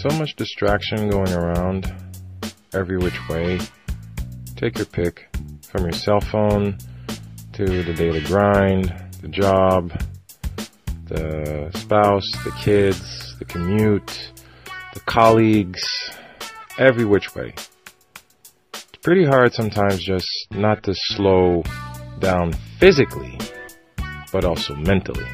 so 0.00 0.16
much 0.16 0.36
distraction 0.36 1.10
going 1.10 1.32
around 1.32 1.92
every 2.72 2.98
which 2.98 3.18
way, 3.28 3.58
take 4.54 4.76
your 4.78 4.86
pick 4.86 5.26
from 5.72 5.82
your 5.82 5.92
cell 5.92 6.20
phone 6.20 6.78
to 7.52 7.64
the 7.82 7.92
daily 7.94 8.22
grind, 8.22 8.94
the 9.22 9.28
job, 9.28 9.90
the 11.06 11.68
spouse, 11.74 12.30
the 12.44 12.52
kids, 12.62 13.34
the 13.40 13.44
commute, 13.44 14.30
the 14.94 15.00
colleagues, 15.00 15.82
every 16.78 17.04
which 17.04 17.34
way. 17.34 17.52
It's 18.72 19.02
pretty 19.02 19.24
hard 19.24 19.52
sometimes 19.52 20.04
just 20.04 20.28
not 20.52 20.84
to 20.84 20.94
slow 20.94 21.64
down 22.20 22.52
physically, 22.78 23.36
but 24.32 24.44
also 24.44 24.76
mentally. 24.76 25.26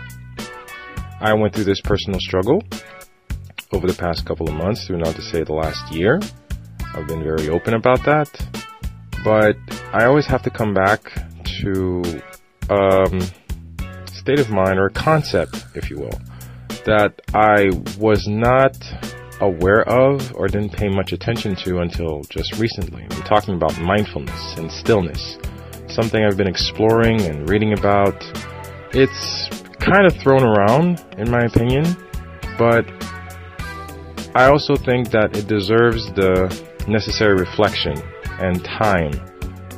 I 1.21 1.35
went 1.35 1.55
through 1.55 1.65
this 1.65 1.83
personal 1.83 2.19
struggle 2.19 2.63
over 3.75 3.87
the 3.87 3.95
past 3.95 4.25
couple 4.25 4.49
of 4.49 4.55
months, 4.55 4.87
through 4.87 4.99
not 4.99 5.15
to 5.17 5.23
say 5.23 5.43
the 5.43 5.53
last 5.53 5.93
year. 5.93 6.21
I've 6.95 7.07
been 7.07 7.23
very 7.23 7.49
open 7.49 7.75
about 7.75 8.05
that. 8.05 8.31
But 9.25 9.57
I 9.93 10.05
always 10.05 10.27
have 10.27 10.43
to 10.43 10.51
come 10.51 10.75
back 10.75 11.13
to 11.63 12.03
um, 12.71 13.21
state 14.07 14.39
of 14.39 14.51
mind 14.51 14.79
or 14.79 14.87
a 14.87 14.91
concept, 14.91 15.65
if 15.75 15.91
you 15.91 15.99
will, 15.99 16.21
that 16.85 17.21
I 17.35 17.71
was 17.99 18.27
not 18.27 18.77
aware 19.41 19.83
of 19.89 20.35
or 20.37 20.47
didn't 20.47 20.73
pay 20.73 20.89
much 20.89 21.13
attention 21.13 21.57
to 21.57 21.79
until 21.79 22.23
just 22.25 22.59
recently. 22.59 23.07
I'm 23.11 23.23
talking 23.23 23.55
about 23.55 23.79
mindfulness 23.81 24.57
and 24.57 24.71
stillness, 24.71 25.39
something 25.89 26.23
I've 26.23 26.37
been 26.37 26.49
exploring 26.49 27.21
and 27.23 27.49
reading 27.49 27.73
about. 27.73 28.23
It's 28.93 29.49
kind 29.79 30.07
of 30.07 30.15
thrown 30.17 30.45
around, 30.45 31.05
in 31.19 31.31
my 31.31 31.41
opinion, 31.41 31.85
but 32.59 32.87
I 34.37 34.47
also 34.47 34.75
think 34.75 35.11
that 35.11 35.37
it 35.37 35.47
deserves 35.47 36.07
the 36.15 36.51
necessary 36.89 37.35
reflection 37.35 37.95
and 38.41 38.65
time 38.65 39.13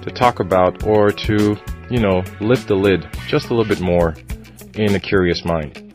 to 0.01 0.11
talk 0.11 0.41
about 0.41 0.87
or 0.87 1.11
to, 1.11 1.57
you 1.91 2.01
know, 2.01 2.25
lift 2.41 2.69
the 2.69 2.75
lid 2.75 3.07
just 3.27 3.51
a 3.51 3.55
little 3.55 3.69
bit 3.69 3.83
more 3.83 4.15
in 4.75 4.95
a 4.95 5.01
curious 5.01 5.45
mind. 5.45 5.95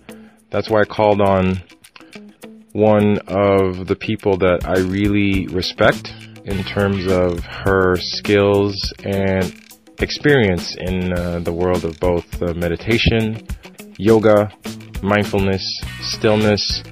That's 0.51 0.69
why 0.69 0.81
I 0.81 0.85
called 0.85 1.21
on 1.21 1.63
one 2.73 3.17
of 3.27 3.87
the 3.87 3.97
people 3.99 4.37
that 4.37 4.59
I 4.65 4.79
really 4.81 5.47
respect 5.47 6.13
in 6.45 6.63
terms 6.63 7.11
of 7.11 7.39
her 7.39 7.95
skills 7.95 8.93
and 9.03 9.55
experience 9.99 10.75
in 10.75 11.13
uh, 11.13 11.39
the 11.39 11.51
world 11.51 11.83
of 11.83 11.99
both 11.99 12.41
uh, 12.43 12.53
meditation, 12.53 13.47
yoga, 13.97 14.51
mindfulness, 15.01 15.81
stillness, 16.01 16.83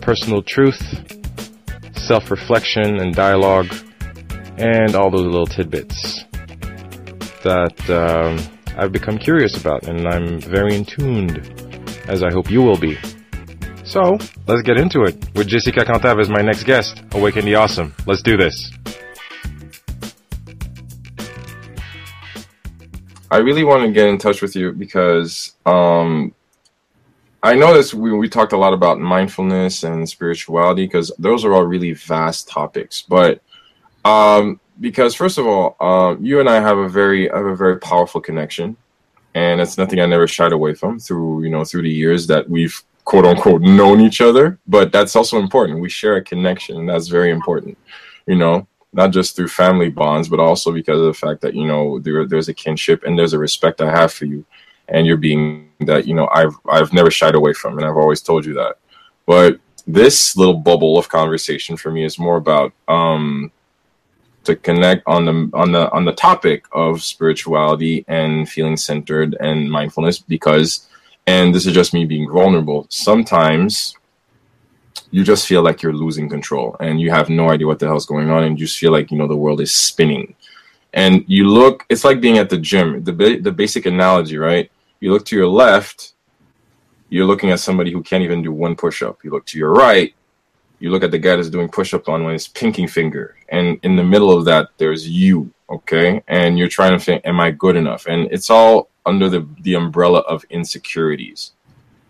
personal 0.00 0.40
truth, 0.40 1.15
self 2.06 2.30
reflection 2.30 3.00
and 3.00 3.14
dialogue, 3.14 3.74
and 4.58 4.94
all 4.94 5.10
those 5.10 5.26
little 5.26 5.46
tidbits 5.46 6.24
that 7.42 7.78
um, 7.90 8.38
I've 8.76 8.92
become 8.92 9.18
curious 9.18 9.56
about, 9.56 9.88
and 9.88 10.06
I'm 10.06 10.40
very 10.40 10.76
in 10.76 10.84
tuned, 10.84 11.38
as 12.06 12.22
I 12.22 12.30
hope 12.30 12.50
you 12.50 12.62
will 12.62 12.78
be. 12.78 12.96
So, 13.84 14.18
let's 14.46 14.62
get 14.62 14.78
into 14.78 15.02
it 15.02 15.16
with 15.34 15.46
Jessica 15.48 15.84
Cantave 15.84 16.18
as 16.18 16.28
my 16.28 16.42
next 16.42 16.64
guest. 16.64 17.02
Awaken 17.12 17.44
the 17.44 17.54
Awesome. 17.54 17.94
Let's 18.06 18.22
do 18.22 18.36
this. 18.36 18.72
I 23.30 23.38
really 23.38 23.64
want 23.64 23.82
to 23.82 23.92
get 23.92 24.08
in 24.08 24.18
touch 24.18 24.42
with 24.42 24.54
you 24.54 24.72
because 24.72 25.52
um, 25.66 26.34
I 27.46 27.54
noticed 27.54 27.94
we, 27.94 28.12
we 28.12 28.28
talked 28.28 28.54
a 28.54 28.56
lot 28.56 28.72
about 28.72 28.98
mindfulness 28.98 29.84
and 29.84 30.08
spirituality 30.08 30.84
because 30.84 31.12
those 31.16 31.44
are 31.44 31.52
all 31.52 31.62
really 31.62 31.92
vast 31.92 32.48
topics. 32.48 33.02
But 33.02 33.40
um, 34.04 34.58
because 34.80 35.14
first 35.14 35.38
of 35.38 35.46
all, 35.46 35.76
um, 35.78 36.24
you 36.24 36.40
and 36.40 36.48
I 36.48 36.60
have 36.60 36.76
a 36.76 36.88
very 36.88 37.28
have 37.28 37.46
a 37.46 37.54
very 37.54 37.78
powerful 37.78 38.20
connection, 38.20 38.76
and 39.36 39.60
it's 39.60 39.78
nothing 39.78 40.00
I 40.00 40.06
never 40.06 40.26
shied 40.26 40.50
away 40.50 40.74
from 40.74 40.98
through 40.98 41.44
you 41.44 41.50
know 41.50 41.64
through 41.64 41.82
the 41.82 41.88
years 41.88 42.26
that 42.26 42.50
we've 42.50 42.82
quote 43.04 43.24
unquote 43.24 43.62
known 43.62 44.00
each 44.00 44.20
other. 44.20 44.58
But 44.66 44.90
that's 44.90 45.14
also 45.14 45.38
important. 45.38 45.78
We 45.78 45.88
share 45.88 46.16
a 46.16 46.24
connection, 46.24 46.78
and 46.78 46.88
that's 46.88 47.06
very 47.06 47.30
important. 47.30 47.78
You 48.26 48.34
know, 48.34 48.66
not 48.92 49.12
just 49.12 49.36
through 49.36 49.48
family 49.48 49.88
bonds, 49.88 50.28
but 50.28 50.40
also 50.40 50.72
because 50.72 50.98
of 50.98 51.06
the 51.06 51.14
fact 51.14 51.42
that 51.42 51.54
you 51.54 51.68
know 51.68 52.00
there, 52.00 52.26
there's 52.26 52.48
a 52.48 52.54
kinship 52.54 53.04
and 53.04 53.16
there's 53.16 53.34
a 53.34 53.38
respect 53.38 53.80
I 53.80 53.92
have 53.92 54.12
for 54.12 54.24
you 54.24 54.44
and 54.88 55.06
you're 55.06 55.16
being 55.16 55.70
that 55.80 56.06
you 56.06 56.14
know 56.14 56.28
I've 56.32 56.54
I've 56.68 56.92
never 56.92 57.10
shied 57.10 57.34
away 57.34 57.52
from, 57.52 57.78
and 57.78 57.86
I've 57.86 57.96
always 57.96 58.20
told 58.20 58.44
you 58.44 58.54
that. 58.54 58.78
But 59.26 59.58
this 59.86 60.36
little 60.36 60.54
bubble 60.54 60.98
of 60.98 61.08
conversation 61.08 61.76
for 61.76 61.90
me 61.90 62.04
is 62.04 62.18
more 62.18 62.36
about 62.36 62.72
um, 62.88 63.52
to 64.44 64.56
connect 64.56 65.02
on 65.06 65.24
the 65.24 65.50
on 65.54 65.72
the 65.72 65.90
on 65.92 66.04
the 66.04 66.12
topic 66.12 66.64
of 66.72 67.02
spirituality 67.02 68.04
and 68.08 68.48
feeling 68.48 68.76
centered 68.76 69.36
and 69.40 69.70
mindfulness 69.70 70.18
because 70.18 70.88
and 71.26 71.54
this 71.54 71.66
is 71.66 71.74
just 71.74 71.92
me 71.92 72.04
being 72.04 72.30
vulnerable 72.30 72.86
sometimes 72.88 73.96
you 75.10 75.24
just 75.24 75.46
feel 75.46 75.62
like 75.62 75.82
you're 75.82 75.92
losing 75.92 76.28
control 76.28 76.76
and 76.80 77.00
you 77.00 77.10
have 77.10 77.28
no 77.28 77.50
idea 77.50 77.66
what 77.66 77.78
the 77.78 77.86
hell's 77.86 78.06
going 78.06 78.30
on 78.30 78.44
and 78.44 78.58
you 78.58 78.66
just 78.66 78.78
feel 78.78 78.92
like 78.92 79.10
you 79.10 79.18
know 79.18 79.26
the 79.26 79.36
world 79.36 79.60
is 79.60 79.72
spinning. 79.72 80.34
And 80.92 81.24
you 81.26 81.48
look 81.48 81.84
it's 81.88 82.04
like 82.04 82.20
being 82.20 82.38
at 82.38 82.50
the 82.50 82.58
gym. 82.58 83.04
The 83.04 83.38
the 83.40 83.52
basic 83.52 83.86
analogy 83.86 84.38
right 84.38 84.70
you 85.00 85.12
look 85.12 85.24
to 85.26 85.36
your 85.36 85.48
left, 85.48 86.14
you're 87.08 87.26
looking 87.26 87.50
at 87.50 87.60
somebody 87.60 87.92
who 87.92 88.02
can't 88.02 88.24
even 88.24 88.42
do 88.42 88.52
one 88.52 88.74
push 88.74 89.02
up. 89.02 89.22
You 89.22 89.30
look 89.30 89.46
to 89.46 89.58
your 89.58 89.72
right, 89.72 90.14
you 90.78 90.90
look 90.90 91.02
at 91.02 91.10
the 91.10 91.18
guy 91.18 91.36
that's 91.36 91.50
doing 91.50 91.68
push 91.68 91.94
up 91.94 92.08
on 92.08 92.28
his 92.28 92.48
pinking 92.48 92.88
finger. 92.88 93.36
And 93.48 93.78
in 93.82 93.96
the 93.96 94.04
middle 94.04 94.36
of 94.36 94.44
that, 94.46 94.68
there's 94.76 95.08
you, 95.08 95.52
okay? 95.70 96.22
And 96.28 96.58
you're 96.58 96.68
trying 96.68 96.98
to 96.98 97.04
think, 97.04 97.22
am 97.24 97.40
I 97.40 97.50
good 97.50 97.76
enough? 97.76 98.06
And 98.06 98.28
it's 98.32 98.50
all 98.50 98.88
under 99.04 99.28
the, 99.28 99.46
the 99.60 99.74
umbrella 99.74 100.20
of 100.20 100.44
insecurities. 100.50 101.52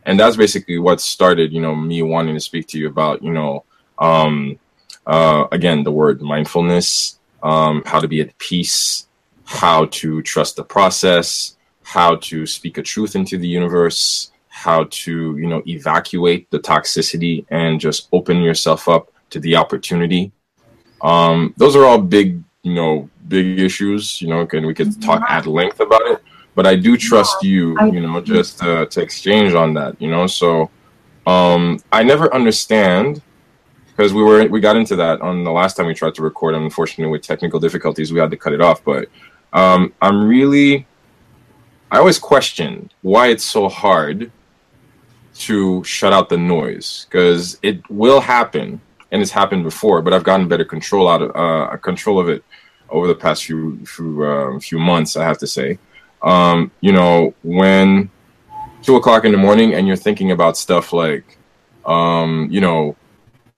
And 0.04 0.18
that's 0.18 0.36
basically 0.36 0.78
what 0.78 1.00
started, 1.00 1.52
you 1.52 1.60
know, 1.60 1.74
me 1.74 2.02
wanting 2.02 2.34
to 2.34 2.40
speak 2.40 2.66
to 2.68 2.78
you 2.78 2.88
about, 2.88 3.22
you 3.22 3.32
know, 3.32 3.64
um, 3.98 4.58
uh, 5.06 5.46
again, 5.52 5.82
the 5.82 5.92
word 5.92 6.20
mindfulness, 6.20 7.18
um, 7.42 7.82
how 7.84 8.00
to 8.00 8.08
be 8.08 8.20
at 8.20 8.36
peace, 8.38 9.06
how 9.44 9.86
to 9.86 10.22
trust 10.22 10.56
the 10.56 10.64
process, 10.64 11.55
how 11.86 12.16
to 12.16 12.44
speak 12.46 12.78
a 12.78 12.82
truth 12.82 13.14
into 13.14 13.38
the 13.38 13.46
universe, 13.46 14.32
how 14.48 14.88
to, 14.90 15.36
you 15.36 15.46
know, 15.46 15.62
evacuate 15.68 16.50
the 16.50 16.58
toxicity 16.58 17.46
and 17.50 17.78
just 17.78 18.08
open 18.12 18.42
yourself 18.42 18.88
up 18.88 19.12
to 19.30 19.38
the 19.38 19.54
opportunity. 19.54 20.32
Um, 21.00 21.54
those 21.56 21.76
are 21.76 21.84
all 21.84 21.98
big, 21.98 22.42
you 22.64 22.74
know, 22.74 23.08
big 23.28 23.60
issues, 23.60 24.20
you 24.20 24.26
know, 24.26 24.48
and 24.52 24.66
we 24.66 24.74
could 24.74 25.00
talk 25.00 25.22
at 25.30 25.46
length 25.46 25.78
about 25.78 26.02
it. 26.06 26.20
But 26.56 26.66
I 26.66 26.74
do 26.74 26.96
trust 26.96 27.44
you, 27.44 27.80
you 27.92 28.00
know, 28.00 28.20
just 28.20 28.60
uh, 28.64 28.86
to 28.86 29.00
exchange 29.00 29.54
on 29.54 29.72
that, 29.74 29.94
you 30.02 30.10
know. 30.10 30.26
So 30.26 30.68
um, 31.24 31.78
I 31.92 32.02
never 32.02 32.34
understand 32.34 33.22
because 33.86 34.12
we 34.12 34.24
were 34.24 34.44
we 34.48 34.58
got 34.58 34.76
into 34.76 34.96
that 34.96 35.20
on 35.20 35.44
the 35.44 35.52
last 35.52 35.76
time 35.76 35.86
we 35.86 35.94
tried 35.94 36.16
to 36.16 36.22
record. 36.22 36.56
And 36.56 36.64
unfortunately, 36.64 37.12
with 37.12 37.22
technical 37.22 37.60
difficulties, 37.60 38.12
we 38.12 38.18
had 38.18 38.32
to 38.32 38.36
cut 38.36 38.52
it 38.52 38.60
off. 38.60 38.82
But 38.82 39.08
um, 39.52 39.92
I'm 40.02 40.26
really 40.26 40.84
I 41.90 41.98
always 41.98 42.18
question 42.18 42.90
why 43.02 43.28
it's 43.28 43.44
so 43.44 43.68
hard 43.68 44.32
to 45.34 45.84
shut 45.84 46.12
out 46.12 46.28
the 46.28 46.36
noise 46.36 47.06
because 47.08 47.58
it 47.62 47.88
will 47.88 48.20
happen 48.20 48.80
and 49.12 49.22
it's 49.22 49.30
happened 49.30 49.62
before, 49.62 50.02
but 50.02 50.12
I've 50.12 50.24
gotten 50.24 50.48
better 50.48 50.64
control 50.64 51.08
out 51.08 51.22
of 51.22 51.36
uh, 51.36 51.76
control 51.76 52.18
of 52.18 52.28
it 52.28 52.44
over 52.88 53.06
the 53.06 53.14
past 53.14 53.44
few 53.44 53.84
few 53.86 54.24
uh, 54.24 54.58
few 54.58 54.78
months. 54.78 55.16
I 55.16 55.24
have 55.24 55.38
to 55.38 55.46
say, 55.46 55.78
um, 56.22 56.72
you 56.80 56.92
know, 56.92 57.34
when 57.44 58.10
two 58.82 58.96
o'clock 58.96 59.24
in 59.24 59.30
the 59.30 59.38
morning 59.38 59.74
and 59.74 59.86
you're 59.86 59.96
thinking 59.96 60.32
about 60.32 60.56
stuff 60.56 60.92
like, 60.92 61.38
um, 61.84 62.48
you 62.50 62.60
know, 62.60 62.96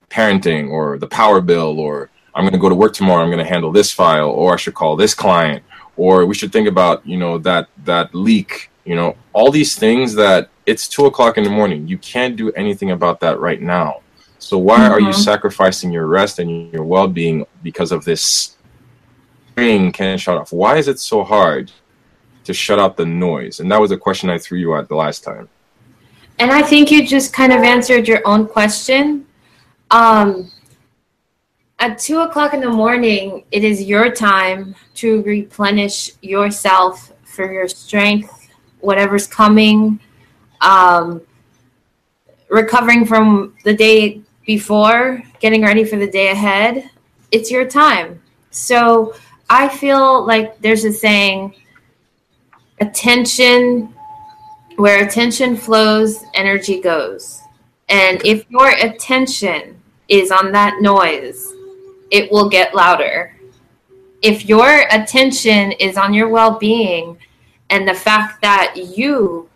parenting 0.09 0.69
or 0.69 0.99
the 0.99 1.07
power 1.07 1.41
bill 1.41 1.79
or 1.79 2.11
I'm 2.35 2.43
going 2.43 2.53
to 2.53 2.59
go 2.59 2.69
to 2.69 2.75
work 2.75 2.93
tomorrow. 2.93 3.23
I'm 3.23 3.29
going 3.29 3.43
to 3.43 3.51
handle 3.51 3.71
this 3.71 3.91
file 3.91 4.29
or 4.29 4.53
I 4.53 4.57
should 4.57 4.75
call 4.75 4.95
this 4.95 5.15
client 5.15 5.63
or 5.99 6.25
we 6.25 6.33
should 6.33 6.51
think 6.51 6.67
about 6.67 7.05
you 7.05 7.17
know 7.17 7.37
that 7.37 7.67
that 7.83 8.15
leak 8.15 8.71
you 8.85 8.95
know 8.95 9.15
all 9.33 9.51
these 9.51 9.75
things 9.75 10.15
that 10.15 10.49
it's 10.65 10.87
two 10.87 11.05
o'clock 11.07 11.37
in 11.37 11.43
the 11.43 11.49
morning. 11.49 11.87
You 11.87 11.97
can't 11.97 12.35
do 12.35 12.51
anything 12.51 12.91
about 12.91 13.19
that 13.21 13.39
right 13.39 13.61
now. 13.61 14.01
So 14.37 14.57
why 14.57 14.79
mm-hmm. 14.79 14.93
are 14.93 14.99
you 14.99 15.07
mm-hmm. 15.07 15.21
sacrificing 15.21 15.91
your 15.91 16.05
rest 16.05 16.39
and 16.39 16.71
your 16.71 16.83
well-being 16.83 17.45
because 17.63 17.91
of 17.91 18.05
this 18.05 18.55
thing 19.55 19.91
can't 19.91 20.21
shut 20.21 20.37
off? 20.37 20.53
Why 20.53 20.77
is 20.77 20.87
it 20.87 20.99
so 20.99 21.23
hard 21.23 21.71
to 22.43 22.53
shut 22.53 22.79
out 22.79 22.97
the 22.97 23.05
noise? 23.05 23.59
And 23.59 23.71
that 23.71 23.81
was 23.81 23.91
a 23.91 23.97
question 23.97 24.29
i 24.29 24.37
threw 24.37 24.59
you 24.59 24.75
at 24.75 24.87
the 24.87 24.95
last 24.95 25.23
time. 25.23 25.49
And 26.37 26.51
i 26.51 26.61
think 26.61 26.89
you 26.91 27.05
just 27.05 27.33
kind 27.33 27.51
of 27.51 27.61
answered 27.63 28.07
your 28.07 28.21
own 28.25 28.47
question. 28.47 29.25
Um, 29.91 30.51
at 31.79 31.97
two 31.97 32.19
o'clock 32.19 32.53
in 32.53 32.59
the 32.59 32.69
morning, 32.69 33.45
it 33.51 33.63
is 33.63 33.83
your 33.83 34.11
time 34.11 34.75
to 34.95 35.21
replenish 35.23 36.11
yourself 36.21 37.13
for 37.23 37.51
your 37.51 37.67
strength, 37.67 38.49
whatever's 38.81 39.27
coming, 39.27 39.99
um, 40.61 41.21
recovering 42.49 43.05
from 43.05 43.55
the 43.63 43.73
day 43.73 44.21
before 44.45 45.21
getting 45.39 45.61
ready 45.61 45.85
for 45.85 45.95
the 45.95 46.09
day 46.09 46.31
ahead, 46.31 46.89
it's 47.31 47.51
your 47.51 47.65
time. 47.65 48.21
So 48.49 49.13
I 49.49 49.69
feel 49.69 50.25
like 50.25 50.59
there's 50.59 50.83
a 50.83 50.91
saying 50.91 51.55
attention, 52.81 53.93
where 54.77 55.05
attention 55.05 55.55
flows, 55.55 56.23
energy 56.33 56.81
goes. 56.81 57.41
And 57.89 58.23
if 58.25 58.49
your 58.49 58.69
attention 58.69 59.79
is 60.07 60.31
on 60.31 60.51
that 60.53 60.81
noise, 60.81 61.53
it 62.11 62.31
will 62.31 62.49
get 62.49 62.75
louder. 62.75 63.35
If 64.21 64.45
your 64.45 64.85
attention 64.91 65.71
is 65.73 65.97
on 65.97 66.13
your 66.13 66.27
well 66.27 66.57
being 66.57 67.17
and 67.69 67.87
the 67.87 67.93
fact 67.93 68.41
that 68.41 68.75
you 68.97 69.49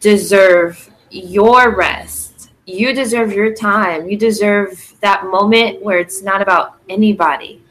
deserve 0.00 0.90
your 1.10 1.74
rest, 1.74 2.50
you 2.66 2.92
deserve 2.92 3.32
your 3.32 3.54
time, 3.54 4.08
you 4.08 4.16
deserve 4.16 4.94
that 5.00 5.24
moment 5.24 5.82
where 5.82 5.98
it's 5.98 6.22
not 6.22 6.42
about 6.42 6.78
anybody. 6.88 7.62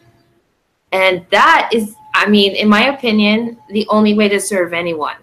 And 0.92 1.26
that 1.30 1.70
is, 1.72 1.96
I 2.16 2.28
mean, 2.28 2.56
in 2.56 2.68
my 2.68 2.88
opinion, 2.88 3.58
the 3.70 3.86
only 3.90 4.14
way 4.14 4.30
to 4.30 4.40
serve 4.40 4.74
anyone. 4.74 5.18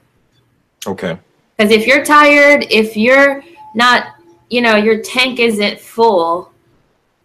Okay. 0.87 1.19
Because 1.57 1.73
if 1.73 1.87
you're 1.87 2.05
tired, 2.05 2.67
if 2.71 2.97
you're 2.97 3.43
not, 3.75 4.15
you 4.51 4.61
know, 4.61 4.77
your 4.77 5.01
tank 5.03 5.41
isn't 5.41 5.81
full, 5.81 6.53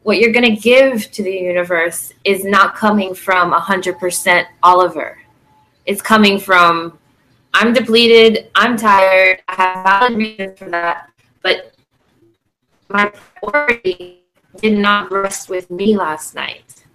what 0.04 0.18
you're 0.18 0.32
going 0.32 0.56
to 0.56 0.62
give 0.62 1.12
to 1.12 1.24
the 1.24 1.32
universe 1.32 2.14
is 2.24 2.44
not 2.44 2.76
coming 2.76 3.14
from 3.14 3.52
100% 3.52 4.46
Oliver. 4.64 5.20
It's 5.86 6.02
coming 6.02 6.40
from, 6.40 6.98
I'm 7.54 7.74
depleted, 7.74 8.50
I'm 8.56 8.78
tired, 8.78 9.42
I 9.48 9.56
have 9.56 9.84
valid 9.84 10.18
reasons 10.18 10.58
for 10.60 10.70
that, 10.70 11.10
but 11.42 11.74
my 12.90 13.12
priority 13.42 14.24
did 14.58 14.78
not 14.78 15.12
rest 15.12 15.50
with 15.50 15.70
me 15.70 15.98
last 15.98 16.36
night. 16.36 16.86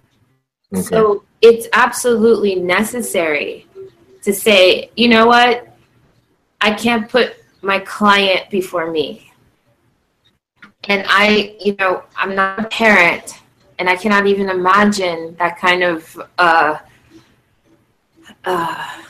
Okay. 0.73 0.81
So 0.81 1.23
it's 1.41 1.67
absolutely 1.73 2.55
necessary 2.55 3.67
to 4.23 4.33
say, 4.33 4.89
you 4.95 5.07
know 5.07 5.27
what? 5.27 5.67
I 6.59 6.73
can't 6.73 7.07
put 7.07 7.35
my 7.61 7.79
client 7.79 8.49
before 8.49 8.91
me 8.91 9.31
and 10.87 11.05
I, 11.07 11.55
you 11.59 11.75
know, 11.75 12.03
I'm 12.15 12.35
not 12.35 12.59
a 12.59 12.67
parent, 12.67 13.39
and 13.79 13.89
I 13.89 13.95
cannot 13.95 14.27
even 14.27 14.49
imagine 14.49 15.35
that 15.37 15.57
kind 15.59 15.83
of 15.83 16.21
uh, 16.37 16.77
uh, 18.43 19.01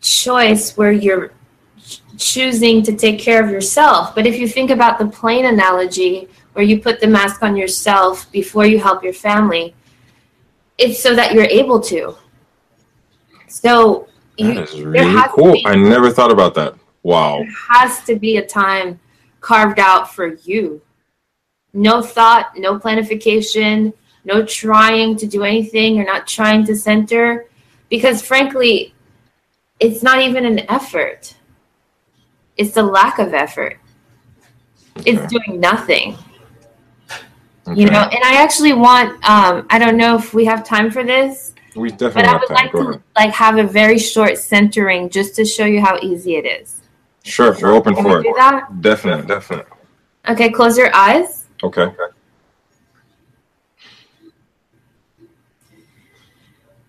choice 0.00 0.76
where 0.76 0.92
you're 0.92 1.32
choosing 2.16 2.82
to 2.82 2.94
take 2.94 3.18
care 3.18 3.42
of 3.44 3.50
yourself. 3.50 4.14
But 4.14 4.26
if 4.26 4.38
you 4.38 4.46
think 4.46 4.70
about 4.70 4.98
the 4.98 5.06
plane 5.06 5.46
analogy, 5.46 6.28
where 6.52 6.64
you 6.64 6.80
put 6.80 7.00
the 7.00 7.06
mask 7.06 7.42
on 7.42 7.56
yourself 7.56 8.30
before 8.30 8.66
you 8.66 8.78
help 8.78 9.02
your 9.02 9.12
family, 9.12 9.74
it's 10.78 11.02
so 11.02 11.14
that 11.14 11.32
you're 11.34 11.44
able 11.44 11.80
to. 11.80 12.16
So 13.48 14.08
that 14.38 14.44
you, 14.44 14.60
is 14.60 14.80
really 14.80 15.22
cool. 15.30 15.56
I 15.64 15.74
never 15.76 16.10
thought 16.10 16.30
about 16.30 16.54
that. 16.54 16.74
Wow. 17.02 17.38
There 17.38 17.52
has 17.70 18.04
to 18.04 18.16
be 18.16 18.36
a 18.36 18.46
time 18.46 19.00
carved 19.42 19.78
out 19.78 20.14
for 20.14 20.34
you. 20.44 20.80
No 21.74 22.00
thought, 22.00 22.52
no 22.56 22.78
planification, 22.78 23.92
no 24.24 24.46
trying 24.46 25.16
to 25.16 25.26
do 25.26 25.42
anything. 25.42 25.96
You're 25.96 26.06
not 26.06 26.26
trying 26.26 26.64
to 26.66 26.76
center 26.76 27.46
because, 27.90 28.22
frankly, 28.22 28.94
it's 29.80 30.02
not 30.02 30.22
even 30.22 30.46
an 30.46 30.60
effort. 30.70 31.34
It's 32.56 32.72
the 32.72 32.82
lack 32.82 33.18
of 33.18 33.34
effort. 33.34 33.78
Okay. 34.98 35.10
It's 35.10 35.32
doing 35.32 35.60
nothing. 35.60 36.16
Okay. 37.66 37.80
You 37.80 37.86
know, 37.86 38.00
and 38.00 38.24
I 38.24 38.42
actually 38.42 38.72
want 38.72 39.12
um, 39.28 39.66
I 39.70 39.78
don't 39.78 39.96
know 39.96 40.16
if 40.16 40.34
we 40.34 40.44
have 40.44 40.64
time 40.64 40.90
for 40.90 41.04
this. 41.04 41.54
We 41.74 41.90
definitely 41.90 42.22
but 42.22 42.28
I 42.28 42.36
would 42.36 42.50
like 42.50 42.72
to 42.72 43.02
like 43.16 43.32
have 43.32 43.56
a 43.58 43.64
very 43.64 43.98
short 43.98 44.36
centering 44.36 45.08
just 45.08 45.34
to 45.36 45.44
show 45.44 45.64
you 45.64 45.80
how 45.80 45.98
easy 46.02 46.36
it 46.36 46.44
is. 46.44 46.81
Sure, 47.22 47.56
we're 47.60 47.72
open 47.72 47.94
Can 47.94 48.04
for 48.04 48.20
it. 48.20 48.26
That? 48.36 48.80
Definitely, 48.80 49.26
definitely. 49.26 49.72
Okay, 50.28 50.50
close 50.50 50.76
your 50.76 50.94
eyes. 50.94 51.46
Okay. 51.62 51.88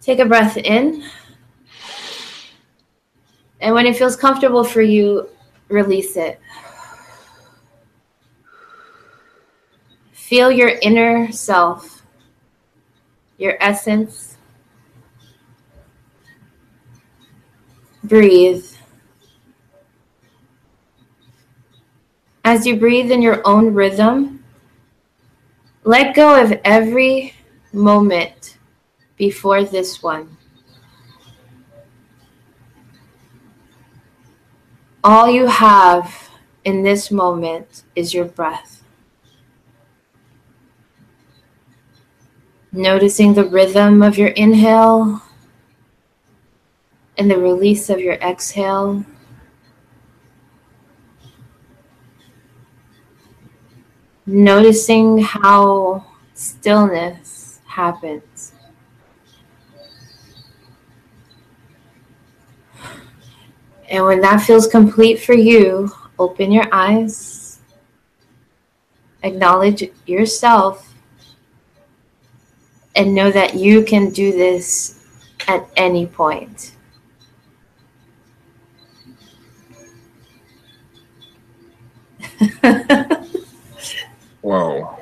Take 0.01 0.19
a 0.19 0.25
breath 0.25 0.57
in. 0.57 1.03
And 3.61 3.73
when 3.73 3.85
it 3.85 3.95
feels 3.95 4.17
comfortable 4.17 4.63
for 4.63 4.81
you, 4.81 5.29
release 5.69 6.17
it. 6.17 6.39
Feel 10.11 10.51
your 10.51 10.69
inner 10.81 11.31
self, 11.31 12.03
your 13.37 13.55
essence. 13.61 14.37
Breathe. 18.03 18.72
As 22.45 22.65
you 22.65 22.75
breathe 22.75 23.09
in 23.09 23.21
your 23.21 23.41
own 23.45 23.73
rhythm, 23.73 24.43
let 25.85 26.15
go 26.15 26.41
of 26.41 26.59
every 26.65 27.33
moment 27.71 28.57
before 29.15 29.63
this 29.63 30.03
one. 30.03 30.37
All 35.05 35.29
you 35.29 35.47
have 35.47 36.29
in 36.65 36.83
this 36.83 37.11
moment 37.11 37.83
is 37.95 38.13
your 38.13 38.25
breath. 38.25 38.83
Noticing 42.71 43.33
the 43.33 43.45
rhythm 43.45 44.01
of 44.01 44.17
your 44.17 44.29
inhale 44.29 45.21
and 47.17 47.29
the 47.29 47.37
release 47.37 47.89
of 47.89 47.99
your 47.99 48.15
exhale. 48.15 49.05
Noticing 54.25 55.19
how 55.19 56.05
stillness 56.33 57.59
happens. 57.65 58.53
And 63.89 64.05
when 64.05 64.21
that 64.21 64.37
feels 64.41 64.65
complete 64.67 65.19
for 65.19 65.33
you, 65.33 65.91
open 66.17 66.51
your 66.51 66.67
eyes, 66.71 67.59
acknowledge 69.21 69.83
yourself, 70.07 70.93
and 72.95 73.13
know 73.13 73.31
that 73.31 73.55
you 73.55 73.83
can 73.83 74.09
do 74.09 74.31
this 74.31 74.99
at 75.47 75.69
any 75.75 76.05
point. 76.05 76.71
Wow. 84.43 84.99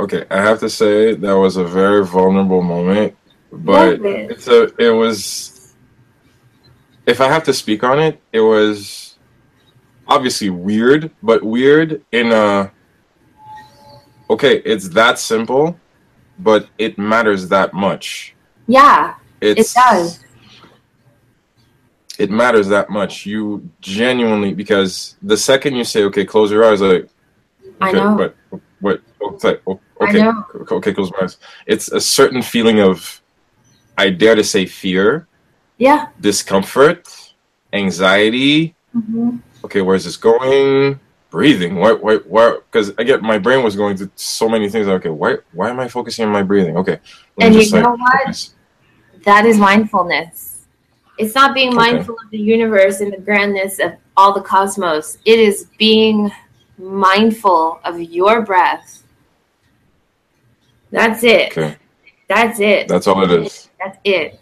okay, 0.00 0.24
I 0.30 0.40
have 0.40 0.58
to 0.60 0.70
say 0.70 1.14
that 1.14 1.32
was 1.32 1.58
a 1.58 1.64
very 1.64 2.04
vulnerable 2.04 2.62
moment, 2.62 3.14
but 3.52 4.00
it. 4.00 4.30
it's 4.30 4.48
a 4.48 4.74
it 4.78 4.90
was. 4.90 5.74
If 7.04 7.20
I 7.20 7.28
have 7.28 7.44
to 7.44 7.52
speak 7.52 7.84
on 7.84 8.00
it, 8.00 8.20
it 8.32 8.40
was 8.40 9.18
obviously 10.08 10.50
weird, 10.50 11.10
but 11.22 11.44
weird 11.44 12.02
in 12.12 12.32
a. 12.32 12.72
Okay, 14.30 14.56
it's 14.64 14.88
that 14.88 15.18
simple, 15.18 15.78
but 16.38 16.68
it 16.78 16.98
matters 16.98 17.48
that 17.50 17.74
much. 17.74 18.34
Yeah, 18.66 19.14
it's, 19.40 19.76
it 19.76 19.78
does. 19.78 20.24
It 22.18 22.30
matters 22.30 22.68
that 22.68 22.88
much. 22.88 23.26
You 23.26 23.68
genuinely 23.82 24.54
because 24.54 25.16
the 25.22 25.36
second 25.36 25.76
you 25.76 25.84
say, 25.84 26.04
"Okay, 26.04 26.24
close 26.24 26.50
your 26.50 26.64
eyes," 26.64 26.80
like 26.80 27.10
I 27.80 27.92
know. 27.92 28.16
But 28.16 28.60
what? 28.80 29.00
Okay, 29.22 29.58
okay, 29.66 30.74
okay, 30.74 30.92
close 30.92 31.10
my 31.12 31.24
eyes. 31.24 31.38
It's 31.66 31.90
a 31.90 32.00
certain 32.00 32.42
feeling 32.42 32.80
of, 32.80 33.20
I 33.96 34.10
dare 34.10 34.34
to 34.34 34.44
say, 34.44 34.66
fear. 34.66 35.26
Yeah. 35.78 36.08
Discomfort, 36.20 37.34
anxiety. 37.72 38.74
Mm-hmm. 38.96 39.38
Okay, 39.64 39.82
where's 39.82 40.04
this 40.04 40.16
going? 40.16 41.00
Breathing. 41.30 41.76
Why? 41.76 41.92
Why? 41.92 42.16
Why? 42.16 42.58
Because 42.70 42.90
again, 42.90 43.20
my 43.22 43.36
brain 43.36 43.62
was 43.62 43.76
going 43.76 43.96
to 43.98 44.10
so 44.14 44.48
many 44.48 44.70
things. 44.70 44.86
Okay, 44.86 45.10
why? 45.10 45.38
Why 45.52 45.70
am 45.70 45.80
I 45.80 45.88
focusing 45.88 46.24
on 46.24 46.32
my 46.32 46.42
breathing? 46.42 46.76
Okay. 46.78 47.00
And 47.40 47.54
you 47.54 47.70
know 47.72 47.80
like, 47.80 47.98
what? 47.98 48.22
Focus. 48.24 48.54
That 49.24 49.44
is 49.44 49.58
mindfulness. 49.58 50.66
It's 51.18 51.34
not 51.34 51.52
being 51.52 51.74
mindful 51.74 52.14
okay. 52.14 52.24
of 52.24 52.30
the 52.30 52.38
universe 52.38 53.00
and 53.00 53.12
the 53.12 53.18
grandness 53.18 53.80
of 53.80 53.94
all 54.16 54.32
the 54.32 54.40
cosmos. 54.40 55.18
It 55.24 55.38
is 55.38 55.66
being 55.78 56.30
mindful 56.78 57.80
of 57.84 58.00
your 58.00 58.42
breath. 58.42 59.02
That's 60.90 61.24
it. 61.24 61.52
Okay. 61.52 61.76
That's 62.28 62.60
it. 62.60 62.88
That's 62.88 63.06
all 63.06 63.22
it 63.22 63.30
is. 63.30 63.68
That's 63.78 63.98
it. 64.04 64.40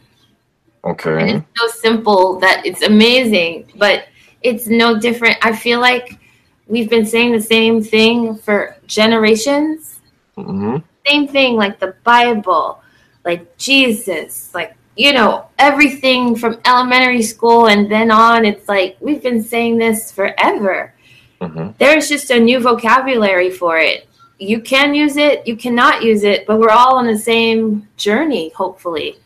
Okay. 0.84 1.30
And 1.30 1.30
it's 1.42 1.60
so 1.60 1.80
simple 1.80 2.38
that 2.40 2.64
it's 2.64 2.82
amazing, 2.82 3.72
but 3.76 4.06
it's 4.42 4.66
no 4.66 4.98
different. 4.98 5.36
I 5.42 5.54
feel 5.54 5.80
like 5.80 6.18
we've 6.66 6.90
been 6.90 7.06
saying 7.06 7.32
the 7.32 7.40
same 7.40 7.82
thing 7.82 8.36
for 8.36 8.76
generations. 8.86 10.00
hmm 10.36 10.76
Same 11.06 11.28
thing 11.28 11.56
like 11.56 11.78
the 11.78 11.94
Bible, 12.04 12.80
like 13.24 13.56
Jesus, 13.56 14.54
like 14.54 14.76
you 14.96 15.12
know, 15.12 15.48
everything 15.58 16.36
from 16.36 16.60
elementary 16.64 17.22
school 17.22 17.66
and 17.66 17.90
then 17.90 18.10
on. 18.10 18.44
It's 18.44 18.68
like 18.68 18.96
we've 19.00 19.22
been 19.22 19.42
saying 19.42 19.78
this 19.78 20.12
forever. 20.12 20.93
Hmm 21.40 21.68
There's 21.78 22.08
just 22.08 22.30
a 22.30 22.38
new 22.38 22.60
vocabulary 22.60 23.50
for 23.50 23.78
it. 23.78 24.08
You 24.38 24.60
can 24.60 24.94
use 24.94 25.16
it, 25.16 25.46
you 25.46 25.56
cannot 25.56 26.02
use 26.02 26.24
it, 26.24 26.46
but 26.46 26.58
we're 26.58 26.70
all 26.70 26.96
on 26.96 27.06
the 27.06 27.18
same 27.18 27.88
journey, 27.96 28.50
hopefully. 28.50 29.18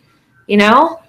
You 0.47 0.59
know? 0.59 1.01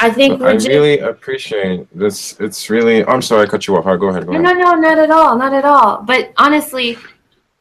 I 0.00 0.10
think 0.10 0.40
I 0.42 0.52
just 0.54 0.68
really 0.68 1.00
appreciate 1.00 1.86
this. 1.96 2.38
It's 2.38 2.70
really. 2.70 3.04
I'm 3.04 3.20
sorry, 3.20 3.42
I 3.42 3.46
cut 3.46 3.66
you 3.66 3.76
off. 3.76 3.84
Right, 3.84 3.98
go 3.98 4.08
ahead. 4.08 4.26
Go 4.26 4.32
No, 4.32 4.40
ahead. 4.40 4.58
no, 4.58 4.74
no, 4.74 4.80
not 4.80 4.98
at 4.98 5.10
all, 5.10 5.36
not 5.36 5.52
at 5.52 5.64
all. 5.64 6.02
But 6.02 6.32
honestly, 6.36 6.96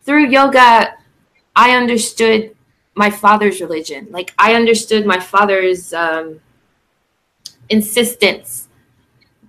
through 0.04 0.28
yoga, 0.28 0.94
I 1.56 1.76
understood 1.76 2.56
my 2.94 3.10
father's 3.10 3.60
religion. 3.60 4.08
Like 4.12 4.34
I 4.38 4.54
understood 4.54 5.06
my 5.08 5.20
father's 5.20 5.94
um, 5.94 6.40
insistence 7.70 8.67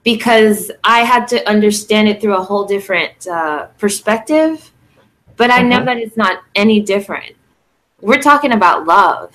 because 0.05 0.71
I 0.85 1.00
had 1.00 1.26
to 1.28 1.49
understand 1.49 2.09
it 2.09 2.21
through 2.21 2.37
a 2.37 2.43
whole 2.43 2.64
different 2.64 3.26
uh, 3.26 3.67
perspective. 3.78 4.71
But 5.37 5.50
I 5.50 5.62
know 5.62 5.81
Mhm. 5.81 5.85
that 5.87 5.97
it's 5.99 6.17
not 6.17 6.40
any 6.55 6.81
different. 6.81 7.37
We're 8.00 8.23
talking 8.23 8.52
about 8.52 8.87
love, 8.87 9.35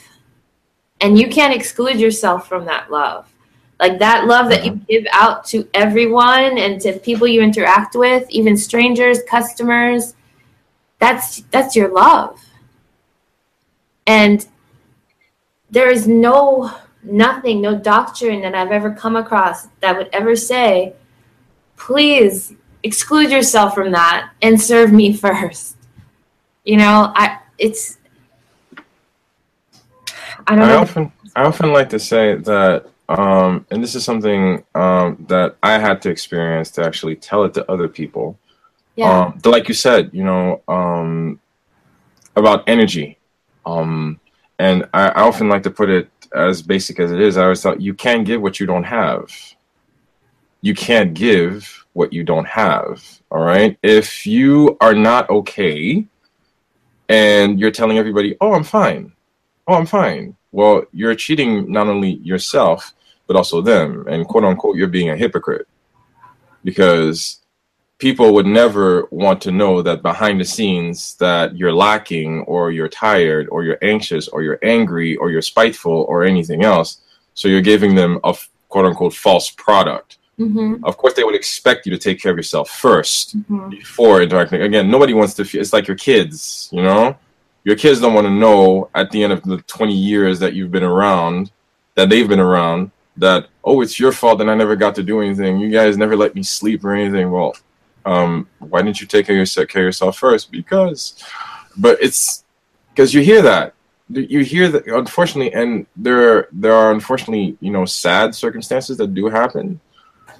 and 0.99 1.17
you 1.17 1.27
can't 1.29 1.53
exclude 1.53 1.99
yourself 1.99 2.47
from 2.47 2.65
that 2.65 2.91
love. 2.91 3.27
Like 3.79 3.99
that 3.99 4.27
love 4.27 4.49
that 4.49 4.65
you 4.65 4.79
give 4.87 5.05
out 5.11 5.45
to 5.47 5.67
everyone 5.73 6.57
and 6.57 6.79
to 6.81 6.93
people 6.99 7.27
you 7.27 7.41
interact 7.41 7.95
with, 7.95 8.29
even 8.29 8.55
strangers, 8.55 9.19
customers, 9.23 10.15
that's 10.99 11.41
that's 11.51 11.75
your 11.75 11.89
love. 11.89 12.39
And 14.07 14.45
there 15.69 15.89
is 15.89 16.07
no 16.07 16.71
nothing, 17.03 17.61
no 17.61 17.77
doctrine 17.77 18.41
that 18.41 18.55
I've 18.55 18.71
ever 18.71 18.91
come 18.91 19.15
across 19.15 19.67
that 19.81 19.97
would 19.97 20.09
ever 20.13 20.35
say, 20.35 20.93
please 21.77 22.53
exclude 22.83 23.31
yourself 23.31 23.73
from 23.73 23.91
that 23.91 24.31
and 24.41 24.59
serve 24.59 24.91
me 24.91 25.13
first. 25.25 25.77
You 26.63 26.77
know, 26.77 27.11
I 27.15 27.39
it's 27.57 27.97
I 30.47 30.55
don't 30.55 30.65
I 30.65 30.67
know. 30.69 30.79
often, 30.79 31.11
I 31.35 31.43
often 31.43 31.73
like 31.73 31.89
to 31.89 31.99
say 31.99 32.35
that, 32.35 32.85
um, 33.09 33.65
and 33.71 33.83
this 33.83 33.95
is 33.95 34.03
something 34.03 34.63
um, 34.75 35.25
that 35.29 35.57
I 35.63 35.79
had 35.79 36.01
to 36.03 36.09
experience 36.09 36.71
to 36.71 36.83
actually 36.83 37.15
tell 37.15 37.43
it 37.43 37.53
to 37.55 37.71
other 37.71 37.87
people. 37.87 38.37
Yeah. 38.95 39.25
Um, 39.25 39.39
like 39.45 39.67
you 39.67 39.73
said, 39.73 40.11
you 40.13 40.23
know, 40.23 40.61
um, 40.67 41.39
about 42.35 42.63
energy. 42.67 43.17
Um, 43.65 44.19
and 44.59 44.87
I, 44.93 45.09
I 45.09 45.21
often 45.21 45.49
like 45.49 45.63
to 45.63 45.71
put 45.71 45.89
it 45.89 46.09
as 46.33 46.61
basic 46.61 46.99
as 46.99 47.11
it 47.11 47.19
is. 47.19 47.37
I 47.37 47.43
always 47.43 47.61
thought 47.61 47.81
you 47.81 47.93
can't 47.93 48.25
give 48.25 48.41
what 48.41 48.59
you 48.59 48.65
don't 48.65 48.83
have. 48.83 49.31
You 50.61 50.73
can't 50.73 51.13
give 51.13 51.85
what 51.93 52.13
you 52.13 52.23
don't 52.23 52.47
have. 52.47 53.03
All 53.31 53.43
right. 53.43 53.77
If 53.83 54.25
you 54.25 54.77
are 54.81 54.93
not 54.93 55.29
okay 55.29 56.05
and 57.09 57.59
you're 57.59 57.71
telling 57.71 57.97
everybody, 57.97 58.35
oh, 58.41 58.53
I'm 58.53 58.63
fine. 58.63 59.13
Oh, 59.67 59.75
I'm 59.75 59.85
fine. 59.85 60.35
Well, 60.51 60.85
you're 60.91 61.15
cheating 61.15 61.71
not 61.71 61.87
only 61.87 62.15
yourself, 62.15 62.93
but 63.27 63.35
also 63.35 63.61
them. 63.61 64.05
And 64.07 64.27
quote 64.27 64.43
unquote, 64.43 64.75
you're 64.75 64.87
being 64.87 65.09
a 65.09 65.17
hypocrite 65.17 65.67
because 66.63 67.42
people 68.03 68.33
would 68.33 68.45
never 68.45 69.07
want 69.11 69.39
to 69.41 69.49
know 69.49 69.81
that 69.81 70.01
behind 70.01 70.37
the 70.37 70.43
scenes 70.43 71.15
that 71.25 71.55
you're 71.57 71.71
lacking 71.87 72.41
or 72.41 72.69
you're 72.69 72.89
tired 72.89 73.47
or 73.49 73.63
you're 73.63 73.77
anxious 73.81 74.27
or 74.27 74.43
you're 74.43 74.59
angry 74.61 75.15
or 75.15 75.31
you're 75.31 75.41
spiteful 75.53 75.99
or 76.09 76.25
anything 76.25 76.65
else. 76.65 76.89
So 77.33 77.47
you're 77.47 77.61
giving 77.73 77.95
them 77.95 78.19
a 78.25 78.35
quote 78.67 78.85
unquote 78.87 79.13
false 79.13 79.49
product. 79.51 80.17
Mm-hmm. 80.39 80.83
of 80.89 80.97
course 80.97 81.13
they 81.13 81.23
would 81.23 81.35
expect 81.35 81.85
you 81.85 81.91
to 81.95 82.01
take 82.07 82.19
care 82.19 82.31
of 82.33 82.37
yourself 82.41 82.67
1st 82.85 83.25
Mm-hmm. 83.35 83.69
before 83.69 84.15
interacting. 84.23 84.61
Again 84.69 84.85
nobody 84.95 85.13
wants 85.19 85.35
to 85.35 85.45
feel 85.45 85.61
it's 85.61 85.73
like 85.77 85.87
your 85.87 85.99
kids 86.09 86.69
you 86.77 86.83
know? 86.87 87.03
Your 87.67 87.77
kids 87.83 88.01
don't 88.01 88.15
want 88.17 88.25
to 88.25 88.35
know 88.45 88.89
at 89.01 89.11
the 89.11 89.19
end 89.23 89.31
of 89.31 89.41
the 89.43 89.57
20 89.61 89.95
years 90.11 90.35
that 90.39 90.53
you've 90.55 90.71
been 90.77 90.89
around 90.95 91.51
that 91.95 92.09
they've 92.09 92.27
been 92.33 92.45
around 92.49 92.79
that 93.25 93.41
oh 93.63 93.77
it's 93.83 93.99
your 94.03 94.11
fault 94.11 94.39
that 94.39 94.49
i 94.49 94.55
never 94.63 94.75
got 94.75 94.93
to 94.95 95.03
do 95.11 95.21
anything. 95.21 95.59
You 95.63 95.69
guys 95.79 95.93
never 96.03 96.15
let 96.23 96.33
me 96.33 96.41
sleep 96.43 96.79
or 96.83 96.91
anything. 96.95 97.29
Well 97.35 97.53
um, 98.05 98.47
why 98.59 98.81
didn't 98.81 98.99
you 99.01 99.07
take 99.07 99.25
care 99.27 99.35
of 99.35 99.39
yourself, 99.39 99.67
care 99.67 99.83
of 99.83 99.85
yourself 99.87 100.17
first? 100.17 100.51
Because 100.51 101.23
but 101.77 101.97
it's 102.01 102.43
because 102.89 103.13
you 103.13 103.21
hear 103.21 103.41
that. 103.41 103.73
You 104.09 104.41
hear 104.43 104.67
that 104.69 104.85
unfortunately 104.87 105.53
and 105.53 105.87
there 105.95 106.47
there 106.51 106.73
are 106.73 106.91
unfortunately 106.91 107.57
you 107.61 107.71
know 107.71 107.85
sad 107.85 108.35
circumstances 108.35 108.97
that 108.97 109.13
do 109.13 109.27
happen. 109.27 109.79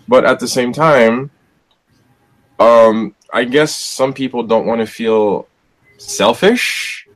But 0.08 0.26
at 0.26 0.40
the 0.40 0.48
same 0.48 0.74
time 0.74 1.32
um 2.60 3.16
i 3.34 3.44
guess 3.44 3.76
some 3.76 4.14
people 4.14 4.44
don't 4.44 4.68
want 4.68 4.80
to 4.80 4.86
feel 4.86 5.48
selfish 5.98 7.08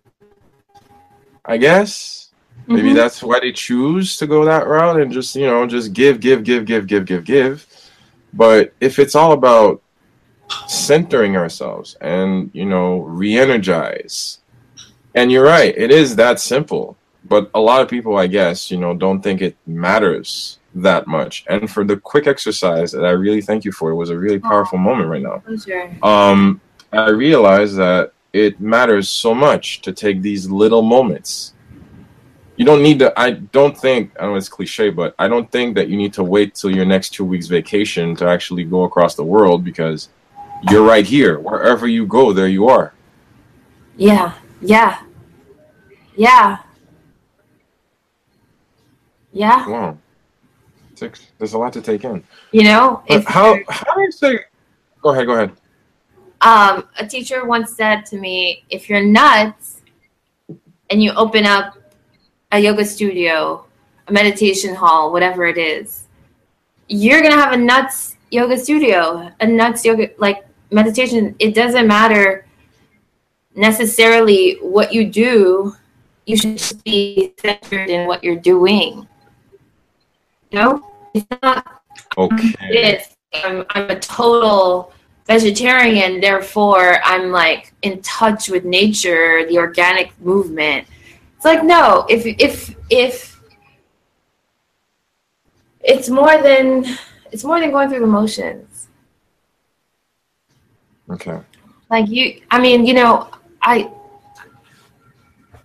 i 1.46 1.58
guess. 1.58 2.30
Maybe 2.68 2.89
Mhm. 2.89 2.96
that's 2.96 3.24
why 3.24 3.39
they 3.39 3.51
choose 3.54 4.18
to 4.18 4.27
go 4.27 4.44
that 4.46 4.68
route 4.68 5.00
and 5.00 5.12
just 5.12 5.36
you 5.36 5.46
know 5.46 5.66
just 5.68 5.94
give 5.94 6.20
give 6.20 6.44
give 6.44 6.66
give 6.66 6.86
give 6.88 7.06
give 7.06 7.24
give. 7.24 7.66
But 8.34 8.74
if 8.82 9.00
it's 9.00 9.16
all 9.16 9.32
about 9.32 9.82
centering 10.68 11.36
ourselves 11.36 11.96
and 12.01 12.50
you 12.54 12.66
know 12.66 13.00
re-energize 13.00 14.39
and 15.16 15.32
you're 15.32 15.44
right 15.44 15.74
it 15.77 15.92
is 15.92 16.16
that 16.16 16.39
simple 16.39 16.98
but 17.25 17.50
a 17.54 17.60
lot 17.60 17.82
of 17.82 17.89
people 17.89 18.18
i 18.18 18.27
guess 18.27 18.72
you 18.72 18.77
know 18.77 18.94
don't 18.94 19.22
think 19.22 19.42
it 19.42 19.58
matters 19.66 20.60
that 20.74 21.08
much 21.08 21.44
and 21.50 21.70
for 21.70 21.84
the 21.84 21.98
quick 21.98 22.27
exercise 22.27 22.92
that 22.92 23.06
i 23.06 23.12
really 23.12 23.42
thank 23.42 23.66
you 23.66 23.72
for 23.72 23.89
it 23.89 23.96
was 23.96 24.10
a 24.10 24.18
really 24.18 24.39
powerful 24.39 24.77
moment 24.77 25.10
right 25.10 25.24
now 25.24 25.42
um, 26.04 26.62
I 26.92 27.10
realize 27.10 27.75
that 27.75 28.13
it 28.34 28.60
matters 28.60 29.10
so 29.10 29.34
much 29.34 29.82
to 29.82 29.92
take 29.92 30.22
these 30.22 30.50
little 30.50 30.82
moments. 30.82 31.54
You 32.56 32.66
don't 32.66 32.82
need 32.82 33.00
to. 33.00 33.13
I 33.20 33.32
don't 33.32 33.77
think. 33.77 34.12
I 34.20 34.25
know 34.25 34.36
it's 34.36 34.50
cliche, 34.50 34.89
but 34.89 35.13
I 35.20 35.27
don't 35.27 35.51
think 35.51 35.75
that 35.75 35.89
you 35.89 35.98
need 35.98 36.13
to 36.13 36.24
wait 36.24 36.56
till 36.56 36.75
your 36.75 36.86
next 36.86 37.12
two 37.12 37.25
weeks 37.25 37.48
vacation 37.48 38.16
to 38.16 38.27
actually 38.27 38.63
go 38.63 38.84
across 38.84 39.16
the 39.16 39.24
world 39.24 39.63
because 39.63 40.10
you're 40.70 40.84
right 40.84 41.06
here. 41.06 41.40
Wherever 41.40 41.88
you 41.88 42.06
go, 42.06 42.34
there 42.34 42.48
you 42.48 42.68
are. 42.68 42.94
Yeah, 43.96 44.34
yeah, 44.62 45.02
yeah, 46.16 46.58
yeah. 49.32 49.68
Wow, 49.68 49.98
Six. 50.96 51.28
There's 51.38 51.54
a 51.54 51.58
lot 51.58 51.74
to 51.74 51.82
take 51.82 52.04
in. 52.04 52.24
You 52.52 52.64
know, 52.64 53.04
if 53.08 53.26
how? 53.26 53.58
How 53.70 53.96
do 53.96 54.02
you 54.02 54.12
say? 54.12 54.40
Go 55.02 55.10
ahead. 55.12 55.26
Go 55.28 55.34
ahead. 55.34 55.52
um, 56.42 56.88
a 57.00 57.06
teacher 57.08 57.46
once 57.46 57.76
said 57.76 58.06
to 58.08 58.18
me, 58.18 58.64
if 58.70 58.90
you're 58.90 59.04
nuts 59.04 59.82
and 60.90 61.02
you 61.04 61.12
open 61.14 61.46
up 61.46 61.78
a 62.52 62.60
yoga 62.60 62.86
studio, 62.86 63.66
a 64.08 64.12
meditation 64.12 64.74
hall, 64.76 65.12
whatever 65.12 65.46
it 65.46 65.58
is, 65.58 66.08
you're 66.88 67.22
gonna 67.22 67.36
have 67.36 67.54
a 67.54 67.58
nuts 67.58 68.16
yoga 68.32 68.58
studio, 68.58 69.32
a 69.40 69.48
nuts 69.48 69.84
yoga 69.86 70.12
like 70.18 70.47
meditation. 70.72 71.36
It 71.40 71.54
doesn't 71.56 71.88
matter 71.88 72.46
necessarily 73.56 74.58
what 74.62 74.94
you 74.94 75.10
do. 75.10 75.74
You 76.26 76.38
should 76.38 76.58
just 76.58 76.84
be 76.84 77.34
centered 77.40 77.90
in 77.90 78.08
what 78.08 78.24
you're 78.24 78.36
doing. 78.36 79.08
You 80.52 80.60
know, 80.60 80.92
it's 81.14 81.26
not 81.42 81.78
Okay. 82.18 82.54
it's 82.70 83.16
I'm, 83.34 83.64
I'm 83.70 83.90
a 83.90 84.00
total 84.00 84.92
vegetarian 85.28 86.22
therefore 86.22 87.00
i'm 87.04 87.32
like 87.32 87.74
in 87.82 88.02
touch 88.02 88.50
with 88.50 88.64
nature 88.64 89.46
the 89.50 89.58
organic 89.58 90.18
movement 90.22 90.88
it's 91.36 91.46
like 91.46 91.64
no 91.64 92.06
if 92.10 92.26
if 92.26 92.76
if 92.90 93.40
it's 95.82 96.10
more 96.10 96.42
than 96.42 96.86
it's 97.32 97.44
more 97.44 97.60
than 97.60 97.72
going 97.72 97.90
through 97.90 98.00
the 98.00 98.08
motions 98.08 98.67
Okay. 101.10 101.40
like 101.90 102.10
you 102.10 102.42
i 102.52 102.60
mean 102.60 102.86
you 102.86 102.94
know 102.94 103.30
i 103.62 103.90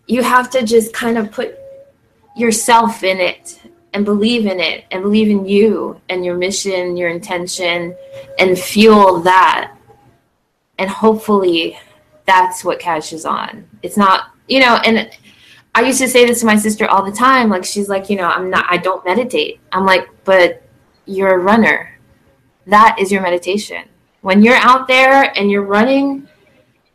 you 0.06 0.22
have 0.22 0.50
to 0.50 0.62
just 0.62 0.92
kind 0.92 1.18
of 1.18 1.30
put 1.32 1.56
yourself 2.36 3.02
in 3.02 3.18
it 3.20 3.60
and 3.92 4.04
believe 4.04 4.46
in 4.46 4.58
it 4.58 4.84
and 4.90 5.02
believe 5.02 5.28
in 5.28 5.44
you 5.44 6.00
and 6.08 6.24
your 6.24 6.36
mission 6.36 6.96
your 6.96 7.10
intention 7.10 7.94
and 8.38 8.58
fuel 8.58 9.20
that. 9.20 9.76
And 10.78 10.88
hopefully 10.88 11.78
that's 12.26 12.64
what 12.64 12.78
catches 12.78 13.24
on. 13.24 13.68
It's 13.82 13.96
not 13.96 14.30
you 14.48 14.60
know 14.60 14.76
and 14.84 15.10
i 15.74 15.82
used 15.82 16.00
to 16.00 16.08
say 16.08 16.26
this 16.26 16.40
to 16.40 16.46
my 16.46 16.56
sister 16.56 16.86
all 16.88 17.04
the 17.04 17.12
time. 17.12 17.50
Like 17.50 17.64
she's 17.64 17.88
like 17.88 18.08
you 18.10 18.16
know 18.16 18.28
i'm 18.28 18.50
not 18.50 18.66
i 18.68 18.76
don't 18.76 19.04
meditate. 19.04 19.60
I'm 19.72 19.84
like 19.84 20.08
but 20.24 20.62
you're 21.06 21.34
a 21.34 21.38
runner. 21.38 21.98
That 22.66 22.96
is 22.98 23.10
your 23.10 23.22
meditation 23.22 23.88
When 24.22 24.42
you're 24.42 24.56
out 24.56 24.88
there 24.88 25.36
and 25.36 25.50
you're 25.50 25.64
running 25.64 26.28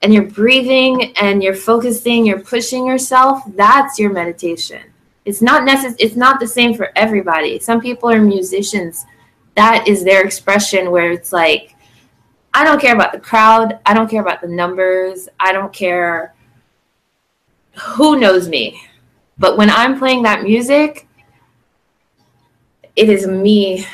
and 0.02 0.14
you're 0.14 0.24
breathing 0.24 1.16
and 1.18 1.44
you're 1.44 1.56
focusing, 1.56 2.26
you're 2.26 2.40
pushing 2.40 2.88
yourself, 2.88 3.44
that's 3.56 4.00
your 4.00 4.12
meditation. 4.12 4.82
It's 5.26 5.42
not 5.42 5.68
necess- 5.68 5.98
it's 6.00 6.16
not 6.16 6.40
the 6.40 6.48
same 6.48 6.74
for 6.74 6.92
everybody. 6.96 7.60
Some 7.60 7.82
people 7.82 8.10
are 8.10 8.22
musicians. 8.22 9.06
That 9.56 9.88
is 9.88 10.04
their 10.04 10.24
expression 10.24 10.90
where 10.90 11.12
it's 11.12 11.34
like 11.34 11.76
I 12.54 12.64
don't 12.64 12.82
care 12.82 12.96
about 12.96 13.12
the 13.12 13.20
crowd, 13.20 13.80
I 13.86 13.94
don't 13.94 14.10
care 14.10 14.22
about 14.22 14.42
the 14.42 14.48
numbers, 14.48 15.28
I 15.40 15.52
don't 15.52 15.74
care 15.74 16.34
who 17.76 18.20
knows 18.20 18.48
me. 18.48 18.82
But 19.38 19.58
when 19.58 19.70
I'm 19.70 20.00
playing 20.00 20.24
that 20.24 20.44
music, 20.44 21.08
it 22.96 23.10
is 23.10 23.28
me 23.28 23.86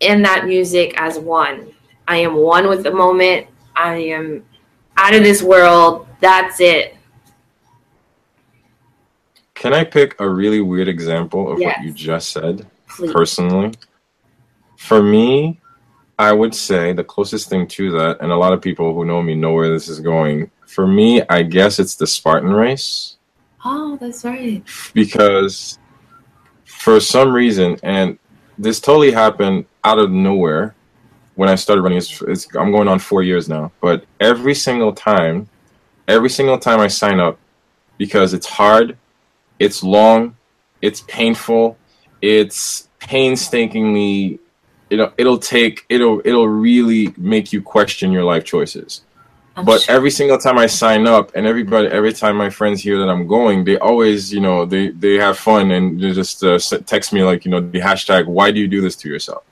in 0.00 0.22
that 0.22 0.46
music 0.46 0.94
as 0.96 1.18
one. 1.18 1.71
I 2.12 2.18
am 2.18 2.34
one 2.36 2.68
with 2.68 2.82
the 2.82 2.90
moment. 2.90 3.46
I 3.74 3.94
am 3.96 4.44
out 4.98 5.14
of 5.14 5.22
this 5.22 5.42
world. 5.42 6.06
That's 6.20 6.60
it. 6.60 6.94
Can 9.54 9.72
I 9.72 9.82
pick 9.84 10.20
a 10.20 10.28
really 10.28 10.60
weird 10.60 10.88
example 10.88 11.50
of 11.50 11.58
Yes. 11.58 11.78
what 11.78 11.86
you 11.86 11.92
just 11.94 12.28
said 12.30 12.66
Please. 12.86 13.12
personally? 13.12 13.72
For 14.76 15.02
me, 15.02 15.58
I 16.18 16.32
would 16.34 16.54
say 16.54 16.92
the 16.92 17.02
closest 17.04 17.48
thing 17.48 17.66
to 17.68 17.92
that, 17.92 18.18
and 18.20 18.30
a 18.30 18.36
lot 18.36 18.52
of 18.52 18.60
people 18.60 18.92
who 18.94 19.06
know 19.06 19.22
me 19.22 19.34
know 19.34 19.54
where 19.54 19.70
this 19.72 19.88
is 19.88 19.98
going. 19.98 20.50
For 20.66 20.86
me, 20.86 21.22
I 21.30 21.42
guess 21.42 21.78
it's 21.78 21.94
the 21.94 22.06
Spartan 22.06 22.52
race 22.52 23.16
Oh, 23.64 23.96
that's 23.98 24.22
right. 24.22 24.62
because 24.92 25.78
for 26.66 27.00
some 27.00 27.32
reason, 27.32 27.78
and 27.82 28.18
this 28.58 28.80
totally 28.80 29.12
happened 29.12 29.64
out 29.82 29.98
of 29.98 30.10
nowhere 30.10 30.74
when 31.34 31.48
I 31.48 31.54
started 31.54 31.82
running. 31.82 31.98
It's, 31.98 32.20
it's, 32.22 32.54
I'm 32.54 32.72
going 32.72 32.88
on 32.88 32.98
four 32.98 33.22
years 33.22 33.48
now, 33.48 33.72
but 33.80 34.04
every 34.20 34.54
single 34.54 34.92
time, 34.92 35.48
every 36.08 36.30
single 36.30 36.58
time 36.58 36.80
I 36.80 36.88
sign 36.88 37.20
up, 37.20 37.38
because 37.98 38.34
it's 38.34 38.46
hard, 38.46 38.96
it's 39.58 39.82
long, 39.82 40.36
it's 40.80 41.02
painful, 41.02 41.76
it's 42.20 42.88
painstakingly, 42.98 44.40
you 44.90 44.96
know, 44.96 45.12
it'll 45.16 45.38
take, 45.38 45.84
it'll, 45.88 46.20
it'll 46.24 46.48
really 46.48 47.14
make 47.16 47.52
you 47.52 47.62
question 47.62 48.12
your 48.12 48.24
life 48.24 48.44
choices 48.44 49.02
I'm 49.54 49.64
but 49.64 49.82
sure. 49.82 49.94
every 49.94 50.10
single 50.10 50.38
time 50.38 50.58
I 50.58 50.66
sign 50.66 51.06
up, 51.06 51.32
and 51.34 51.46
everybody, 51.46 51.88
every 51.88 52.12
time 52.12 52.36
my 52.36 52.48
friends 52.48 52.82
hear 52.82 52.98
that 52.98 53.08
I'm 53.08 53.26
going, 53.26 53.64
they 53.64 53.76
always, 53.78 54.32
you 54.32 54.40
know, 54.40 54.64
they 54.64 54.88
they 54.88 55.14
have 55.14 55.38
fun 55.38 55.70
and 55.72 56.00
they 56.00 56.12
just 56.12 56.42
uh, 56.42 56.58
text 56.86 57.12
me 57.12 57.22
like, 57.22 57.44
you 57.44 57.50
know, 57.50 57.60
the 57.60 57.80
hashtag, 57.80 58.26
why 58.26 58.50
do 58.50 58.60
you 58.60 58.68
do 58.68 58.80
this 58.80 58.96
to 58.96 59.08
yourself? 59.08 59.44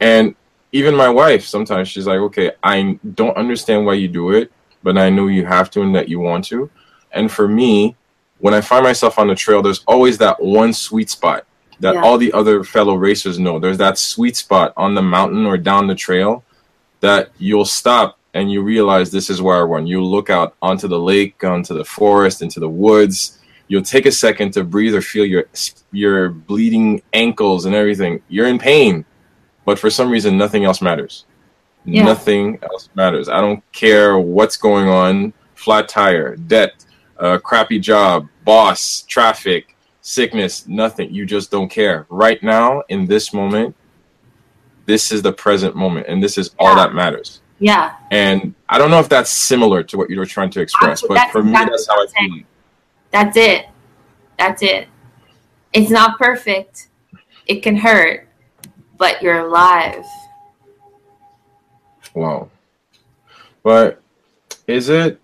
And 0.00 0.34
even 0.74 0.96
my 0.96 1.08
wife, 1.08 1.44
sometimes 1.44 1.86
she's 1.88 2.06
like, 2.08 2.18
okay, 2.18 2.50
I 2.64 2.98
don't 3.14 3.36
understand 3.36 3.86
why 3.86 3.94
you 3.94 4.08
do 4.08 4.32
it, 4.32 4.50
but 4.82 4.98
I 4.98 5.08
know 5.08 5.28
you 5.28 5.46
have 5.46 5.70
to 5.70 5.82
and 5.82 5.94
that 5.94 6.08
you 6.08 6.18
want 6.18 6.44
to. 6.46 6.68
And 7.12 7.30
for 7.30 7.46
me, 7.46 7.94
when 8.38 8.54
I 8.54 8.60
find 8.60 8.82
myself 8.82 9.16
on 9.20 9.28
the 9.28 9.36
trail, 9.36 9.62
there's 9.62 9.84
always 9.86 10.18
that 10.18 10.42
one 10.42 10.72
sweet 10.72 11.08
spot 11.10 11.46
that 11.78 11.94
Yeah. 11.94 12.02
all 12.02 12.18
the 12.18 12.32
other 12.32 12.64
fellow 12.64 12.94
racers 12.96 13.38
know. 13.38 13.60
There's 13.60 13.78
that 13.78 13.98
sweet 13.98 14.36
spot 14.36 14.72
on 14.76 14.96
the 14.96 15.02
mountain 15.02 15.46
or 15.46 15.56
down 15.56 15.86
the 15.86 15.94
trail 15.94 16.42
that 17.00 17.30
you'll 17.38 17.64
stop 17.64 18.18
and 18.34 18.50
you 18.50 18.60
realize 18.62 19.12
this 19.12 19.30
is 19.30 19.40
where 19.40 19.56
I 19.56 19.60
run. 19.62 19.86
You 19.86 20.02
look 20.02 20.28
out 20.28 20.56
onto 20.60 20.88
the 20.88 20.98
lake, 20.98 21.44
onto 21.44 21.72
the 21.72 21.84
forest, 21.84 22.42
into 22.42 22.58
the 22.58 22.68
woods. 22.68 23.38
You'll 23.68 23.82
take 23.82 24.06
a 24.06 24.12
second 24.12 24.50
to 24.54 24.64
breathe 24.64 24.94
or 24.96 25.00
feel 25.00 25.24
your 25.24 25.44
your 25.92 26.30
bleeding 26.30 27.00
ankles 27.12 27.64
and 27.64 27.76
everything. 27.76 28.20
You're 28.28 28.48
in 28.48 28.58
pain, 28.58 29.04
but 29.64 29.78
for 29.78 29.90
some 29.90 30.10
reason, 30.10 30.36
nothing 30.36 30.64
else 30.64 30.80
matters. 30.82 31.24
Yeah. 31.84 32.04
Nothing 32.04 32.58
else 32.62 32.88
matters. 32.94 33.28
I 33.28 33.40
don't 33.40 33.62
care 33.72 34.18
what's 34.18 34.56
going 34.56 34.88
on. 34.88 35.32
Flat 35.54 35.88
tire, 35.88 36.36
debt, 36.36 36.84
uh, 37.18 37.38
crappy 37.38 37.78
job, 37.78 38.26
boss, 38.44 39.02
traffic, 39.02 39.76
sickness, 40.00 40.66
nothing. 40.66 41.12
You 41.14 41.24
just 41.26 41.50
don't 41.50 41.68
care. 41.68 42.06
Right 42.08 42.42
now, 42.42 42.82
in 42.88 43.06
this 43.06 43.32
moment, 43.32 43.74
this 44.86 45.12
is 45.12 45.22
the 45.22 45.32
present 45.32 45.76
moment, 45.76 46.06
and 46.08 46.22
this 46.22 46.36
is 46.36 46.54
all 46.58 46.74
that 46.76 46.92
matters. 46.94 47.40
yeah, 47.58 47.94
And 48.10 48.54
I 48.68 48.76
don't 48.76 48.90
know 48.90 48.98
if 49.00 49.08
that's 49.08 49.30
similar 49.30 49.82
to 49.84 49.96
what 49.96 50.10
you 50.10 50.18
were 50.18 50.26
trying 50.26 50.50
to 50.50 50.60
express, 50.60 51.02
Actually, 51.02 51.08
but 51.08 51.14
that's 51.14 51.32
for 51.32 51.42
me, 51.42 51.52
that's 51.52 51.88
how 51.88 52.02
I 52.02 52.06
feel. 52.06 52.42
that's 53.10 53.36
it. 53.36 53.66
That's 54.38 54.62
it. 54.62 54.88
It's 55.72 55.90
not 55.90 56.18
perfect. 56.18 56.88
It 57.46 57.62
can 57.62 57.76
hurt, 57.76 58.28
but 58.98 59.22
you're 59.22 59.46
alive. 59.46 60.04
Wow. 62.14 62.48
But 63.62 64.00
is 64.66 64.88
it 64.88 65.20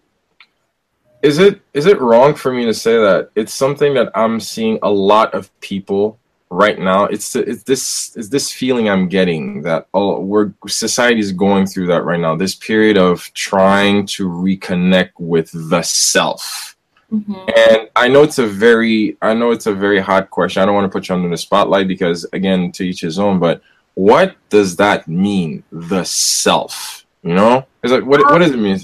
is 1.22 1.38
it 1.38 1.61
is 1.74 1.87
it 1.87 2.00
wrong 2.00 2.35
for 2.35 2.52
me 2.52 2.64
to 2.64 2.74
say 2.74 2.96
that 2.96 3.30
it's 3.35 3.54
something 3.54 3.94
that 3.94 4.11
I'm 4.14 4.40
seeing 4.40 4.78
a 4.83 4.90
lot 4.90 5.35
of 5.35 5.50
people 5.61 6.18
right 6.50 6.78
now? 6.78 7.04
It's 7.04 7.37
it's 7.37 7.62
this 7.64 8.16
is 8.16 8.30
this 8.30 8.50
feeling 8.50 8.88
I'm 8.88 9.09
getting 9.09 9.62
that 9.62 9.87
oh 9.92 10.20
we're 10.20 10.52
society 10.66 11.20
is 11.20 11.33
going 11.33 11.66
through 11.66 11.88
that 11.88 12.04
right 12.04 12.20
now. 12.20 12.35
This 12.37 12.54
period 12.54 12.96
of 12.96 13.30
trying 13.35 14.06
to 14.06 14.28
reconnect 14.28 15.12
with 15.18 15.50
the 15.52 15.83
self. 15.83 16.76
Mhm. 17.12 17.51
And 17.57 17.88
I 17.96 18.09
know 18.09 18.23
it's 18.23 18.38
a 18.38 18.46
very 18.46 19.16
I 19.20 19.35
know 19.35 19.51
it's 19.51 19.66
a 19.66 19.75
very 19.75 19.99
hot 19.99 20.31
question. 20.31 20.62
I 20.62 20.66
don't 20.66 20.75
want 20.75 20.90
to 20.90 20.96
put 20.96 21.09
you 21.09 21.14
under 21.14 21.29
the 21.29 21.37
spotlight 21.37 21.88
because 21.88 22.25
again, 22.33 22.70
to 22.73 22.85
each 22.85 23.01
his 23.01 23.18
own, 23.18 23.38
but 23.38 23.62
what 23.94 24.37
does 24.49 24.77
that 24.77 25.09
mean? 25.09 25.64
The 25.73 26.05
self. 26.05 27.05
You 27.23 27.35
know? 27.35 27.66
It's 27.83 27.92
like 27.92 28.05
what 28.05 28.20
what 28.31 28.38
does 28.38 28.53
it 28.53 28.59
mean? 28.59 28.81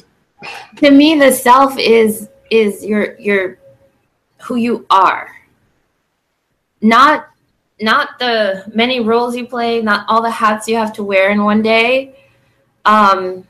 To 0.77 0.91
me, 0.91 1.19
the 1.19 1.33
self 1.33 1.79
is 1.79 2.29
is 2.51 2.85
your 2.85 3.19
your 3.19 3.59
who 4.43 4.57
you 4.57 4.87
are. 4.91 5.31
Not 6.83 7.29
not 7.81 8.19
the 8.19 8.65
many 8.75 9.01
roles 9.01 9.37
you 9.37 9.47
play, 9.47 9.83
not 9.83 10.05
all 10.09 10.23
the 10.23 10.31
hats 10.31 10.67
you 10.67 10.77
have 10.77 10.93
to 10.95 11.05
wear 11.05 11.31
in 11.31 11.45
one 11.45 11.62
day. 11.62 12.17
Um, 12.85 13.47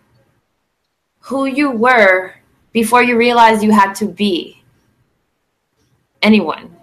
who 1.20 1.46
you 1.46 1.70
were 1.70 2.34
before 2.72 3.02
you 3.02 3.16
realized 3.16 3.62
you 3.62 3.72
had 3.72 3.94
to 3.94 4.06
be 4.06 4.55
anyone. 6.26 6.74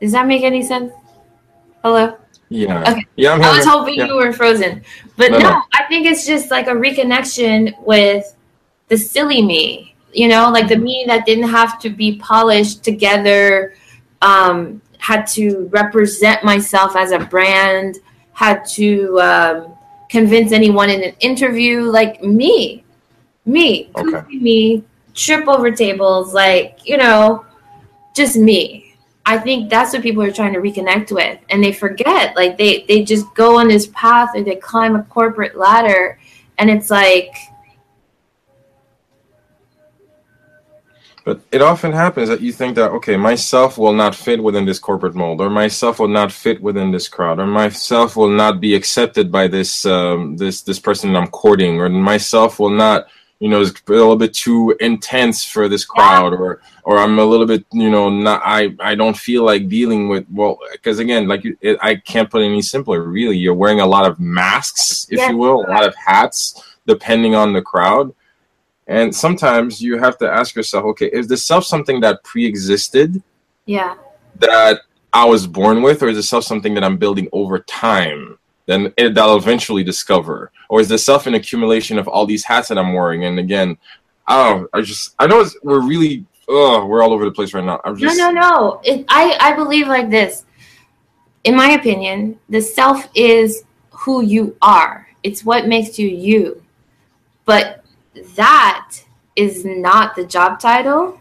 Does 0.00 0.12
that 0.12 0.26
make 0.26 0.42
any 0.44 0.62
sense? 0.62 0.92
Hello? 1.82 2.16
Yeah. 2.48 2.90
Okay. 2.90 3.04
Yeah, 3.16 3.32
I'm 3.32 3.42
I 3.42 3.56
was 3.56 3.66
hoping 3.66 3.96
Yeah. 3.96 4.06
you 4.06 4.14
were 4.16 4.32
frozen. 4.32 4.82
But 5.16 5.32
No, 5.32 5.38
no, 5.38 5.50
no. 5.50 5.62
I 5.74 5.84
think 5.88 6.06
it's 6.06 6.24
just 6.24 6.50
like 6.50 6.68
a 6.68 6.76
reconnection 6.86 7.74
with 7.84 8.24
the 8.88 8.96
silly 8.96 9.42
me, 9.42 9.94
you 10.12 10.28
know, 10.28 10.50
like 10.50 10.68
the 10.68 10.76
Mm-hmm. 10.76 10.84
me 10.84 11.04
that 11.08 11.26
didn't 11.26 11.48
have 11.50 11.78
to 11.80 11.90
be 11.90 12.16
polished 12.18 12.84
together, 12.84 13.74
um, 14.22 14.80
had 14.98 15.26
to 15.38 15.68
represent 15.72 16.42
myself 16.44 16.96
as 16.96 17.10
a 17.10 17.18
brand, 17.18 17.98
had 18.32 18.64
to 18.78 19.20
um, 19.20 19.56
convince 20.08 20.52
anyone 20.52 20.90
in 20.90 21.02
an 21.02 21.14
interview, 21.20 21.82
like 21.82 22.22
me, 22.22 22.84
me, 23.46 23.90
Okay. 23.96 24.22
me, 24.36 24.84
trip 25.14 25.48
over 25.48 25.70
tables, 25.70 26.32
like, 26.32 26.78
you 26.84 26.96
know, 26.96 27.44
just 28.18 28.36
me. 28.36 28.94
I 29.24 29.38
think 29.38 29.70
that's 29.70 29.92
what 29.92 30.02
people 30.02 30.22
are 30.22 30.32
trying 30.32 30.54
to 30.54 30.60
reconnect 30.60 31.12
with, 31.12 31.38
and 31.50 31.62
they 31.64 31.72
forget. 31.72 32.36
Like 32.36 32.58
they 32.58 32.84
they 32.88 33.04
just 33.04 33.26
go 33.34 33.58
on 33.58 33.68
this 33.68 33.86
path, 33.94 34.30
or 34.34 34.42
they 34.42 34.56
climb 34.56 34.96
a 34.96 35.02
corporate 35.04 35.56
ladder, 35.56 36.18
and 36.58 36.68
it's 36.68 36.90
like, 36.90 37.34
But 41.28 41.42
it 41.52 41.60
often 41.60 41.92
happens 41.92 42.30
that 42.30 42.40
you 42.40 42.52
think 42.54 42.74
that 42.76 42.90
okay, 42.92 43.14
myself 43.18 43.76
will 43.76 43.92
not 43.92 44.14
fit 44.14 44.42
within 44.42 44.64
this 44.64 44.78
corporate 44.78 45.14
mold, 45.14 45.42
or 45.42 45.50
myself 45.50 45.98
will 45.98 46.08
not 46.08 46.32
fit 46.32 46.58
within 46.62 46.90
this 46.90 47.06
crowd, 47.06 47.38
or 47.38 47.46
myself 47.46 48.16
will 48.16 48.30
not 48.30 48.62
be 48.62 48.74
accepted 48.74 49.30
by 49.30 49.46
this 49.46 49.84
um, 49.84 50.38
this 50.38 50.62
this 50.62 50.78
person 50.78 51.14
I'm 51.14 51.28
courting, 51.28 51.78
or 51.82 51.90
myself 51.90 52.58
will 52.58 52.70
not, 52.70 53.08
you 53.40 53.48
know, 53.48 53.60
is 53.60 53.70
a 53.70 53.92
little 53.92 54.16
bit 54.16 54.34
too 54.34 54.76
intense 54.80 55.44
for 55.44 55.68
this 55.68 55.84
crowd, 55.84 56.32
or 56.32 56.60
or 56.82 56.98
I'm 56.98 57.18
a 57.18 57.24
little 57.24 57.46
bit, 57.46 57.64
you 57.72 57.90
know, 57.90 58.08
not 58.10 58.42
I 58.44 58.74
I 58.80 58.94
don't 58.94 59.16
feel 59.16 59.44
like 59.44 59.68
dealing 59.68 60.08
with 60.08 60.26
well, 60.32 60.58
because 60.72 60.98
again, 60.98 61.28
like 61.28 61.44
it, 61.60 61.78
I 61.80 61.96
can't 61.96 62.30
put 62.30 62.42
it 62.42 62.46
any 62.46 62.62
simpler. 62.62 63.02
Really, 63.02 63.36
you're 63.36 63.54
wearing 63.54 63.80
a 63.80 63.86
lot 63.86 64.06
of 64.10 64.18
masks, 64.18 65.06
if 65.10 65.18
Yeah. 65.18 65.30
you 65.30 65.36
will, 65.36 65.64
a 65.64 65.68
lot 65.70 65.86
of 65.86 65.94
hats, 65.94 66.62
depending 66.86 67.34
on 67.34 67.52
the 67.52 67.62
crowd. 67.62 68.12
And 68.88 69.14
sometimes 69.14 69.82
you 69.82 69.98
have 69.98 70.16
to 70.18 70.28
ask 70.30 70.56
yourself, 70.56 70.84
okay, 70.86 71.06
is 71.06 71.28
this 71.28 71.44
self 71.44 71.64
something 71.64 72.00
that 72.00 72.24
pre-existed 72.24 73.22
yeah, 73.66 73.96
that 74.36 74.80
I 75.12 75.26
was 75.26 75.46
born 75.46 75.82
with, 75.82 76.02
or 76.02 76.08
is 76.08 76.16
this 76.16 76.28
self 76.28 76.44
something 76.44 76.74
that 76.74 76.82
I'm 76.82 76.96
building 76.96 77.28
over 77.32 77.58
time? 77.60 78.37
Then 78.68 78.92
it, 78.98 79.14
that 79.14 79.22
I'll 79.22 79.38
eventually 79.38 79.82
discover, 79.82 80.52
or 80.68 80.80
is 80.82 80.90
the 80.90 80.98
self 80.98 81.26
an 81.26 81.32
accumulation 81.32 81.98
of 81.98 82.06
all 82.06 82.26
these 82.26 82.44
hats 82.44 82.68
that 82.68 82.76
I'm 82.76 82.92
wearing? 82.92 83.24
And 83.24 83.38
again, 83.38 83.78
I 84.26 84.50
don't. 84.50 84.70
I 84.74 84.82
just 84.82 85.14
I 85.18 85.26
know 85.26 85.40
it's, 85.40 85.56
we're 85.62 85.80
really 85.80 86.26
oh 86.48 86.84
we're 86.84 87.02
all 87.02 87.14
over 87.14 87.24
the 87.24 87.30
place 87.30 87.54
right 87.54 87.64
now. 87.64 87.80
I'm 87.82 87.94
no, 87.94 87.98
just 87.98 88.18
no, 88.18 88.30
no. 88.30 88.80
It, 88.84 89.06
I 89.08 89.38
I 89.40 89.54
believe 89.54 89.88
like 89.88 90.10
this. 90.10 90.44
In 91.44 91.56
my 91.56 91.70
opinion, 91.70 92.38
the 92.50 92.60
self 92.60 93.08
is 93.14 93.64
who 93.90 94.22
you 94.22 94.54
are. 94.60 95.08
It's 95.22 95.46
what 95.46 95.66
makes 95.66 95.98
you 95.98 96.06
you. 96.06 96.62
But 97.46 97.86
that 98.36 99.00
is 99.34 99.64
not 99.64 100.14
the 100.14 100.26
job 100.26 100.60
title. 100.60 101.18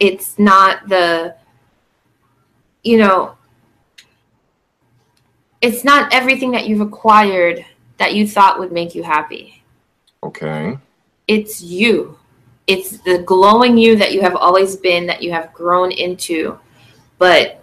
It's 0.00 0.38
not 0.38 0.88
the, 0.88 1.36
you 2.82 2.96
know, 2.96 3.36
it's 5.66 5.82
not 5.82 6.12
everything 6.14 6.52
that 6.52 6.68
you've 6.68 6.80
acquired 6.80 7.64
that 7.98 8.14
you 8.14 8.26
thought 8.26 8.58
would 8.58 8.70
make 8.70 8.94
you 8.94 9.02
happy. 9.02 9.62
Okay. 10.22 10.78
It's 11.26 11.60
you. 11.60 12.18
It's 12.66 12.98
the 12.98 13.18
glowing 13.18 13.76
you 13.76 13.96
that 13.96 14.12
you 14.12 14.20
have 14.22 14.36
always 14.36 14.76
been, 14.76 15.06
that 15.06 15.22
you 15.22 15.32
have 15.32 15.52
grown 15.52 15.90
into. 15.90 16.58
But 17.18 17.62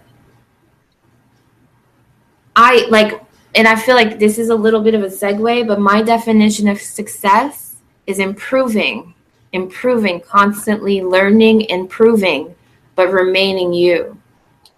I 2.54 2.86
like, 2.90 3.22
and 3.54 3.66
I 3.66 3.76
feel 3.76 3.94
like 3.94 4.18
this 4.18 4.38
is 4.38 4.50
a 4.50 4.54
little 4.54 4.80
bit 4.80 4.94
of 4.94 5.02
a 5.02 5.08
segue, 5.08 5.66
but 5.66 5.80
my 5.80 6.02
definition 6.02 6.68
of 6.68 6.80
success 6.80 7.76
is 8.06 8.18
improving, 8.18 9.14
improving, 9.52 10.20
constantly 10.20 11.02
learning, 11.02 11.62
improving, 11.62 12.54
but 12.96 13.10
remaining 13.10 13.72
you. 13.72 14.18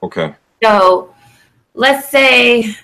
Okay. 0.02 0.34
So 0.62 1.14
let's 1.74 2.08
say 2.08 2.76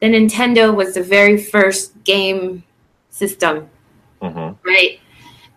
the 0.00 0.06
Nintendo 0.06 0.74
was 0.74 0.94
the 0.94 1.02
very 1.02 1.36
first 1.36 2.02
game 2.04 2.62
system, 3.10 3.68
Mm-hmm. 4.22 4.68
right? 4.68 5.00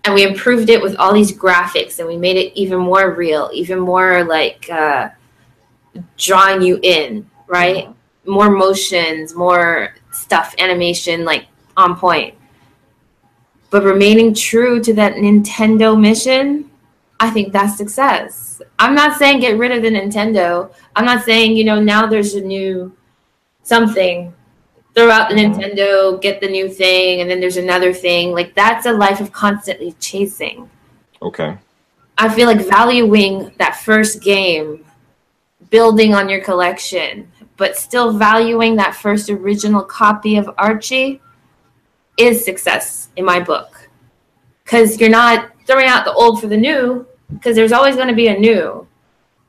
And 0.04 0.16
we 0.16 0.24
improved 0.24 0.70
it 0.70 0.82
with 0.82 0.96
all 0.96 1.14
these 1.14 1.32
graphics 1.32 2.00
and 2.00 2.08
we 2.08 2.18
made 2.18 2.38
it 2.38 2.54
even 2.56 2.80
more 2.80 3.14
real, 3.14 3.50
even 3.54 3.80
more 3.80 4.24
like 4.24 4.68
uh, 4.70 5.10
drawing 6.18 6.62
you 6.62 6.80
in, 6.82 7.30
right? 7.48 7.90
More 8.26 8.50
motions, 8.50 9.36
more 9.36 9.96
stuff, 10.12 10.56
animation, 10.58 11.24
like 11.24 11.48
on 11.78 11.96
point. 11.96 12.36
But 13.70 13.84
remaining 13.84 14.34
true 14.34 14.82
to 14.84 14.94
that 14.96 15.14
Nintendo 15.14 16.00
mission, 16.00 16.70
I 17.20 17.30
think 17.30 17.54
that's 17.54 17.78
success. 17.78 18.62
I'm 18.80 18.96
not 18.96 19.18
saying 19.18 19.40
get 19.40 19.58
rid 19.58 19.72
of 19.72 19.84
the 19.84 19.90
Nintendo. 19.90 20.74
I'm 20.96 21.06
not 21.06 21.24
saying, 21.24 21.56
you 21.56 21.64
know, 21.64 21.80
now 21.80 22.08
there's 22.08 22.34
a 22.34 22.42
new 22.42 22.92
something 23.72 24.34
throw 24.94 25.10
out 25.10 25.30
the 25.30 25.36
Mhm. 25.36 25.56
Nintendo, 25.56 26.22
get 26.22 26.42
the 26.42 26.52
new 26.58 26.68
thing, 26.68 27.22
and 27.22 27.30
then 27.30 27.40
there's 27.40 27.62
another 27.68 27.94
thing. 27.94 28.34
Like 28.40 28.54
that's 28.62 28.86
a 28.86 28.92
life 29.06 29.20
of 29.22 29.32
constantly 29.32 29.92
chasing. 30.08 30.70
Okay. 31.22 31.52
I 32.18 32.28
feel 32.36 32.48
like 32.52 32.62
valuing 32.80 33.34
that 33.58 33.74
first 33.78 34.22
game, 34.22 34.84
building 35.70 36.14
on 36.14 36.28
your 36.28 36.42
collection, 36.42 37.32
but 37.56 37.78
still 37.78 38.12
valuing 38.30 38.76
that 38.76 38.94
first 38.94 39.30
original 39.30 39.84
copy 40.02 40.36
of 40.42 40.46
Archie 40.58 41.22
is 42.18 42.44
success 42.44 43.10
in 43.16 43.24
my 43.24 43.40
book. 43.40 43.90
Because 44.64 45.00
you're 45.00 45.18
not 45.24 45.38
throwing 45.66 45.88
out 45.88 46.04
the 46.04 46.14
old 46.14 46.42
for 46.42 46.48
the 46.48 46.58
new, 46.58 47.06
because 47.34 47.56
there's 47.56 47.72
always 47.72 47.96
going 47.96 48.12
to 48.16 48.20
be 48.24 48.28
a 48.28 48.38
new. 48.38 48.86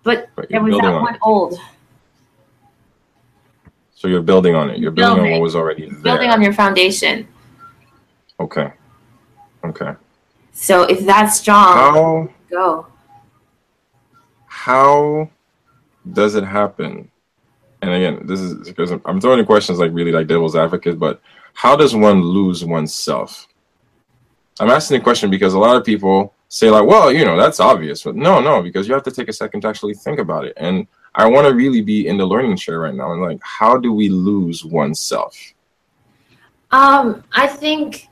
But 0.05 0.29
But 0.37 0.49
there 0.51 0.63
was 0.63 0.77
that 0.77 0.85
on 0.85 1.03
one 1.03 1.19
old. 1.23 1.59
So 4.03 4.09
you're 4.09 4.21
building 4.21 4.57
on 4.57 4.69
it. 4.69 4.81
You're 4.81 4.91
building, 4.91 5.27
on 5.27 5.31
what 5.31 5.41
was 5.41 5.55
already 5.55 5.89
there. 5.89 6.01
Building 6.01 6.31
on 6.31 6.43
your 6.43 6.53
foundation. 6.53 7.29
okay. 8.41 8.73
Okay. 9.65 9.93
So 10.51 10.83
if 10.83 11.07
that's 11.07 11.39
strong, 11.39 11.77
How 11.77 12.29
go. 12.51 12.87
how 14.47 15.31
does 16.13 16.35
it 16.35 16.43
happen? 16.43 17.13
And 17.81 17.93
again, 17.93 18.27
this 18.27 18.41
is 18.41 18.69
because 18.69 18.91
I'm- 18.91 19.03
I'm 19.05 19.21
throwing 19.21 19.39
in 19.39 19.47
questions 19.47 19.79
like 19.79 19.93
really 19.95 20.11
like 20.11 20.27
devil's 20.27 20.57
advocate, 20.57 20.99
but 20.99 21.21
how 21.55 21.77
does 21.77 21.95
one 21.95 22.23
lose 22.23 22.65
oneself? 22.65 23.47
I'm 24.59 24.69
asking 24.69 24.99
the 24.99 25.05
question 25.05 25.31
because 25.31 25.55
a 25.55 25.61
lot 25.61 25.77
of 25.77 25.85
people 25.85 26.35
say 26.49 26.71
like, 26.71 26.87
well, 26.87 27.13
you 27.13 27.25
know, 27.25 27.37
that's 27.37 27.61
obvious, 27.61 28.03
but 28.03 28.17
no, 28.17 28.41
no, 28.41 28.63
because 28.63 28.89
you 28.89 28.95
have 28.95 29.05
to 29.05 29.13
take 29.13 29.29
a 29.29 29.33
second 29.33 29.61
to 29.61 29.69
actually 29.69 29.95
think 29.95 30.19
about 30.19 30.45
it. 30.45 30.55
And 30.57 30.89
I 31.15 31.27
want 31.27 31.47
to 31.47 31.55
really 31.55 31.83
be 31.83 32.09
in 32.09 32.17
the 32.17 32.27
learning 32.27 32.57
chair 32.57 32.81
right 32.81 32.95
now. 32.95 33.13
And 33.13 33.21
like, 33.21 33.41
how 33.43 33.77
do 33.77 33.93
we 33.93 34.09
lose 34.09 34.65
oneself? 34.65 35.37
Um, 36.71 37.23
I 37.33 37.47
think 37.47 38.09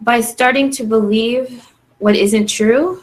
by 0.00 0.20
starting 0.20 0.70
to 0.72 0.84
believe 0.84 1.68
what 1.98 2.14
isn't 2.14 2.46
true, 2.46 3.02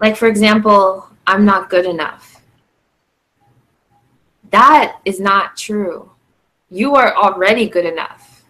like 0.00 0.16
for 0.16 0.26
example, 0.26 1.06
I'm 1.26 1.44
not 1.44 1.68
good 1.68 1.84
enough. 1.84 2.40
That 4.50 4.98
is 5.04 5.20
not 5.20 5.56
true. 5.56 6.10
You 6.70 6.94
are 6.96 7.14
already 7.14 7.68
good 7.68 7.84
enough. 7.84 8.44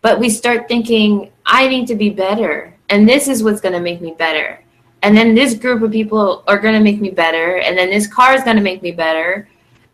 But 0.00 0.18
we 0.18 0.30
start 0.30 0.66
thinking, 0.68 1.30
I 1.46 1.68
need 1.68 1.86
to 1.88 1.94
be 1.94 2.10
better, 2.10 2.74
and 2.88 3.08
this 3.08 3.28
is 3.28 3.42
what's 3.42 3.60
going 3.60 3.74
to 3.74 3.80
make 3.80 4.00
me 4.00 4.14
better. 4.18 4.60
And 5.02 5.16
then 5.16 5.34
this 5.34 5.54
group 5.54 5.82
of 5.82 5.90
people 5.90 6.44
are 6.46 6.58
going 6.58 6.74
to 6.74 6.80
make 6.80 7.00
me 7.00 7.10
better, 7.10 7.58
and 7.58 7.76
then 7.76 7.90
this 7.90 8.06
car 8.06 8.34
is 8.34 8.44
going 8.44 8.56
to 8.56 8.62
make 8.62 8.82
me 8.82 8.92
better, 8.92 9.48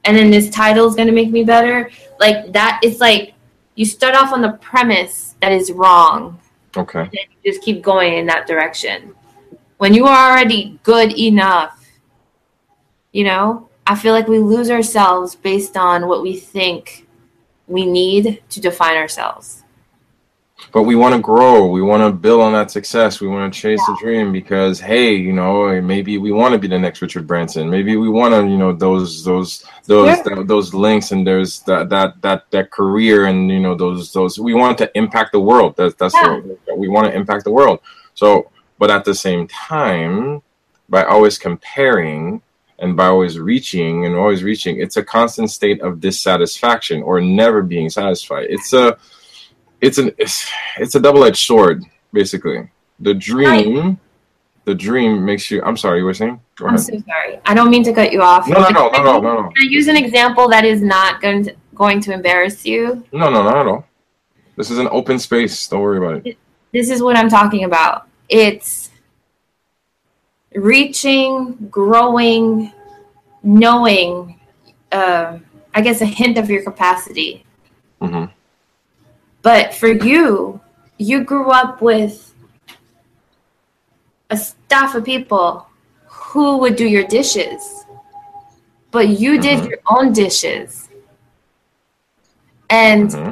and 0.05 0.17
then 0.17 0.31
this 0.31 0.51
title 0.51 0.87
is 0.87 0.95
going 0.95 1.09
to 1.09 1.15
make 1.15 1.31
me 1.31 1.45
better. 1.45 1.91
Like 2.21 2.53
that, 2.53 2.81
it's 2.83 3.01
like 3.01 3.33
you 3.75 3.85
start 3.85 4.15
off 4.15 4.33
on 4.33 4.43
the 4.43 4.53
premise 4.61 5.35
that 5.41 5.53
is 5.53 5.73
wrong, 5.73 6.39
Okay. 6.77 7.01
and 7.01 7.13
you 7.13 7.53
just 7.53 7.65
keep 7.65 7.83
going 7.83 8.15
in 8.15 8.27
that 8.27 8.47
direction. 8.47 9.15
When 9.79 9.95
you 9.95 10.07
are 10.07 10.31
already 10.31 10.79
good 10.83 11.17
enough, 11.19 11.87
you 13.13 13.25
know, 13.25 13.69
I 13.87 13.95
feel 13.95 14.13
like 14.13 14.29
we 14.29 14.39
lose 14.39 14.71
ourselves 14.71 15.35
based 15.35 15.77
on 15.77 16.07
what 16.07 16.23
we 16.23 16.37
think 16.37 17.07
we 17.67 17.87
need 17.87 18.43
to 18.51 18.61
define 18.61 18.97
ourselves. 18.97 19.63
But 20.73 20.83
we 20.83 20.97
want 20.97 21.15
to 21.15 21.21
grow. 21.21 21.67
We 21.67 21.83
want 21.83 22.03
to 22.03 22.11
build 22.13 22.41
on 22.43 22.53
that 22.53 22.71
success. 22.71 23.21
We 23.21 23.29
want 23.29 23.53
to 23.53 23.59
chase 23.61 23.81
a 23.89 23.97
dream 24.01 24.33
because 24.33 24.81
hey 24.81 25.15
you 25.15 25.33
know 25.33 25.81
maybe 25.81 26.19
we 26.19 26.31
want 26.33 26.53
to 26.53 26.59
be 26.59 26.69
the 26.69 26.79
next 26.79 27.01
Richard 27.01 27.27
Branson. 27.27 27.71
Maybe 27.71 27.97
we 27.97 28.09
want 28.09 28.35
to 28.35 28.43
you 28.47 28.57
know 28.59 28.73
those 28.73 29.25
those 29.25 29.65
those 29.87 30.07
Yeah. 30.09 30.23
th- 30.23 30.47
those 30.47 30.75
links 30.75 31.13
and 31.13 31.27
there's 31.27 31.61
that 31.61 31.89
that 31.91 32.21
that 32.23 32.51
that 32.51 32.71
career 32.71 33.27
and 33.27 33.51
you 33.51 33.61
know 33.61 33.75
those 33.75 34.13
those 34.13 34.39
we 34.39 34.53
want 34.53 34.77
to 34.79 34.91
impact 34.99 35.33
the 35.33 35.41
world. 35.41 35.75
That's 35.77 35.95
that's 35.95 36.15
Yeah. 36.15 36.39
what, 36.67 36.79
we 36.79 36.89
want 36.89 37.07
to 37.07 37.15
impact 37.15 37.45
the 37.45 37.53
world. 37.53 37.81
So 38.15 38.51
but 38.79 38.91
at 38.91 39.05
the 39.05 39.15
same 39.15 39.47
time 39.49 40.43
by 40.89 41.05
always 41.05 41.39
comparing 41.39 42.43
and 42.81 42.97
by 42.97 43.07
always 43.07 43.39
reaching 43.39 44.07
and 44.07 44.15
always 44.17 44.43
reaching 44.43 44.81
it's 44.81 44.97
a 44.97 45.03
constant 45.05 45.51
state 45.51 45.81
of 45.83 46.01
dissatisfaction 46.01 47.03
or 47.03 47.21
never 47.21 47.63
being 47.63 47.89
satisfied. 47.91 48.47
It's 48.51 48.73
a 48.73 48.97
it's 49.81 49.99
an 49.99 50.11
it's, 50.19 50.47
it's 50.79 50.95
a 50.95 51.01
double-edged 51.01 51.45
sword 51.47 51.83
basically 52.13 52.69
the 53.01 53.15
dream 53.15 53.99
the 54.65 54.75
dream 54.75 55.25
makes 55.25 55.51
you 55.51 55.63
i'm 55.63 55.77
sorry 55.77 55.99
you 56.01 56.05
were 56.05 56.15
saying 56.15 56.41
go 56.57 56.67
I'm 56.67 56.75
ahead 56.75 56.87
so 56.87 56.99
sorry. 57.07 57.39
I 57.47 57.55
don't 57.55 57.71
mean 57.71 57.85
to 57.85 57.93
cut 57.93 58.13
you 58.13 58.21
off. 58.23 58.49
no 58.49 58.61
no 58.61 58.69
no 58.69 58.89
no 58.91 59.03
no 59.03 59.21
no 59.21 59.35
no 59.43 59.43
Can 59.51 59.69
I 59.69 59.71
use 59.71 59.89
an 59.89 59.97
example 59.97 60.49
that 60.49 60.65
is 60.65 60.83
not 60.83 61.21
going 61.21 61.45
to, 61.45 61.55
going 61.75 62.01
to 62.03 62.13
embarrass 62.13 62.67
you? 62.67 63.05
no 63.13 63.31
no 63.31 63.43
not 63.43 63.57
at 63.57 63.67
all 63.67 63.87
this 64.57 64.71
is 64.71 64.79
an 64.79 64.89
open 64.91 65.19
space 65.19 65.67
don't 65.69 65.81
worry 65.81 65.99
about 65.99 66.27
it 66.27 66.37
This 66.73 66.91
is 66.91 67.03
what 67.03 67.17
I'm 67.17 67.31
talking 67.31 67.65
about. 67.65 68.09
It's 68.29 68.91
reaching, 70.55 71.57
growing, 71.71 72.73
knowing, 73.43 74.39
uh, 74.93 75.39
I 75.75 75.81
guess, 75.81 76.01
a 76.03 76.07
hint 76.07 76.37
of 76.39 76.51
your 76.51 76.63
capacity. 76.63 77.45
hmm 78.03 78.25
But 79.49 79.73
for 79.73 79.89
you, 79.89 80.61
you 80.99 81.25
grew 81.25 81.51
up 81.51 81.81
with 81.81 82.35
a 84.29 84.37
staff 84.37 84.95
of 84.95 85.07
people 85.07 85.67
who 86.05 86.59
would 86.59 86.77
do 86.77 86.87
your 86.87 87.05
dishes, 87.05 87.87
but 88.91 89.09
you 89.09 89.41
did 89.41 89.61
Mhm. 89.61 89.71
your 89.71 89.79
own 89.89 90.13
dishes. 90.13 90.91
And 92.69 93.11
hmm 93.11 93.31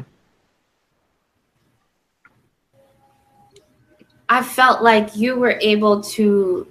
I 4.30 4.42
felt 4.42 4.82
like 4.82 5.16
you 5.16 5.36
were 5.36 5.58
able 5.60 6.00
to 6.16 6.66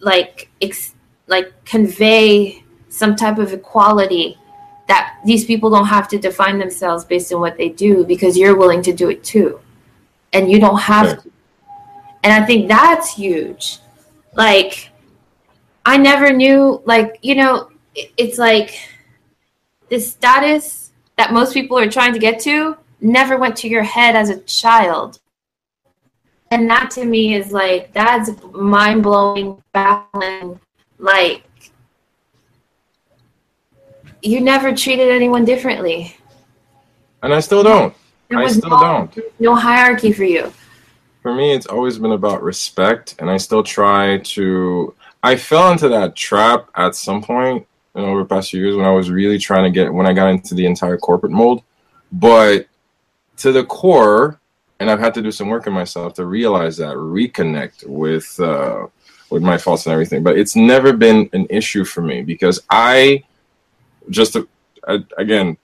like 0.00 0.50
ex- 0.60 0.96
like 1.28 1.64
convey 1.64 2.64
some 2.88 3.14
type 3.14 3.38
of 3.38 3.52
equality 3.52 4.36
that 4.90 5.20
these 5.24 5.44
people 5.44 5.70
don't 5.70 5.86
have 5.86 6.08
to 6.08 6.18
define 6.18 6.58
themselves 6.58 7.04
based 7.04 7.32
on 7.32 7.40
what 7.40 7.56
they 7.56 7.68
do 7.68 8.04
because 8.04 8.36
you're 8.36 8.56
willing 8.56 8.82
to 8.82 8.92
do 8.92 9.08
it 9.08 9.22
too. 9.22 9.60
And 10.32 10.50
you 10.50 10.58
don't 10.58 10.80
have 10.80 11.06
Sure. 11.06 11.16
to. 11.16 11.30
And 12.24 12.32
I 12.32 12.44
think 12.44 12.68
that's 12.68 13.14
huge. 13.14 13.78
Like 14.34 14.90
I 15.86 15.96
never 15.96 16.32
knew 16.32 16.82
like, 16.84 17.18
you 17.22 17.36
know, 17.36 17.70
it's 17.94 18.38
like 18.38 18.70
this 19.88 20.10
status 20.10 20.90
that 21.16 21.32
most 21.32 21.54
people 21.54 21.78
are 21.78 21.90
trying 21.90 22.12
to 22.12 22.18
get 22.18 22.40
to 22.40 22.76
never 23.00 23.38
went 23.38 23.56
to 23.58 23.68
your 23.68 23.82
head 23.82 24.14
as 24.16 24.28
a 24.28 24.38
child 24.40 25.20
and 26.50 26.68
that 26.68 26.90
to 26.90 27.04
me 27.04 27.34
is 27.34 27.52
like 27.52 27.92
that's 27.92 28.30
mind 28.52 29.02
blowing, 29.02 29.62
baffling. 29.72 30.58
Like 30.98 31.44
you 34.22 34.40
never 34.40 34.74
treated 34.74 35.08
anyone 35.08 35.44
differently. 35.44 36.16
and 37.22 37.32
i 37.34 37.40
still 37.40 37.62
don't 37.62 37.94
I 38.36 38.48
still 38.48 38.70
no, 38.70 38.80
don't. 38.80 39.18
No 39.38 39.54
hierarchy 39.54 40.12
for 40.12 40.24
you. 40.24 40.52
For 41.22 41.34
me, 41.34 41.52
it's 41.52 41.66
always 41.66 41.98
been 41.98 42.12
about 42.12 42.42
respect, 42.42 43.16
and 43.18 43.30
I 43.30 43.36
still 43.36 43.62
try 43.62 44.18
to. 44.18 44.94
I 45.22 45.36
fell 45.36 45.70
into 45.70 45.88
that 45.90 46.16
trap 46.16 46.70
at 46.76 46.94
some 46.94 47.22
point 47.22 47.66
you 47.94 48.02
know, 48.02 48.08
over 48.08 48.20
the 48.20 48.28
past 48.28 48.50
few 48.50 48.60
years 48.60 48.76
when 48.76 48.86
I 48.86 48.92
was 48.92 49.10
really 49.10 49.38
trying 49.38 49.64
to 49.64 49.70
get 49.70 49.92
when 49.92 50.06
I 50.06 50.12
got 50.12 50.30
into 50.30 50.54
the 50.54 50.64
entire 50.64 50.96
corporate 50.96 51.32
mold, 51.32 51.62
but 52.12 52.66
to 53.38 53.52
the 53.52 53.64
core, 53.64 54.40
and 54.78 54.90
I've 54.90 55.00
had 55.00 55.14
to 55.14 55.22
do 55.22 55.30
some 55.30 55.48
work 55.48 55.66
in 55.66 55.72
myself 55.72 56.14
to 56.14 56.24
realize 56.24 56.76
that, 56.78 56.96
reconnect 56.96 57.86
with 57.86 58.38
uh, 58.40 58.86
with 59.28 59.42
my 59.42 59.58
faults 59.58 59.86
and 59.86 59.92
everything. 59.92 60.22
But 60.22 60.38
it's 60.38 60.56
never 60.56 60.92
been 60.92 61.28
an 61.32 61.46
issue 61.50 61.84
for 61.84 62.00
me 62.00 62.22
because 62.22 62.62
I 62.70 63.24
just 64.10 64.36
again 65.16 65.56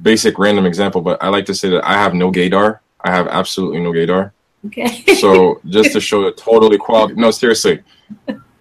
basic 0.00 0.38
random 0.38 0.66
example, 0.66 1.00
but 1.00 1.22
I 1.22 1.28
like 1.28 1.46
to 1.46 1.54
say 1.54 1.68
that 1.70 1.86
I 1.86 1.94
have 1.94 2.14
no 2.14 2.32
gaydar. 2.32 2.80
I 3.00 3.10
have 3.10 3.28
absolutely 3.28 3.80
no 3.80 3.92
gaydar. 3.92 4.32
Okay. 4.66 5.14
So 5.16 5.60
just 5.66 5.92
to 5.92 6.00
show 6.00 6.22
the 6.22 6.32
total 6.32 6.72
equality, 6.72 7.14
no, 7.14 7.30
seriously, 7.30 7.82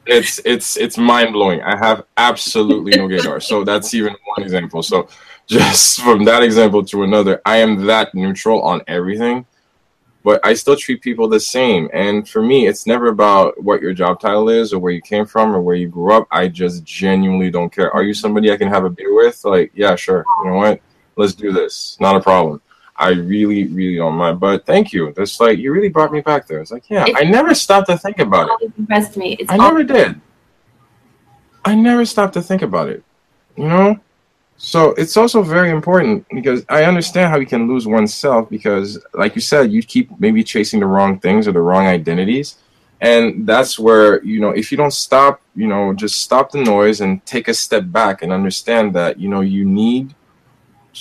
it's 0.05 0.39
it's 0.45 0.77
it's 0.77 0.97
mind 0.97 1.33
blowing. 1.33 1.61
I 1.61 1.77
have 1.77 2.03
absolutely 2.17 2.97
no 2.97 3.07
gaydar. 3.07 3.41
So 3.41 3.63
that's 3.63 3.93
even 3.93 4.15
one 4.25 4.43
example. 4.43 4.81
So 4.83 5.07
just 5.47 6.01
from 6.01 6.25
that 6.25 6.43
example 6.43 6.83
to 6.85 7.03
another, 7.03 7.41
I 7.45 7.57
am 7.57 7.85
that 7.85 8.15
neutral 8.15 8.61
on 8.61 8.81
everything. 8.87 9.45
But 10.23 10.45
I 10.45 10.53
still 10.53 10.75
treat 10.75 11.01
people 11.01 11.27
the 11.27 11.39
same. 11.39 11.89
And 11.93 12.27
for 12.29 12.43
me, 12.43 12.67
it's 12.67 12.85
never 12.85 13.07
about 13.07 13.61
what 13.61 13.81
your 13.81 13.93
job 13.93 14.19
title 14.19 14.49
is 14.49 14.71
or 14.71 14.79
where 14.79 14.91
you 14.91 15.01
came 15.01 15.25
from 15.25 15.55
or 15.55 15.61
where 15.61 15.75
you 15.75 15.87
grew 15.87 16.13
up. 16.13 16.27
I 16.31 16.47
just 16.47 16.83
genuinely 16.83 17.49
don't 17.49 17.73
care. 17.73 17.91
Are 17.91 18.03
you 18.03 18.13
somebody 18.13 18.51
I 18.51 18.57
can 18.57 18.67
have 18.67 18.85
a 18.85 18.89
beer 18.89 19.15
with? 19.15 19.43
Like, 19.43 19.71
yeah, 19.73 19.95
sure. 19.95 20.23
You 20.43 20.51
know 20.51 20.57
what? 20.57 20.79
Let's 21.15 21.33
do 21.33 21.51
this. 21.51 21.97
Not 21.99 22.15
a 22.15 22.19
problem. 22.19 22.61
I 22.95 23.09
really, 23.09 23.67
really 23.67 23.95
don't 23.97 24.13
mind. 24.13 24.39
But 24.39 24.65
thank 24.67 24.93
you. 24.93 25.11
That's 25.15 25.39
like 25.39 25.57
you 25.57 25.71
really 25.71 25.89
brought 25.89 26.11
me 26.11 26.21
back 26.21 26.45
there. 26.45 26.61
It's 26.61 26.71
like, 26.71 26.87
yeah, 26.87 27.05
I 27.15 27.23
never 27.23 27.55
stopped 27.55 27.87
to 27.89 27.97
think 27.97 28.19
about 28.19 28.61
it. 28.61 28.71
Impressed 28.77 29.17
me. 29.17 29.33
It's 29.39 29.51
I 29.51 29.57
never 29.57 29.83
did. 29.83 30.21
I 31.65 31.73
never 31.73 32.05
stopped 32.05 32.33
to 32.35 32.41
think 32.41 32.61
about 32.61 32.89
it. 32.89 33.03
You 33.55 33.67
know? 33.67 33.99
So 34.63 34.91
it's 34.91 35.17
also 35.17 35.41
very 35.41 35.71
important 35.71 36.23
because 36.29 36.63
I 36.69 36.83
understand 36.83 37.31
how 37.31 37.39
you 37.39 37.47
can 37.47 37.67
lose 37.67 37.87
oneself 37.87 38.47
because, 38.47 38.99
like 39.15 39.33
you 39.33 39.41
said, 39.41 39.71
you 39.71 39.81
keep 39.81 40.11
maybe 40.19 40.43
chasing 40.43 40.79
the 40.79 40.85
wrong 40.85 41.19
things 41.19 41.47
or 41.47 41.51
the 41.51 41.59
wrong 41.59 41.87
identities. 41.87 42.57
And 43.01 43.47
that's 43.47 43.79
where, 43.79 44.23
you 44.23 44.39
know, 44.39 44.51
if 44.51 44.71
you 44.71 44.77
don't 44.77 44.93
stop, 44.93 45.41
you 45.55 45.65
know, 45.65 45.93
just 45.93 46.21
stop 46.21 46.51
the 46.51 46.59
noise 46.61 47.01
and 47.01 47.25
take 47.25 47.47
a 47.47 47.55
step 47.55 47.85
back 47.87 48.21
and 48.21 48.31
understand 48.31 48.93
that, 48.93 49.19
you 49.19 49.29
know, 49.29 49.41
you 49.41 49.65
need 49.65 50.13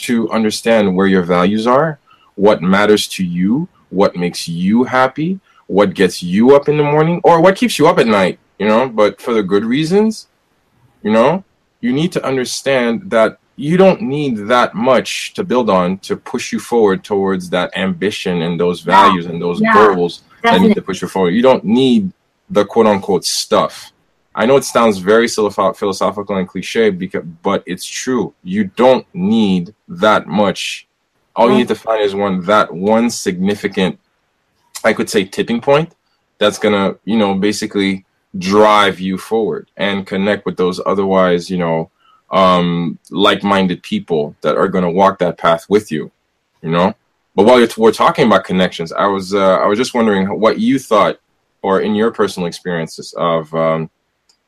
to 0.09 0.31
understand 0.31 0.97
where 0.97 1.07
your 1.07 1.23
values 1.23 1.67
are, 1.67 1.99
what 2.37 2.63
matters 2.63 3.07
to 3.09 3.25
you, 3.27 3.69
what 3.91 4.17
makes 4.17 4.49
you 4.49 4.85
happy, 4.85 5.39
what 5.67 5.93
gets 5.93 6.23
you 6.23 6.57
up 6.57 6.71
in 6.71 6.79
the 6.79 6.83
morning, 6.83 7.21
or 7.25 7.43
what 7.43 7.57
keeps 7.57 7.79
you 7.79 7.87
up 7.87 7.99
at 7.99 8.07
night, 8.07 8.39
you 8.59 8.67
know, 8.67 8.89
but 8.89 9.21
for 9.21 9.35
the 9.35 9.43
good 9.43 9.67
reasons, 9.67 10.29
you 11.03 11.13
know, 11.13 11.45
you 11.83 11.93
need 11.93 12.13
to 12.13 12.25
understand 12.25 13.11
that 13.11 13.37
you 13.61 13.77
don't 13.77 14.01
need 14.01 14.37
that 14.49 14.75
much 14.75 15.35
to 15.35 15.45
build 15.45 15.69
on 15.69 15.99
to 15.99 16.17
push 16.17 16.51
you 16.51 16.59
forward 16.59 17.05
towards 17.05 17.51
that 17.51 17.71
ambition 17.77 18.41
and 18.41 18.59
those 18.59 18.81
values 18.81 19.27
yeah. 19.27 19.33
and 19.33 19.43
those 19.43 19.61
yeah, 19.61 19.75
goals 19.75 20.23
definitely. 20.43 20.59
that 20.59 20.69
need 20.69 20.75
to 20.75 20.83
push 20.83 21.03
you 21.03 21.09
forward. 21.09 21.33
You 21.33 21.43
don't 21.43 21.63
need 21.63 22.11
the 22.49 22.65
quote 22.65 22.87
unquote 22.87 23.27
stuff. 23.27 23.93
I 24.35 24.47
know 24.47 24.57
it 24.57 24.65
sounds 24.65 24.97
very 24.97 25.29
philosophical 25.29 26.37
and 26.39 26.49
cliche, 26.49 26.89
because, 26.89 27.23
but 27.43 27.63
it's 27.67 27.85
true. 27.85 28.33
You 28.43 28.65
don't 28.65 29.07
need 29.13 29.75
that 29.89 30.27
much. 30.27 30.89
All 31.37 31.51
you 31.51 31.59
need 31.59 31.69
to 31.69 31.75
find 31.75 32.03
is 32.03 32.15
one 32.15 32.41
that 32.47 32.73
one 32.73 33.11
significant, 33.11 33.99
I 34.85 34.95
could 34.95 35.11
say, 35.11 35.25
tipping 35.25 35.61
point 35.61 35.95
that's 36.39 36.59
gonna, 36.59 36.97
you 37.05 37.19
know, 37.19 37.35
basically 37.35 38.07
drive 38.39 39.01
you 39.01 39.19
forward 39.19 39.71
and 39.77 40.07
connect 40.07 40.47
with 40.47 40.57
those 40.57 40.81
otherwise, 40.87 41.51
you 41.51 41.59
know, 41.59 41.91
um, 42.31 42.99
like-minded 43.11 43.83
people 43.83 44.37
that 44.43 44.57
are 44.57 44.69
going 44.69 44.85
to 44.85 44.91
walk 44.91 45.19
that 45.19 45.39
path 45.39 45.67
with 45.69 45.91
you, 45.91 46.11
you 46.63 46.71
know. 46.71 46.95
But 47.35 47.47
while 47.47 47.67
we're 47.77 47.93
talking 47.93 48.27
about 48.27 48.45
connections, 48.45 48.93
I 48.93 49.07
was 49.07 49.35
uh, 49.35 49.57
I 49.59 49.67
was 49.67 49.79
just 49.79 49.95
wondering 49.95 50.27
what 50.41 50.59
you 50.59 50.79
thought, 50.79 51.21
or 51.63 51.81
in 51.81 51.95
your 51.95 52.11
personal 52.11 52.47
experiences 52.47 53.15
of 53.17 53.53
um, 53.55 53.91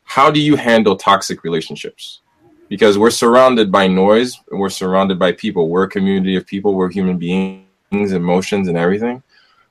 how 0.04 0.30
do 0.30 0.40
you 0.40 0.56
handle 0.56 0.96
toxic 0.96 1.44
relationships? 1.44 2.20
Because 2.68 2.98
we're 2.98 3.10
surrounded 3.10 3.70
by 3.70 3.86
noise, 3.86 4.40
we're 4.50 4.70
surrounded 4.70 5.18
by 5.18 5.32
people. 5.32 5.68
We're 5.68 5.84
a 5.84 5.88
community 5.88 6.36
of 6.36 6.46
people. 6.46 6.74
We're 6.74 6.90
human 6.90 7.18
beings, 7.18 8.12
emotions, 8.12 8.68
and 8.68 8.76
everything. 8.76 9.22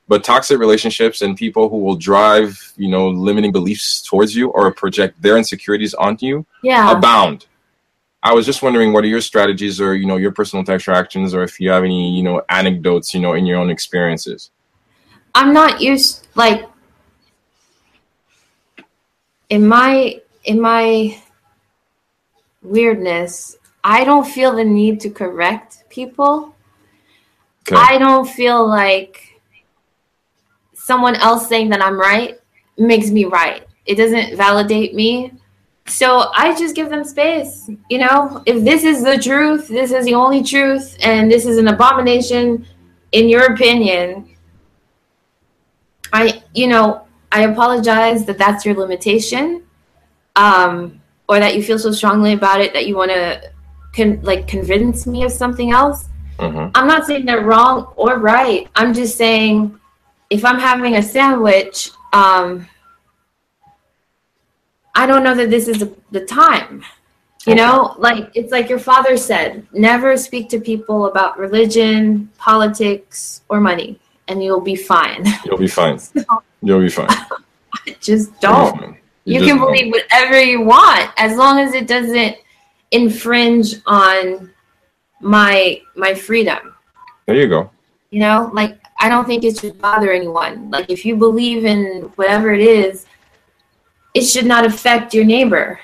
But 0.08 0.24
toxic 0.24 0.58
relationships 0.58 1.22
and 1.22 1.36
people 1.36 1.68
who 1.68 1.78
will 1.78 1.96
drive, 1.96 2.72
you 2.76 2.88
know, 2.88 3.08
limiting 3.08 3.52
beliefs 3.52 4.02
towards 4.02 4.34
you 4.34 4.50
or 4.50 4.70
project 4.72 5.20
their 5.22 5.36
insecurities 5.36 5.94
onto 5.94 6.26
you, 6.26 6.46
yeah. 6.62 6.90
abound. 6.90 7.46
I 8.22 8.32
was 8.32 8.46
just 8.46 8.62
wondering 8.62 8.92
what 8.92 9.04
are 9.04 9.08
your 9.08 9.20
strategies 9.20 9.80
or 9.80 9.94
you 9.94 10.06
know 10.06 10.16
your 10.16 10.32
personal 10.32 10.60
interactions 10.60 11.34
or 11.34 11.42
if 11.42 11.58
you 11.58 11.70
have 11.70 11.84
any 11.84 12.16
you 12.16 12.22
know 12.22 12.42
anecdotes 12.48 13.12
you 13.14 13.20
know 13.20 13.34
in 13.34 13.46
your 13.46 13.58
own 13.58 13.70
experiences. 13.70 14.50
I'm 15.34 15.52
not 15.52 15.80
used 15.80 16.28
like 16.34 16.64
in 19.50 19.66
my 19.66 20.20
in 20.44 20.60
my 20.60 21.20
weirdness, 22.62 23.56
I 23.84 24.04
don't 24.04 24.26
feel 24.26 24.54
the 24.54 24.64
need 24.64 25.00
to 25.00 25.10
correct 25.10 25.84
people. 25.88 26.54
Okay. 27.62 27.76
I 27.76 27.98
don't 27.98 28.28
feel 28.28 28.66
like 28.66 29.40
someone 30.74 31.16
else 31.16 31.48
saying 31.48 31.68
that 31.70 31.82
I'm 31.82 31.98
right 31.98 32.40
makes 32.78 33.10
me 33.10 33.24
right. 33.24 33.66
It 33.86 33.96
doesn't 33.96 34.36
validate 34.36 34.94
me. 34.94 35.32
So 35.86 36.30
I 36.34 36.56
just 36.56 36.74
give 36.76 36.90
them 36.90 37.04
space. 37.04 37.68
You 37.90 37.98
know, 37.98 38.42
if 38.46 38.64
this 38.64 38.84
is 38.84 39.02
the 39.02 39.18
truth, 39.18 39.68
this 39.68 39.90
is 39.90 40.04
the 40.04 40.14
only 40.14 40.42
truth, 40.42 40.96
and 41.02 41.30
this 41.30 41.44
is 41.44 41.58
an 41.58 41.68
abomination, 41.68 42.66
in 43.10 43.28
your 43.28 43.52
opinion, 43.52 44.28
I, 46.12 46.42
you 46.54 46.68
know, 46.68 47.06
I 47.30 47.42
apologize 47.44 48.24
that 48.26 48.38
that's 48.38 48.64
your 48.64 48.74
limitation, 48.74 49.64
um, 50.36 51.00
or 51.28 51.40
that 51.40 51.56
you 51.56 51.62
feel 51.62 51.78
so 51.78 51.90
strongly 51.90 52.32
about 52.32 52.60
it 52.60 52.72
that 52.74 52.86
you 52.86 52.96
want 52.96 53.10
to, 53.10 53.50
con- 53.94 54.20
like, 54.22 54.46
convince 54.46 55.06
me 55.06 55.24
of 55.24 55.32
something 55.32 55.72
else. 55.72 56.08
Mm-hmm. 56.38 56.70
I'm 56.74 56.86
not 56.86 57.06
saying 57.06 57.24
they're 57.24 57.44
wrong 57.44 57.92
or 57.96 58.18
right. 58.18 58.68
I'm 58.76 58.94
just 58.94 59.16
saying, 59.16 59.78
if 60.30 60.44
I'm 60.44 60.58
having 60.58 60.96
a 60.96 61.02
sandwich, 61.02 61.90
um, 62.12 62.66
I 64.94 65.06
don't 65.06 65.24
know 65.24 65.34
that 65.34 65.50
this 65.50 65.68
is 65.68 65.84
the 66.10 66.24
time. 66.24 66.84
You 67.46 67.56
know, 67.56 67.96
like 67.98 68.30
it's 68.34 68.52
like 68.52 68.68
your 68.68 68.78
father 68.78 69.16
said, 69.16 69.66
never 69.72 70.16
speak 70.16 70.48
to 70.50 70.60
people 70.60 71.06
about 71.06 71.38
religion, 71.38 72.30
politics, 72.38 73.42
or 73.48 73.60
money, 73.60 73.98
and 74.28 74.44
you'll 74.44 74.60
be 74.60 74.76
fine. 74.76 75.24
You'll 75.44 75.58
be 75.58 75.66
fine. 75.66 75.98
so, 75.98 76.22
you'll 76.62 76.80
be 76.80 76.88
fine. 76.88 77.08
just 78.00 78.40
don't. 78.40 78.96
You, 79.24 79.40
you 79.40 79.46
can 79.46 79.58
believe 79.58 79.92
don't. 79.92 80.02
whatever 80.02 80.40
you 80.40 80.60
want 80.60 81.10
as 81.16 81.36
long 81.36 81.58
as 81.58 81.74
it 81.74 81.88
doesn't 81.88 82.36
infringe 82.92 83.74
on 83.86 84.52
my 85.20 85.80
my 85.96 86.14
freedom. 86.14 86.74
There 87.26 87.36
you 87.36 87.48
go. 87.48 87.70
You 88.10 88.20
know, 88.20 88.50
like 88.52 88.78
I 89.00 89.08
don't 89.08 89.26
think 89.26 89.42
it 89.42 89.58
should 89.58 89.80
bother 89.80 90.12
anyone. 90.12 90.70
Like 90.70 90.90
if 90.90 91.04
you 91.04 91.16
believe 91.16 91.64
in 91.64 92.12
whatever 92.14 92.52
it 92.52 92.60
is, 92.60 93.06
it 94.14 94.22
should 94.22 94.46
not 94.46 94.64
affect 94.64 95.14
your 95.14 95.24
neighbor. 95.24 95.80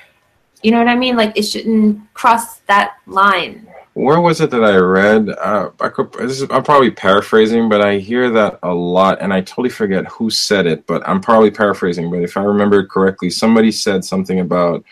You 0.62 0.72
know 0.72 0.78
what 0.78 0.88
I 0.88 0.96
mean? 0.96 1.16
Like 1.16 1.36
it 1.36 1.42
shouldn't 1.42 2.12
cross 2.14 2.58
that 2.60 2.96
line. 3.06 3.66
Where 3.94 4.20
was 4.20 4.40
it 4.40 4.50
that 4.50 4.62
I 4.62 4.76
read? 4.76 5.28
Uh, 5.28 5.70
I 5.80 5.88
could, 5.88 6.14
is, 6.20 6.42
I'm 6.42 6.62
probably 6.62 6.90
paraphrasing, 6.90 7.68
but 7.68 7.80
I 7.80 7.98
hear 7.98 8.30
that 8.30 8.60
a 8.62 8.72
lot, 8.72 9.20
and 9.20 9.32
I 9.32 9.40
totally 9.40 9.70
forget 9.70 10.06
who 10.06 10.30
said 10.30 10.66
it. 10.66 10.86
But 10.86 11.06
I'm 11.08 11.20
probably 11.20 11.50
paraphrasing. 11.50 12.08
But 12.08 12.22
if 12.22 12.36
I 12.36 12.42
remember 12.42 12.86
correctly, 12.86 13.30
somebody 13.30 13.72
said 13.72 14.04
something 14.04 14.38
about, 14.38 14.84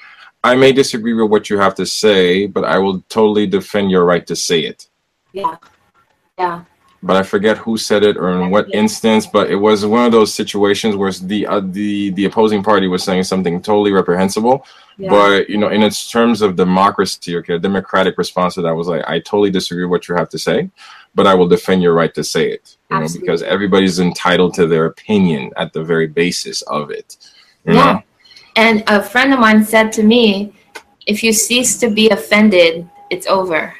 "I 0.43 0.57
may 0.57 0.73
disagree 0.73 1.15
with 1.15 1.31
what 1.31 1.49
you 1.49 1.59
have 1.59 1.77
to 1.77 1.87
say, 1.87 2.47
but 2.47 2.65
I 2.65 2.79
will 2.79 3.01
totally 3.09 3.47
defend 3.47 3.93
your 3.93 4.05
right 4.05 4.27
to 4.27 4.35
say 4.35 4.61
it." 4.61 4.89
Yeah, 5.33 5.57
yeah 6.37 6.65
but 7.07 7.17
I 7.17 7.23
forget 7.23 7.57
who 7.57 7.77
said 7.77 8.03
it 8.03 8.17
or 8.17 8.31
in 8.43 8.51
what 8.51 8.73
instance. 8.75 9.27
But 9.27 9.51
it 9.51 9.57
was 9.57 9.87
one 9.87 10.05
of 10.05 10.13
those 10.13 10.35
situations 10.35 10.97
where 10.97 11.13
the 11.13 11.47
uh, 11.47 11.61
the 11.61 12.11
the 12.11 12.25
opposing 12.25 12.63
party 12.63 12.89
was 12.89 13.03
saying 13.05 13.25
something 13.25 13.63
totally 13.63 13.93
reprehensible. 13.93 14.67
Yeah. 14.99 15.11
But 15.11 15.49
you 15.49 15.59
know, 15.59 15.69
in 15.69 15.83
its 15.83 16.11
terms 16.11 16.43
of 16.43 16.57
democracy, 16.57 17.37
okay, 17.37 17.55
a 17.55 17.59
democratic 17.59 18.19
response 18.19 18.55
to 18.55 18.63
that 18.63 18.75
was 18.75 18.89
like, 18.89 19.05
I 19.07 19.21
totally 19.21 19.51
disagree 19.51 19.85
with 19.85 19.91
what 19.91 20.09
you 20.09 20.15
have 20.17 20.29
to 20.31 20.39
say, 20.39 20.71
but 21.15 21.27
I 21.27 21.35
will 21.35 21.49
defend 21.49 21.83
your 21.83 21.95
right 21.95 22.13
to 22.15 22.25
say 22.25 22.51
it. 22.51 22.77
You 22.91 23.01
know, 23.01 23.09
because 23.13 23.43
everybody's 23.43 24.01
entitled 24.01 24.55
to 24.55 24.67
their 24.67 24.87
opinion 24.87 25.53
at 25.57 25.73
the 25.73 25.83
very 25.83 26.07
basis 26.09 26.63
of 26.63 26.91
it. 26.91 27.17
yeah. 27.65 27.75
Know? 27.75 28.03
And 28.57 28.83
a 28.87 29.03
friend 29.03 29.35
of 29.35 29.39
mine 29.39 29.65
said 29.65 29.93
to 29.93 30.03
me, 30.03 30.55
if 31.07 31.23
you 31.23 31.33
cease 31.33 31.79
to 31.79 31.91
be 31.91 32.09
offended, 32.09 32.89
it's 33.11 33.27
over. 33.27 33.75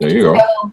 There 0.00 0.12
you 0.12 0.22
go. 0.22 0.36
So 0.36 0.72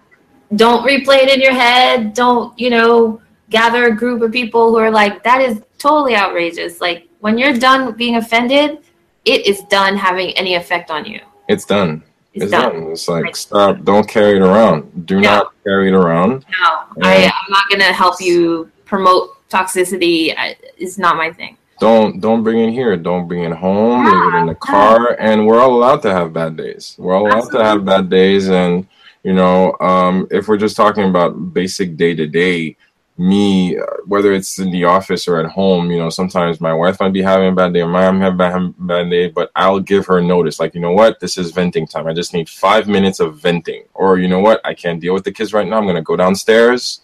don't 0.56 0.86
replay 0.86 1.24
it 1.24 1.30
in 1.30 1.42
your 1.42 1.54
head. 1.54 2.14
Don't, 2.14 2.58
you 2.60 2.70
know, 2.70 3.22
gather 3.50 3.86
a 3.86 3.96
group 3.96 4.22
of 4.22 4.32
people 4.32 4.70
who 4.70 4.78
are 4.78 4.92
like, 4.92 5.24
that 5.24 5.42
is 5.42 5.62
totally 5.78 6.16
outrageous. 6.16 6.82
Like, 6.82 7.08
when 7.20 7.38
you're 7.38 7.58
done 7.58 7.94
being 7.94 8.16
offended, 8.16 8.80
it 9.26 9.46
is 9.46 9.62
done 9.70 9.96
having 9.96 10.32
any 10.32 10.56
effect 10.56 10.92
on 10.92 11.06
you. 11.06 11.20
It's 11.48 11.66
done. 11.66 12.04
It's, 12.34 12.46
it's 12.46 12.52
done. 12.52 12.74
done. 12.74 12.92
It's 12.92 13.08
like, 13.08 13.36
stop. 13.36 13.84
Don't 13.84 14.08
carry 14.08 14.38
it 14.38 14.42
around. 14.42 15.06
Do 15.06 15.22
no. 15.22 15.22
not 15.22 15.54
carry 15.64 15.90
it 15.90 15.94
around. 15.94 16.46
No, 16.60 16.84
I, 17.04 17.26
I'm 17.26 17.52
not 17.52 17.70
going 17.70 17.82
to 17.82 17.94
help 17.94 18.20
you 18.20 18.72
promote 18.86 19.48
toxicity. 19.50 20.34
It's 20.78 20.98
not 20.98 21.16
my 21.16 21.32
thing. 21.32 21.58
Don't 21.80 22.22
don't 22.22 22.44
bring 22.44 22.60
it 22.60 22.72
here. 22.72 22.96
Don't 22.96 23.28
bring 23.28 23.44
it 23.44 23.52
home. 23.52 24.06
Yeah. 24.06 24.12
Leave 24.12 24.34
it 24.34 24.38
in 24.38 24.46
the 24.46 24.56
car. 24.56 25.18
And 25.20 25.46
we're 25.46 25.60
all 25.60 25.74
allowed 25.74 26.02
to 26.04 26.12
have 26.14 26.32
bad 26.32 26.56
days. 26.56 26.96
We're 26.98 27.14
all 27.14 27.24
allowed 27.24 27.38
Absolutely. 27.40 27.60
to 27.60 27.66
have 27.66 27.86
bad 27.86 28.10
days. 28.10 28.48
And 28.50 28.88
you 29.24 29.34
know, 29.34 29.76
um, 29.80 30.28
if 30.32 30.48
we're 30.48 30.58
just 30.58 30.76
talking 30.76 31.06
about 31.06 31.54
basic 31.54 31.98
day 31.98 32.14
to 32.16 32.28
day, 32.28 32.78
me, 33.18 33.78
whether 34.08 34.34
it's 34.34 34.58
in 34.60 34.72
the 34.72 34.84
office 34.84 35.28
or 35.28 35.40
at 35.40 35.46
home, 35.46 35.92
you 35.92 35.98
know, 35.98 36.10
sometimes 36.10 36.60
my 36.60 36.74
wife 36.74 37.00
might 37.00 37.14
be 37.14 37.22
having 37.22 37.50
a 37.50 37.52
bad 37.52 37.74
day 37.74 37.82
or 37.82 37.88
my 37.88 38.10
mom 38.10 38.20
have 38.22 38.40
a 38.40 38.74
bad 38.80 39.10
day, 39.10 39.30
but 39.30 39.52
I'll 39.56 39.80
give 39.80 40.06
her 40.08 40.20
notice. 40.20 40.60
Like, 40.60 40.74
you 40.74 40.82
know 40.82 40.94
what? 40.94 41.20
This 41.20 41.38
is 41.38 41.52
venting 41.52 41.86
time. 41.86 42.08
I 42.08 42.14
just 42.14 42.34
need 42.34 42.50
five 42.50 42.88
minutes 42.88 43.20
of 43.20 43.38
venting. 43.38 43.84
Or, 43.94 44.18
you 44.18 44.28
know 44.28 44.40
what? 44.40 44.62
I 44.66 44.74
can't 44.74 45.00
deal 45.00 45.14
with 45.14 45.24
the 45.24 45.32
kids 45.32 45.54
right 45.54 45.68
now. 45.68 45.78
I'm 45.78 45.84
going 45.84 45.96
to 45.96 46.02
go 46.02 46.16
downstairs. 46.16 47.02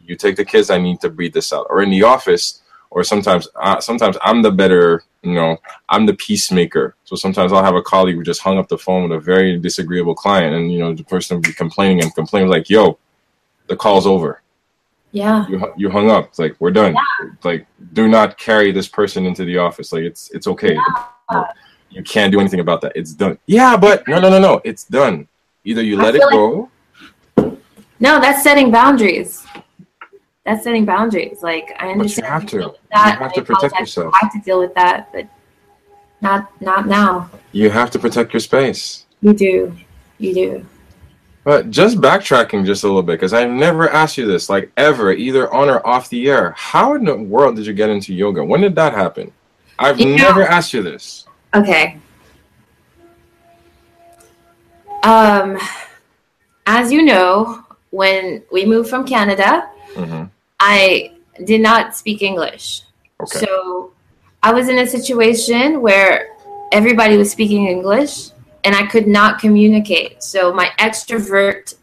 You 0.00 0.16
take 0.16 0.34
the 0.34 0.44
kids. 0.44 0.68
I 0.68 0.78
need 0.78 1.00
to 1.00 1.10
breathe 1.10 1.32
this 1.32 1.52
out. 1.52 1.68
Or 1.70 1.80
in 1.80 1.90
the 1.90 2.02
office, 2.02 2.62
or 2.90 3.04
sometimes, 3.04 3.46
uh, 3.54 3.80
sometimes 3.80 4.16
I'm 4.22 4.42
the 4.42 4.50
better, 4.50 5.04
you 5.22 5.34
know, 5.34 5.56
I'm 5.88 6.06
the 6.06 6.14
peacemaker. 6.14 6.96
So 7.04 7.16
sometimes 7.16 7.52
I'll 7.52 7.64
have 7.64 7.76
a 7.76 7.82
colleague 7.82 8.16
who 8.16 8.22
just 8.22 8.40
hung 8.40 8.58
up 8.58 8.68
the 8.68 8.78
phone 8.78 9.08
with 9.08 9.18
a 9.18 9.20
very 9.20 9.58
disagreeable 9.58 10.14
client, 10.14 10.54
and 10.54 10.72
you 10.72 10.78
know, 10.78 10.94
the 10.94 11.04
person 11.04 11.36
will 11.36 11.42
be 11.42 11.52
complaining 11.52 12.02
and 12.02 12.14
complaining 12.14 12.50
like, 12.50 12.68
"Yo, 12.68 12.98
the 13.68 13.76
call's 13.76 14.06
over." 14.06 14.42
Yeah. 15.12 15.46
You, 15.46 15.72
you 15.76 15.90
hung 15.90 16.10
up. 16.10 16.28
It's 16.28 16.38
like 16.38 16.56
we're 16.58 16.70
done. 16.70 16.94
Yeah. 16.94 17.30
Like 17.44 17.66
do 17.92 18.08
not 18.08 18.38
carry 18.38 18.72
this 18.72 18.88
person 18.88 19.26
into 19.26 19.44
the 19.44 19.58
office. 19.58 19.92
Like 19.92 20.02
it's 20.02 20.30
it's 20.30 20.46
okay. 20.46 20.76
Yeah. 21.30 21.44
You 21.90 22.02
can't 22.02 22.32
do 22.32 22.40
anything 22.40 22.60
about 22.60 22.80
that. 22.80 22.92
It's 22.94 23.12
done. 23.12 23.38
Yeah, 23.46 23.76
but 23.76 24.08
no 24.08 24.18
no 24.18 24.30
no 24.30 24.40
no. 24.40 24.60
It's 24.64 24.84
done. 24.84 25.28
Either 25.64 25.82
you 25.82 25.96
let 25.96 26.14
it 26.14 26.22
go. 26.30 26.70
Like, 27.36 27.58
no, 28.00 28.20
that's 28.20 28.42
setting 28.42 28.70
boundaries. 28.70 29.46
That's 30.44 30.64
setting 30.64 30.84
boundaries. 30.84 31.42
Like 31.42 31.74
I 31.78 31.90
understand. 31.90 32.26
You 32.26 32.32
have 32.32 32.46
to. 32.46 32.74
That. 32.90 33.14
You 33.14 33.24
have 33.24 33.32
to 33.34 33.42
protect 33.42 33.78
yourself. 33.78 34.14
I 34.14 34.26
have 34.26 34.32
to 34.32 34.40
deal 34.40 34.58
with 34.58 34.74
that, 34.74 35.12
but 35.12 35.28
not 36.20 36.60
not 36.60 36.86
now. 36.86 37.30
You 37.52 37.70
have 37.70 37.90
to 37.92 37.98
protect 37.98 38.32
your 38.32 38.40
space. 38.40 39.06
You 39.20 39.34
do. 39.34 39.76
You 40.18 40.34
do. 40.34 40.66
But 41.44 41.70
just 41.70 41.98
backtracking 41.98 42.64
just 42.64 42.84
a 42.84 42.86
little 42.86 43.02
bit, 43.02 43.14
because 43.14 43.32
I've 43.32 43.50
never 43.50 43.88
asked 43.90 44.16
you 44.16 44.26
this, 44.26 44.48
like 44.48 44.70
ever, 44.76 45.12
either 45.12 45.52
on 45.52 45.68
or 45.68 45.84
off 45.84 46.08
the 46.08 46.30
air. 46.30 46.54
How 46.56 46.94
in 46.94 47.04
the 47.04 47.16
world 47.16 47.56
did 47.56 47.66
you 47.66 47.72
get 47.72 47.90
into 47.90 48.14
yoga? 48.14 48.44
When 48.44 48.60
did 48.60 48.76
that 48.76 48.92
happen? 48.92 49.32
I've 49.78 49.98
you 49.98 50.14
never 50.14 50.40
know, 50.40 50.46
asked 50.46 50.72
you 50.72 50.82
this. 50.82 51.26
Okay. 51.52 51.98
Um, 55.02 55.58
as 56.66 56.92
you 56.92 57.02
know, 57.02 57.64
when 57.90 58.44
we 58.52 58.64
moved 58.64 58.88
from 58.88 59.04
Canada, 59.04 59.68
mm-hmm. 59.94 60.24
I 60.60 61.12
did 61.44 61.60
not 61.60 61.96
speak 61.96 62.22
English. 62.22 62.82
Okay. 63.20 63.38
So 63.40 63.92
I 64.42 64.52
was 64.52 64.68
in 64.68 64.78
a 64.78 64.86
situation 64.86 65.80
where 65.80 66.36
everybody 66.72 67.16
was 67.16 67.30
speaking 67.30 67.66
English 67.66 68.30
and 68.64 68.74
I 68.74 68.86
could 68.86 69.06
not 69.06 69.38
communicate. 69.38 70.22
So 70.22 70.52
my 70.52 70.70
extrovert 70.78 71.74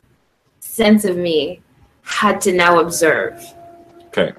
sense 0.60 1.06
of 1.06 1.18
me 1.18 1.62
had 2.04 2.42
to 2.42 2.54
now 2.54 2.80
observe. 2.80 3.44
Okay. 4.08 4.34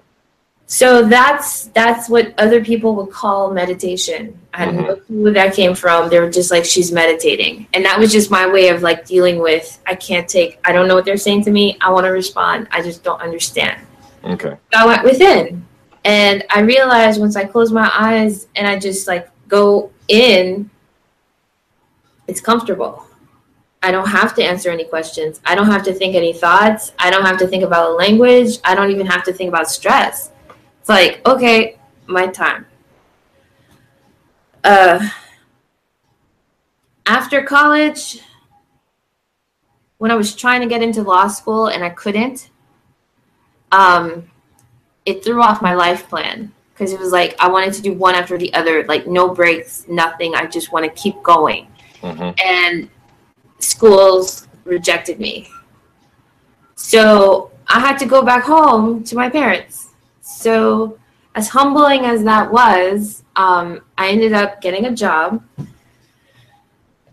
So 0.70 1.02
that's 1.02 1.64
that's 1.66 2.08
what 2.08 2.32
other 2.38 2.64
people 2.64 2.94
would 2.94 3.10
call 3.10 3.50
meditation. 3.50 4.38
I 4.54 4.66
don't 4.66 4.76
mm-hmm. 4.76 4.84
know 4.84 5.24
who 5.24 5.32
that 5.32 5.52
came 5.52 5.74
from. 5.74 6.08
They 6.08 6.20
were 6.20 6.30
just 6.30 6.52
like 6.52 6.64
she's 6.64 6.92
meditating, 6.92 7.66
and 7.74 7.84
that 7.84 7.98
was 7.98 8.12
just 8.12 8.30
my 8.30 8.46
way 8.46 8.68
of 8.68 8.80
like 8.80 9.04
dealing 9.04 9.40
with. 9.40 9.80
I 9.84 9.96
can't 9.96 10.28
take. 10.28 10.60
I 10.64 10.70
don't 10.72 10.86
know 10.86 10.94
what 10.94 11.04
they're 11.04 11.16
saying 11.16 11.42
to 11.46 11.50
me. 11.50 11.76
I 11.80 11.90
want 11.90 12.06
to 12.06 12.10
respond. 12.10 12.68
I 12.70 12.82
just 12.82 13.02
don't 13.02 13.20
understand. 13.20 13.84
Okay. 14.22 14.56
So 14.72 14.78
I 14.78 14.86
went 14.86 15.02
within, 15.02 15.66
and 16.04 16.44
I 16.50 16.60
realized 16.60 17.20
once 17.20 17.34
I 17.34 17.46
close 17.46 17.72
my 17.72 17.90
eyes 17.92 18.46
and 18.54 18.68
I 18.68 18.78
just 18.78 19.08
like 19.08 19.28
go 19.48 19.90
in 20.06 20.70
it's 22.28 22.40
comfortable. 22.40 23.04
I 23.82 23.90
don't 23.90 24.06
have 24.06 24.36
to 24.36 24.44
answer 24.44 24.70
any 24.70 24.84
questions. 24.84 25.40
I 25.44 25.56
don't 25.56 25.66
have 25.66 25.82
to 25.82 25.92
think 25.92 26.14
any 26.14 26.32
thoughts. 26.32 26.92
I 26.96 27.10
don't 27.10 27.24
have 27.24 27.38
to 27.38 27.48
think 27.48 27.64
about 27.64 27.90
a 27.90 27.94
language. 27.94 28.58
I 28.62 28.76
don't 28.76 28.92
even 28.92 29.06
have 29.06 29.24
to 29.24 29.32
think 29.32 29.48
about 29.48 29.68
stress. 29.68 30.29
Like, 30.90 31.24
okay, 31.24 31.78
my 32.08 32.26
time. 32.26 32.66
Uh, 34.64 35.08
after 37.06 37.44
college, 37.44 38.18
when 39.98 40.10
I 40.10 40.16
was 40.16 40.34
trying 40.34 40.62
to 40.62 40.66
get 40.66 40.82
into 40.82 41.02
law 41.02 41.28
school 41.28 41.68
and 41.68 41.84
I 41.84 41.90
couldn't, 41.90 42.50
um, 43.70 44.28
it 45.06 45.22
threw 45.22 45.40
off 45.40 45.62
my 45.62 45.74
life 45.74 46.08
plan 46.08 46.52
because 46.74 46.92
it 46.92 46.98
was 46.98 47.12
like 47.12 47.36
I 47.38 47.46
wanted 47.46 47.72
to 47.74 47.82
do 47.82 47.92
one 47.92 48.16
after 48.16 48.36
the 48.36 48.52
other, 48.52 48.82
like 48.86 49.06
no 49.06 49.32
breaks, 49.32 49.86
nothing. 49.86 50.34
I 50.34 50.46
just 50.46 50.72
want 50.72 50.86
to 50.86 51.00
keep 51.00 51.22
going 51.22 51.68
mm-hmm. 52.02 52.30
and 52.44 52.90
schools 53.60 54.48
rejected 54.64 55.20
me. 55.20 55.48
So 56.74 57.52
I 57.68 57.78
had 57.78 57.96
to 57.98 58.06
go 58.06 58.22
back 58.22 58.42
home 58.42 59.04
to 59.04 59.14
my 59.14 59.30
parents. 59.30 59.89
So, 60.36 60.98
as 61.34 61.48
humbling 61.48 62.06
as 62.06 62.24
that 62.24 62.50
was, 62.50 63.22
um, 63.36 63.82
I 63.96 64.08
ended 64.08 64.32
up 64.32 64.60
getting 64.60 64.86
a 64.86 64.94
job. 64.94 65.42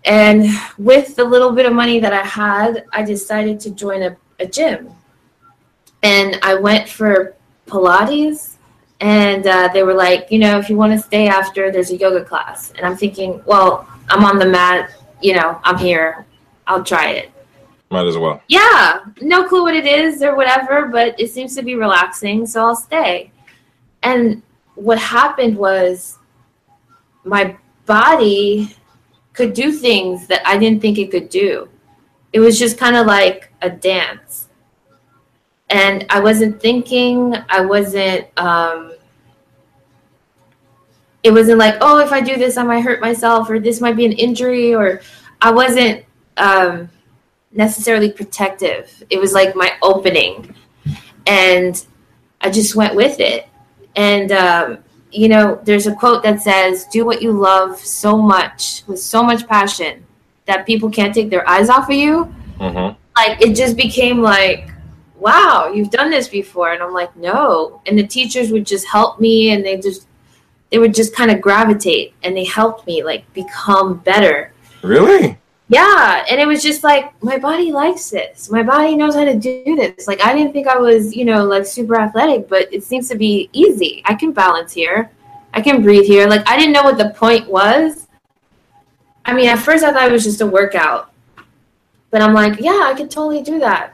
And 0.05 0.47
with 0.77 1.15
the 1.15 1.23
little 1.23 1.51
bit 1.51 1.65
of 1.65 1.73
money 1.73 1.99
that 1.99 2.13
I 2.13 2.23
had, 2.23 2.85
I 2.93 3.03
decided 3.03 3.59
to 3.61 3.71
join 3.71 4.03
a, 4.03 4.15
a 4.39 4.45
gym. 4.45 4.89
And 6.03 6.39
I 6.41 6.55
went 6.55 6.87
for 6.87 7.35
Pilates. 7.67 8.55
And 8.99 9.45
uh, 9.45 9.69
they 9.73 9.83
were 9.83 9.93
like, 9.93 10.31
you 10.31 10.39
know, 10.39 10.57
if 10.57 10.69
you 10.69 10.77
want 10.77 10.93
to 10.93 10.99
stay 10.99 11.27
after, 11.27 11.71
there's 11.71 11.91
a 11.91 11.97
yoga 11.97 12.23
class. 12.23 12.71
And 12.75 12.85
I'm 12.85 12.97
thinking, 12.97 13.43
well, 13.45 13.87
I'm 14.09 14.23
on 14.23 14.39
the 14.39 14.45
mat, 14.45 14.91
you 15.21 15.33
know, 15.33 15.59
I'm 15.63 15.77
here. 15.77 16.25
I'll 16.65 16.83
try 16.83 17.11
it. 17.11 17.31
Might 17.89 18.05
as 18.05 18.17
well. 18.17 18.41
Yeah. 18.49 18.99
No 19.21 19.47
clue 19.47 19.63
what 19.63 19.75
it 19.75 19.85
is 19.85 20.21
or 20.21 20.35
whatever, 20.35 20.87
but 20.87 21.17
it 21.19 21.31
seems 21.31 21.55
to 21.55 21.61
be 21.61 21.75
relaxing, 21.75 22.45
so 22.45 22.65
I'll 22.65 22.75
stay. 22.75 23.31
And 24.03 24.41
what 24.75 24.99
happened 24.99 25.57
was 25.57 26.19
my 27.23 27.55
body 27.85 28.75
could 29.33 29.53
do 29.53 29.71
things 29.71 30.27
that 30.27 30.41
I 30.45 30.57
didn't 30.57 30.81
think 30.81 30.97
it 30.97 31.11
could 31.11 31.29
do. 31.29 31.69
It 32.33 32.39
was 32.39 32.59
just 32.59 32.77
kind 32.77 32.95
of 32.95 33.07
like 33.07 33.51
a 33.61 33.69
dance. 33.69 34.49
And 35.69 36.05
I 36.09 36.19
wasn't 36.19 36.61
thinking, 36.61 37.35
I 37.49 37.61
wasn't 37.61 38.27
um, 38.37 38.93
it 41.23 41.31
wasn't 41.31 41.57
like, 41.57 41.77
oh, 41.81 41.99
if 41.99 42.11
I 42.11 42.21
do 42.21 42.37
this, 42.37 42.57
I 42.57 42.63
might 42.63 42.81
hurt 42.81 43.01
myself, 43.01 43.49
or 43.49 43.59
this 43.59 43.81
might 43.81 43.97
be 43.97 44.05
an 44.05 44.13
injury, 44.13 44.73
or 44.73 45.01
I 45.41 45.51
wasn't 45.51 46.05
um, 46.37 46.89
necessarily 47.57 48.11
protective. 48.11 49.03
It 49.09 49.19
was 49.19 49.33
like 49.33 49.55
my 49.55 49.73
opening, 49.81 50.55
and 51.25 51.85
I 52.41 52.49
just 52.49 52.75
went 52.75 52.95
with 52.95 53.19
it. 53.19 53.47
And 53.95 54.31
um, 54.31 54.77
you 55.11 55.27
know, 55.27 55.59
there's 55.63 55.87
a 55.87 55.95
quote 55.95 56.23
that 56.23 56.41
says, 56.41 56.85
"Do 56.85 57.05
what 57.05 57.21
you 57.21 57.31
love 57.31 57.79
so 57.79 58.17
much 58.17 58.83
with 58.87 58.99
so 58.99 59.23
much 59.23 59.47
passion 59.47 60.05
that 60.45 60.65
people 60.65 60.89
can't 60.89 61.13
take 61.13 61.29
their 61.29 61.47
eyes 61.49 61.69
off 61.69 61.89
of 61.89 61.95
you." 61.95 62.33
Mm-hmm. 62.59 62.95
Like 63.17 63.41
it 63.41 63.55
just 63.55 63.75
became 63.75 64.21
like 64.21 64.69
wow, 65.19 65.71
you've 65.73 65.89
done 65.89 66.09
this 66.09 66.27
before. 66.27 66.71
And 66.71 66.81
I'm 66.81 66.93
like, 66.93 67.15
no. 67.17 67.81
And 67.85 67.97
the 67.97 68.05
teachers 68.05 68.51
would 68.51 68.65
just 68.65 68.87
help 68.87 69.19
me 69.19 69.51
and 69.51 69.65
they 69.65 69.77
just 69.77 70.07
they 70.69 70.77
would 70.77 70.93
just 70.93 71.15
kind 71.15 71.31
of 71.31 71.39
gravitate 71.39 72.13
and 72.23 72.35
they 72.35 72.43
helped 72.43 72.85
me 72.87 73.03
like 73.03 73.31
become 73.33 73.97
better. 73.99 74.53
Really? 74.83 75.37
Yeah, 75.69 76.25
and 76.29 76.39
it 76.39 76.47
was 76.47 76.63
just 76.63 76.83
like 76.83 77.21
my 77.21 77.37
body 77.37 77.71
likes 77.73 78.09
this. 78.09 78.49
My 78.49 78.63
body 78.63 78.95
knows 78.95 79.15
how 79.15 79.25
to 79.25 79.35
do 79.35 79.75
this. 79.75 80.07
Like 80.07 80.23
I 80.23 80.33
didn't 80.33 80.53
think 80.53 80.67
I 80.67 80.77
was, 80.77 81.13
you 81.13 81.25
know, 81.25 81.43
like 81.43 81.65
super 81.65 81.99
athletic, 81.99 82.47
but 82.47 82.73
it 82.73 82.83
seems 82.83 83.09
to 83.09 83.17
be 83.17 83.49
easy. 83.51 84.01
I 84.05 84.15
can 84.15 84.31
balance 84.31 84.71
here. 84.71 85.11
I 85.53 85.61
can 85.61 85.81
breathe 85.81 86.05
here. 86.05 86.25
Like 86.27 86.47
I 86.47 86.57
didn't 86.57 86.71
know 86.71 86.83
what 86.83 86.97
the 86.97 87.09
point 87.09 87.49
was. 87.49 88.07
I 89.25 89.33
mean, 89.33 89.49
at 89.49 89.59
first 89.59 89.83
I 89.83 89.91
thought 89.91 90.07
it 90.07 90.11
was 90.11 90.23
just 90.23 90.39
a 90.39 90.47
workout. 90.47 91.11
But 92.11 92.21
I'm 92.21 92.33
like, 92.33 92.61
yeah, 92.61 92.83
I 92.85 92.93
could 92.95 93.11
totally 93.11 93.41
do 93.41 93.59
that. 93.59 93.93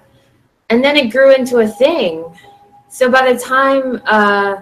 And 0.70 0.84
then 0.84 0.96
it 0.96 1.12
grew 1.12 1.34
into 1.34 1.58
a 1.58 1.68
thing. 1.68 2.24
So 2.88 3.10
by 3.10 3.34
the 3.34 3.40
time 3.40 4.00
uh 4.06 4.58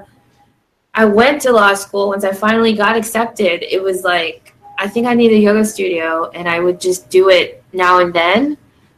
I 0.94 1.06
went 1.06 1.42
to 1.42 1.52
law 1.52 1.74
school 1.74 2.08
once 2.08 2.24
I 2.24 2.32
finally 2.32 2.74
got 2.74 2.96
accepted. 2.96 3.64
It 3.64 3.84
was 3.84 4.04
like 4.04 4.41
I 4.82 4.88
think 4.88 5.06
I 5.06 5.14
need 5.14 5.32
a 5.32 5.38
yoga 5.38 5.64
studio, 5.64 6.32
and 6.34 6.50
I 6.50 6.60
would 6.60 6.82
just 6.82 7.08
do 7.12 7.30
it 7.30 7.64
now 7.72 8.00
and 8.00 8.12
then. 8.12 8.58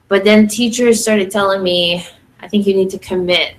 but 0.09 0.23
then 0.23 0.47
teachers 0.47 1.01
started 1.01 1.31
telling 1.31 1.63
me, 1.63 2.05
I 2.39 2.47
think 2.47 2.67
you 2.67 2.75
need 2.75 2.91
to 2.91 2.99
commit. 2.99 3.55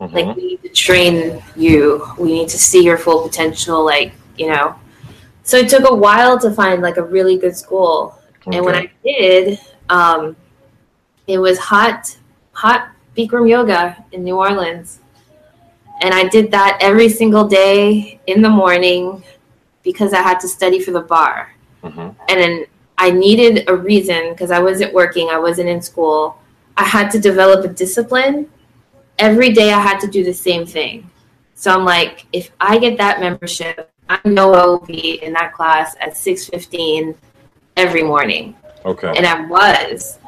Mhm. 0.00 0.12
Like, 0.12 0.36
we 0.36 0.42
need 0.48 0.62
to 0.62 0.68
train 0.70 1.40
you. 1.54 2.04
We 2.18 2.32
need 2.32 2.48
to 2.48 2.58
see 2.58 2.82
your 2.82 2.98
full 2.98 3.22
potential. 3.28 3.84
Like, 3.84 4.12
you 4.36 4.48
know. 4.48 4.74
So 5.44 5.56
it 5.56 5.68
took 5.68 5.88
a 5.88 5.94
while 5.94 6.36
to 6.40 6.50
find 6.50 6.82
like 6.82 6.96
a 6.96 7.02
really 7.16 7.36
good 7.38 7.56
school. 7.56 8.18
And 8.50 8.64
when 8.64 8.74
I 8.74 8.90
did, 9.04 9.60
um, 9.88 10.34
it 11.28 11.38
was 11.38 11.58
hot, 11.58 12.16
hot 12.52 12.88
Bikram 13.16 13.48
yoga 13.48 14.04
in 14.10 14.24
New 14.24 14.36
Orleans. 14.36 14.98
And 16.02 16.12
I 16.12 16.26
did 16.28 16.50
that 16.50 16.76
every 16.80 17.08
single 17.08 17.46
day 17.46 18.18
in 18.26 18.42
the 18.42 18.50
morning 18.50 19.22
because 19.84 20.12
I 20.12 20.22
had 20.22 20.40
to 20.40 20.48
study 20.48 20.80
for 20.80 20.90
the 20.90 21.00
bar. 21.00 21.52
Mhm. 21.84 22.16
And 22.28 22.40
then 22.40 22.66
I 22.98 23.10
needed 23.10 23.68
a 23.68 23.76
reason 23.76 24.30
because 24.30 24.50
I 24.50 24.58
wasn't 24.58 24.92
working, 24.92 25.28
I 25.30 25.38
wasn't 25.38 25.68
in 25.68 25.80
school. 25.82 26.38
I 26.76 26.84
had 26.84 27.10
to 27.12 27.20
develop 27.20 27.64
a 27.64 27.68
discipline. 27.68 28.48
Every 29.18 29.52
day 29.52 29.72
I 29.72 29.80
had 29.80 30.00
to 30.00 30.08
do 30.08 30.24
the 30.24 30.32
same 30.34 30.66
thing. 30.66 31.08
So 31.54 31.70
I'm 31.70 31.84
like, 31.84 32.26
if 32.32 32.50
I 32.60 32.78
get 32.78 32.98
that 32.98 33.20
membership, 33.20 33.90
I 34.08 34.18
know 34.24 34.52
I 34.52 34.66
will 34.66 34.80
be 34.80 35.22
in 35.22 35.32
that 35.34 35.52
class 35.52 35.94
at 36.00 36.16
6:15 36.16 37.14
every 37.76 38.02
morning 38.02 38.56
Okay. 38.84 39.12
and 39.16 39.26
I 39.26 39.46
was. 39.46 40.18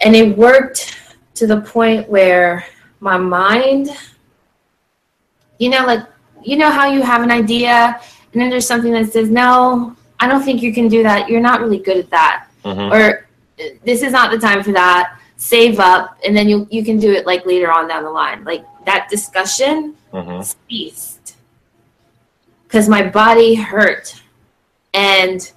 And 0.00 0.14
it 0.16 0.36
worked 0.36 0.96
to 1.34 1.46
the 1.46 1.60
point 1.60 2.08
where 2.08 2.64
my 3.00 3.16
mind, 3.16 3.90
you 5.58 5.68
know, 5.70 5.84
like, 5.86 6.04
you 6.42 6.56
know 6.56 6.70
how 6.70 6.90
you 6.90 7.02
have 7.02 7.22
an 7.22 7.30
idea 7.30 8.00
and 8.34 8.42
then 8.42 8.50
there's 8.50 8.66
something 8.66 8.92
that 8.92 9.12
says, 9.12 9.30
no, 9.30 9.96
I 10.18 10.26
don't 10.28 10.42
think 10.42 10.60
you 10.60 10.74
can 10.74 10.88
do 10.88 11.02
that. 11.04 11.28
You're 11.28 11.40
not 11.40 11.60
really 11.60 11.78
good 11.78 11.96
at 11.96 12.10
that. 12.10 12.46
Mhm. 12.64 12.92
Or 12.92 13.26
this 13.84 14.02
is 14.02 14.12
not 14.12 14.30
the 14.32 14.38
time 14.38 14.62
for 14.62 14.72
that. 14.72 15.16
Save 15.36 15.78
up 15.78 16.18
and 16.26 16.36
then 16.36 16.48
you, 16.48 16.66
you 16.70 16.84
can 16.84 16.98
do 16.98 17.12
it 17.12 17.26
like 17.26 17.46
later 17.46 17.70
on 17.70 17.86
down 17.88 18.02
the 18.02 18.10
line. 18.10 18.42
Like 18.44 18.64
that 18.86 19.08
discussion 19.08 19.94
Mhm. 20.12 20.54
ceased 20.68 21.36
because 22.66 22.88
my 22.88 23.02
body 23.02 23.54
hurt 23.54 24.20
and 24.92 25.52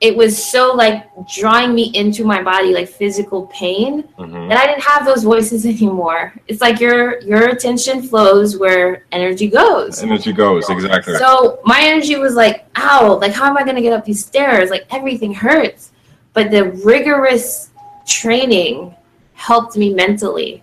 it 0.00 0.14
was 0.14 0.32
so 0.52 0.74
like 0.74 1.06
drawing 1.34 1.74
me 1.74 1.84
into 1.94 2.22
my 2.24 2.42
body 2.42 2.74
like 2.74 2.86
physical 2.88 3.46
pain 3.46 4.02
Mhm. 4.18 4.48
that 4.50 4.58
I 4.58 4.66
didn't 4.66 4.82
have 4.82 5.06
those 5.06 5.22
voices 5.24 5.64
anymore. 5.74 6.34
It's 6.48 6.60
like 6.60 6.80
your 6.80 7.18
your 7.22 7.48
attention 7.48 8.02
flows 8.02 8.58
where 8.58 9.04
energy 9.12 9.48
goes. 9.48 10.02
Energy 10.02 10.32
goes 10.32 10.68
exactly. 10.68 11.16
So 11.16 11.60
my 11.64 11.80
energy 11.82 12.16
was 12.16 12.34
like, 12.34 12.66
ow, 12.76 13.18
like 13.18 13.32
how 13.32 13.46
am 13.46 13.56
I 13.56 13.64
gonna 13.64 13.80
get 13.80 13.94
up 13.94 14.04
these 14.04 14.22
stairs? 14.24 14.68
Like 14.70 14.84
everything 14.90 15.32
hurts. 15.32 15.92
But 16.34 16.50
the 16.50 16.64
rigorous 16.84 17.70
training 18.06 18.94
helped 19.32 19.76
me 19.76 19.92
mentally. 19.94 20.62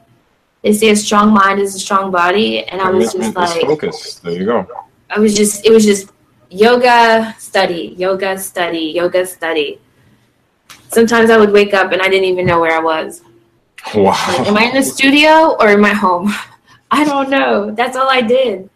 They 0.62 0.74
say 0.74 0.90
a 0.92 0.96
strong 0.96 1.34
mind 1.34 1.60
is 1.60 1.76
a 1.76 1.80
strong 1.80 2.12
body, 2.12 2.64
and 2.66 2.80
I 2.80 2.90
was 2.90 3.12
just 3.14 3.36
like, 3.36 3.62
focus. 3.66 4.16
There 4.24 4.32
you 4.32 4.46
go. 4.46 4.66
I 5.10 5.20
was 5.20 5.36
just, 5.36 5.66
it 5.66 5.72
was 5.72 5.84
just 5.84 6.12
yoga 6.54 7.36
study, 7.40 7.96
yoga 7.98 8.38
study, 8.38 8.94
yoga 8.96 9.26
study. 9.26 9.80
Sometimes 10.90 11.30
I 11.30 11.38
would 11.38 11.52
wake 11.52 11.74
up 11.74 11.92
and 11.92 12.02
I 12.02 12.08
didn't 12.08 12.26
even 12.26 12.46
know 12.46 12.60
where 12.60 12.78
I 12.78 12.80
was. 12.80 13.22
Wow. 13.96 14.12
Like, 14.28 14.48
am 14.48 14.58
I 14.58 14.64
in 14.66 14.76
the 14.76 14.84
studio 14.84 15.56
or 15.60 15.70
in 15.70 15.82
my 15.82 15.94
home? 15.94 16.34
I 16.92 17.04
don't 17.04 17.30
know. 17.30 17.72
That's 17.72 17.98
all 17.98 18.10
I 18.10 18.22
did. 18.22 18.70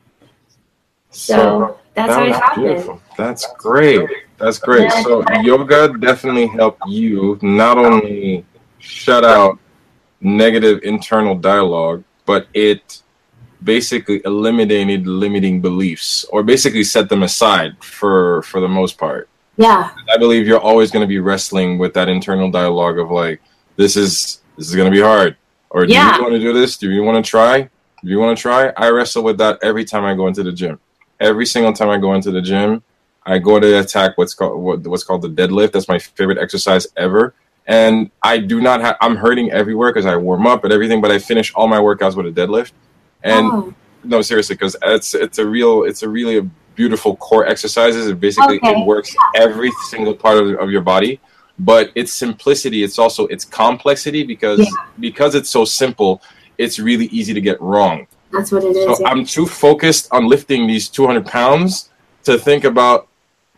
So 1.11 1.79
that's 1.93 2.13
how 2.13 2.23
it 2.23 2.29
was 2.29 2.37
happened. 2.37 2.65
beautiful. 2.65 3.01
That's 3.15 3.47
great. 3.57 4.09
That's 4.37 4.59
great. 4.59 4.91
So 5.03 5.23
yoga 5.41 5.97
definitely 5.97 6.47
helped 6.47 6.81
you 6.87 7.39
not 7.41 7.77
only 7.77 8.45
shut 8.79 9.23
out 9.23 9.59
negative 10.19 10.79
internal 10.83 11.35
dialogue, 11.35 12.03
but 12.25 12.47
it 12.53 13.01
basically 13.63 14.21
eliminated 14.25 15.07
limiting 15.07 15.61
beliefs 15.61 16.25
or 16.31 16.43
basically 16.43 16.83
set 16.83 17.09
them 17.09 17.23
aside 17.23 17.75
for 17.83 18.41
for 18.43 18.59
the 18.61 18.67
most 18.67 18.97
part. 18.97 19.29
Yeah, 19.57 19.91
I 20.13 20.17
believe 20.17 20.47
you're 20.47 20.59
always 20.59 20.91
going 20.91 21.01
to 21.01 21.07
be 21.07 21.19
wrestling 21.19 21.77
with 21.79 21.93
that 21.95 22.09
internal 22.09 22.51
dialogue 22.51 22.99
of 22.99 23.09
like 23.09 23.41
this 23.75 23.95
is 23.95 24.41
this 24.57 24.69
is 24.69 24.75
going 24.75 24.91
to 24.91 24.95
be 24.95 25.01
hard 25.01 25.35
or 25.71 25.85
do 25.85 25.93
Yeah. 25.93 26.15
you 26.17 26.21
want 26.21 26.33
to 26.33 26.39
do 26.39 26.53
this? 26.53 26.77
Do 26.77 26.89
you 26.91 27.03
want 27.03 27.23
to 27.23 27.27
try? 27.27 27.61
Do 28.03 28.09
you 28.09 28.19
want 28.19 28.37
to 28.37 28.41
try? 28.41 28.71
I 28.77 28.89
wrestle 28.89 29.23
with 29.23 29.37
that 29.39 29.59
every 29.63 29.83
time 29.85 30.05
I 30.05 30.13
go 30.15 30.27
into 30.27 30.43
the 30.43 30.51
gym. 30.51 30.79
Every 31.19 31.45
single 31.47 31.73
time 31.73 31.89
I 31.89 31.97
go 31.97 32.13
into 32.13 32.29
the 32.31 32.41
gym, 32.41 32.83
I 33.25 33.39
go 33.39 33.59
to 33.59 33.79
attack 33.79 34.17
what's 34.17 34.35
called 34.35 34.61
what, 34.61 34.85
what's 34.85 35.03
called 35.03 35.23
the 35.23 35.29
deadlift. 35.29 35.71
That's 35.71 35.87
my 35.87 35.97
favorite 35.99 36.37
exercise 36.37 36.85
ever. 36.95 37.33
And 37.65 38.11
I 38.21 38.37
do 38.37 38.61
not 38.61 38.79
have. 38.81 38.95
I'm 39.01 39.15
hurting 39.15 39.51
everywhere 39.51 39.91
because 39.91 40.05
I 40.05 40.15
warm 40.15 40.45
up 40.47 40.63
and 40.63 40.71
everything, 40.71 41.01
but 41.01 41.11
I 41.11 41.17
finish 41.19 41.51
all 41.55 41.67
my 41.67 41.79
workouts 41.79 42.15
with 42.15 42.27
a 42.27 42.31
deadlift. 42.31 42.71
And 43.23 43.45
Oh, 43.51 43.73
no, 44.03 44.21
seriously, 44.21 44.55
because 44.55 44.75
it's 44.83 45.13
it's 45.15 45.37
a 45.39 45.45
real 45.45 45.83
it's 45.83 46.03
a 46.03 46.09
really 46.09 46.37
a 46.37 46.43
beautiful 46.75 47.15
core 47.17 47.45
exercises. 47.47 48.07
It 48.07 48.19
basically 48.19 48.57
Okay. 48.57 48.71
it 48.79 48.85
works 48.85 49.15
every 49.35 49.71
single 49.89 50.13
part 50.13 50.37
of, 50.37 50.49
of 50.59 50.69
your 50.69 50.81
body, 50.81 51.19
but 51.59 51.91
its 51.95 52.13
simplicity. 52.13 52.83
It's 52.83 52.99
also 52.99 53.25
its 53.27 53.43
complexity 53.43 54.23
because 54.23 54.59
Yeah. 54.59 54.65
because 54.99 55.35
it's 55.35 55.49
so 55.49 55.65
simple. 55.65 56.21
It's 56.57 56.79
really 56.79 57.05
easy 57.07 57.33
to 57.33 57.41
get 57.41 57.59
wrong. 57.61 58.07
that's 58.31 58.51
what 58.51 58.63
it 58.63 58.75
is. 58.75 58.85
So 58.97 59.01
yeah. 59.03 59.09
I'm 59.09 59.25
too 59.25 59.45
focused 59.47 60.09
on 60.11 60.27
lifting 60.27 60.67
these 60.67 60.89
200 60.89 61.25
pounds 61.25 61.89
to 62.25 62.37
think 62.37 62.63
about, 62.65 63.07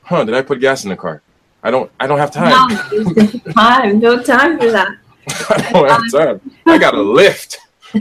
huh? 0.03 0.23
Did 0.23 0.35
I 0.35 0.41
put 0.43 0.59
gas 0.59 0.83
in 0.83 0.89
the 0.89 0.95
car? 0.95 1.21
I 1.63 1.71
don't. 1.71 1.91
I 1.99 2.07
don't 2.07 2.19
have 2.19 2.31
time. 2.31 2.51
No, 2.91 3.01
no 3.11 3.51
time, 3.53 3.99
no 3.99 4.23
time 4.23 4.59
for 4.59 4.71
that. 4.71 4.89
I 5.49 5.71
don't 5.73 5.89
have 5.89 6.01
um, 6.01 6.09
time. 6.09 6.51
I 6.67 6.77
gotta 6.77 7.01
lift. 7.01 7.57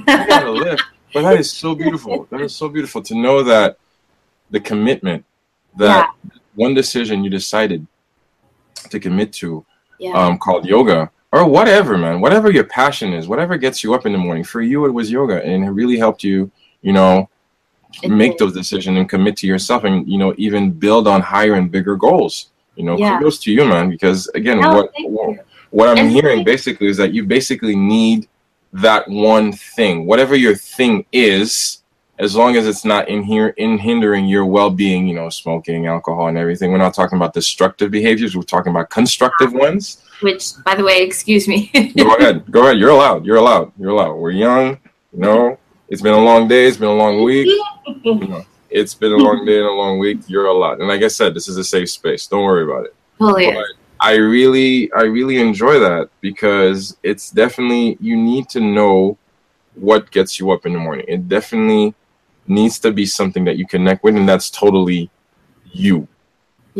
I 0.07 0.27
gotta 0.29 0.51
lift. 0.67 0.83
But 1.15 1.23
that 1.23 1.39
is 1.39 1.51
so 1.51 1.75
beautiful. 1.75 2.27
That 2.31 2.41
is 2.41 2.55
so 2.55 2.69
beautiful 2.69 3.03
to 3.03 3.15
know 3.15 3.43
that 3.43 3.79
the 4.51 4.61
commitment 4.61 5.25
that 5.77 6.11
one 6.55 6.75
decision 6.75 7.25
you 7.25 7.31
decided 7.31 7.87
to 8.91 8.99
commit 9.01 9.33
to, 9.35 9.65
Yeah, 9.99 10.13
um, 10.13 10.39
called 10.39 10.65
yoga 10.67 11.11
or 11.33 11.47
whatever, 11.47 11.99
man, 11.99 12.21
whatever 12.21 12.51
your 12.51 12.65
passion 12.65 13.13
is, 13.13 13.29
whatever 13.29 13.57
gets 13.57 13.83
you 13.85 13.95
up 13.95 14.07
in 14.07 14.13
the 14.13 14.19
morning. 14.19 14.45
For 14.45 14.63
you, 14.63 14.87
it 14.87 14.91
was 14.91 15.11
yoga, 15.11 15.43
and 15.45 15.65
it 15.65 15.71
really 15.71 15.99
helped 15.99 16.23
you, 16.25 16.51
you 16.83 16.93
know, 16.93 17.29
It 18.03 18.11
make 18.11 18.37
those 18.37 18.53
decisions 18.53 18.99
and 18.99 19.09
commit 19.09 19.35
to 19.39 19.47
yourself, 19.47 19.85
and 19.85 20.07
you 20.07 20.19
know, 20.19 20.35
even 20.37 20.71
build 20.71 21.09
on 21.09 21.23
higher 21.23 21.55
and 21.55 21.71
bigger 21.71 21.97
goals. 21.97 22.51
You 22.77 22.85
know, 22.85 22.97
Yeah. 22.99 23.19
kudos 23.19 23.39
to 23.41 23.51
you, 23.53 23.65
man, 23.65 23.89
because 23.89 24.29
again, 24.35 24.61
No, 24.61 24.75
what 24.75 24.93
what, 25.01 25.47
what 25.71 25.89
I'm 25.89 25.99
And- 25.99 26.11
hearing 26.11 26.45
basically 26.45 26.87
is 26.89 26.97
that 26.99 27.13
you 27.15 27.25
basically 27.25 27.75
need 27.75 28.29
that 28.73 29.09
one 29.09 29.53
thing, 29.53 30.07
whatever 30.07 30.37
your 30.37 30.55
thing 30.55 31.05
is, 31.13 31.83
as 32.19 32.35
long 32.35 32.57
as 32.57 32.67
it's 32.67 32.85
not 32.85 33.09
in 33.09 33.23
here 33.23 33.49
in 33.59 33.79
hindering 33.79 34.27
your 34.27 34.45
well-being, 34.45 35.07
you 35.07 35.15
know, 35.15 35.29
smoking, 35.31 35.87
alcohol, 35.87 36.29
and 36.29 36.37
everything. 36.37 36.73
We're 36.73 36.79
not 36.79 36.95
talking 36.95 37.17
about 37.17 37.33
destructive 37.33 37.91
behaviors. 37.91 38.37
We're 38.37 38.43
talking 38.43 38.71
about 38.71 38.91
constructive 38.91 39.53
ones. 39.53 40.03
Which, 40.21 40.53
by 40.65 40.75
the 40.75 40.83
way, 40.83 41.03
excuse 41.03 41.47
me. 41.47 41.71
Go 41.97 42.17
ahead, 42.17 42.51
go 42.51 42.63
ahead. 42.65 42.79
You're 42.79 42.91
allowed. 42.91 43.25
You're 43.25 43.37
allowed. 43.37 43.73
You're 43.79 43.91
allowed. 43.91 44.15
We're 44.15 44.33
young. 44.33 44.79
You 45.13 45.21
know, 45.21 45.59
it's 45.89 46.03
been 46.03 46.15
a 46.15 46.21
long 46.21 46.49
day. 46.49 46.67
It's 46.67 46.77
been 46.77 46.89
a 46.89 46.95
long 46.95 47.23
week. 47.23 47.49
You 48.05 48.29
know, 48.29 48.45
it's 48.69 48.95
been 48.95 49.13
a 49.13 49.17
long 49.17 49.47
day 49.47 49.57
and 49.57 49.67
a 49.67 49.73
long 49.73 49.99
week. 49.99 50.19
You're 50.27 50.45
allowed. 50.45 50.81
And 50.81 50.89
like 50.89 51.03
I 51.03 51.09
said, 51.09 51.33
this 51.33 51.49
is 51.49 51.57
a 51.57 51.65
safe 51.65 51.89
space. 51.89 52.27
Don't 52.27 52.45
worry 52.45 52.65
about 52.65 52.85
it. 52.85 52.95
Totally. 53.19 53.51
But 53.51 53.65
I 54.01 54.15
really, 54.15 54.93
I 54.93 55.03
really 55.03 55.39
enjoy 55.39 55.79
that 55.81 56.11
because 56.21 56.97
it's 57.03 57.31
definitely 57.31 57.97
you 58.01 58.17
need 58.17 58.49
to 58.51 58.61
know 58.61 59.19
what 59.75 60.11
gets 60.11 60.39
you 60.39 60.51
up 60.51 60.67
in 60.67 60.73
the 60.73 60.79
morning. 60.79 61.05
It 61.09 61.29
definitely 61.29 61.95
needs 62.47 62.79
to 62.81 62.93
be 62.93 63.07
something 63.07 63.45
that 63.45 63.57
you 63.57 63.67
connect 63.67 64.05
with, 64.05 64.17
and 64.17 64.29
that's 64.29 64.51
totally 64.51 65.11
you. 65.73 66.09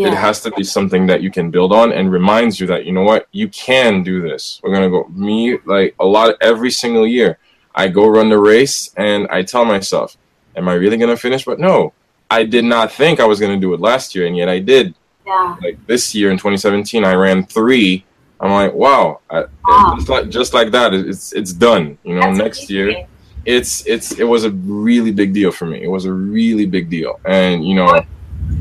It 0.07 0.15
has 0.15 0.41
to 0.43 0.53
be 0.53 0.63
something 0.63 1.07
that 1.09 1.23
you 1.23 1.31
can 1.31 1.51
build 1.51 1.73
on 1.73 1.93
and 1.93 2.13
reminds 2.13 2.61
you 2.61 2.69
that 2.69 2.85
you 2.85 2.93
know 2.93 3.03
what 3.03 3.27
you 3.33 3.49
can 3.49 4.05
do 4.05 4.23
this. 4.23 4.61
We're 4.63 4.73
gonna 4.73 4.91
go. 4.91 5.09
Me 5.09 5.59
like 5.65 5.97
a 5.99 6.05
lot 6.07 6.37
every 6.41 6.71
single 6.71 7.05
year. 7.07 7.39
I 7.75 7.89
go 7.89 8.07
run 8.07 8.29
the 8.29 8.39
race 8.39 8.93
and 8.97 9.27
I 9.29 9.43
tell 9.43 9.65
myself, 9.65 10.17
"Am 10.55 10.69
I 10.69 10.75
really 10.75 10.99
gonna 10.99 11.17
finish?" 11.17 11.45
But 11.45 11.59
no, 11.59 11.95
I 12.31 12.45
did 12.45 12.65
not 12.65 12.93
think 12.93 13.19
I 13.19 13.25
was 13.25 13.41
gonna 13.41 13.59
do 13.59 13.75
it 13.75 13.81
last 13.81 14.15
year, 14.15 14.27
and 14.27 14.37
yet 14.37 14.49
I 14.49 14.61
did 14.61 14.95
Yeah. 15.29 15.57
like 15.63 15.77
this 15.87 16.15
year 16.15 16.31
in 16.31 16.37
2017 16.39 17.05
i 17.05 17.15
ran 17.15 17.45
three 17.45 18.05
i'm 18.41 18.51
like 18.51 18.73
wow, 18.73 19.21
I, 19.31 19.45
Wow. 19.67 19.95
just 19.97 20.09
like 20.09 20.29
just 20.39 20.55
like 20.59 20.71
that 20.73 20.95
it's 20.95 21.33
it's 21.33 21.53
done 21.53 21.85
you 22.05 22.15
know 22.17 22.23
That's 22.23 22.39
next 22.39 22.71
year 22.71 23.07
it's 23.45 23.87
it's 23.87 24.13
it 24.23 24.25
was 24.35 24.45
a 24.45 24.51
really 24.51 25.11
big 25.13 25.31
deal 25.35 25.53
for 25.53 25.67
me 25.67 25.79
it 25.83 25.91
was 25.97 26.05
a 26.07 26.13
really 26.13 26.67
big 26.67 26.89
deal 26.97 27.13
and 27.25 27.67
you 27.69 27.75
know 27.75 27.91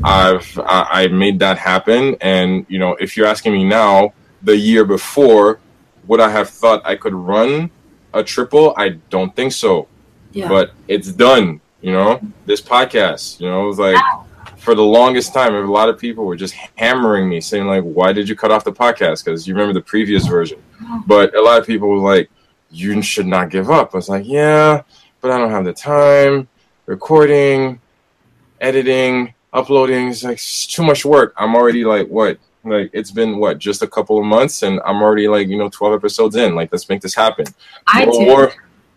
i've 0.04 0.48
i, 0.64 0.78
I 1.04 1.08
made 1.08 1.38
that 1.40 1.56
happen 1.58 2.16
and 2.20 2.66
you 2.68 2.78
know 2.78 2.92
if 3.00 3.16
you're 3.16 3.26
asking 3.34 3.52
me 3.52 3.64
now 3.64 4.12
the 4.42 4.56
year 4.56 4.84
before 4.84 5.58
would 6.06 6.20
i 6.20 6.30
have 6.30 6.48
thought 6.50 6.80
i 6.84 6.94
could 6.96 7.14
run 7.14 7.70
a 8.14 8.22
triple 8.22 8.74
i 8.76 8.90
don't 9.14 9.34
think 9.34 9.52
so 9.52 9.88
Yeah. 10.32 10.48
but 10.48 10.72
it's 10.86 11.10
done 11.12 11.60
you 11.80 11.92
know 11.92 12.20
this 12.46 12.60
podcast 12.60 13.40
you 13.40 13.48
know 13.48 13.64
it 13.64 13.68
was 13.72 13.78
like 13.78 13.96
Wow. 13.96 14.26
For 14.68 14.74
the 14.74 14.82
longest 15.00 15.32
time 15.32 15.54
a 15.54 15.60
lot 15.80 15.88
of 15.88 15.98
people 15.98 16.24
were 16.26 16.36
just 16.36 16.52
hammering 16.76 17.26
me 17.26 17.40
saying 17.40 17.66
like 17.66 17.82
why 17.82 18.12
did 18.12 18.28
you 18.28 18.36
cut 18.36 18.50
off 18.50 18.64
the 18.64 18.72
podcast 18.84 19.24
because 19.24 19.48
you 19.48 19.54
remember 19.54 19.72
the 19.72 19.80
previous 19.94 20.26
version 20.26 20.58
But 21.06 21.34
a 21.34 21.40
lot 21.40 21.58
of 21.58 21.66
people 21.66 21.88
were 21.88 22.04
like, 22.14 22.28
you 22.70 23.00
should 23.00 23.26
not 23.26 23.48
give 23.48 23.70
up. 23.70 23.94
I 23.94 23.96
was 23.96 24.08
like, 24.10 24.24
yeah, 24.26 24.82
but 25.22 25.30
I 25.30 25.38
don't 25.38 25.50
have 25.50 25.64
the 25.64 25.72
time. 25.72 26.48
Recording, 26.84 27.80
editing, 28.60 29.32
uploading 29.54 30.08
is 30.08 30.22
like 30.22 30.34
it's 30.34 30.66
too 30.66 30.82
much 30.82 31.04
work. 31.04 31.32
I'm 31.38 31.54
already 31.54 31.82
like 31.84 32.08
what? 32.08 32.38
Like 32.64 32.90
it's 32.92 33.10
been 33.10 33.38
what? 33.38 33.58
Just 33.58 33.80
a 33.82 33.86
couple 33.86 34.18
of 34.18 34.24
months, 34.24 34.62
and 34.62 34.80
I'm 34.84 35.00
already 35.02 35.28
like 35.28 35.48
you 35.48 35.56
know 35.56 35.70
12 35.70 35.94
episodes 35.94 36.36
in. 36.36 36.54
Like 36.54 36.70
let's 36.72 36.88
make 36.90 37.00
this 37.00 37.14
happen. 37.14 37.46
iTunes. 37.88 38.26
Well, 38.26 38.52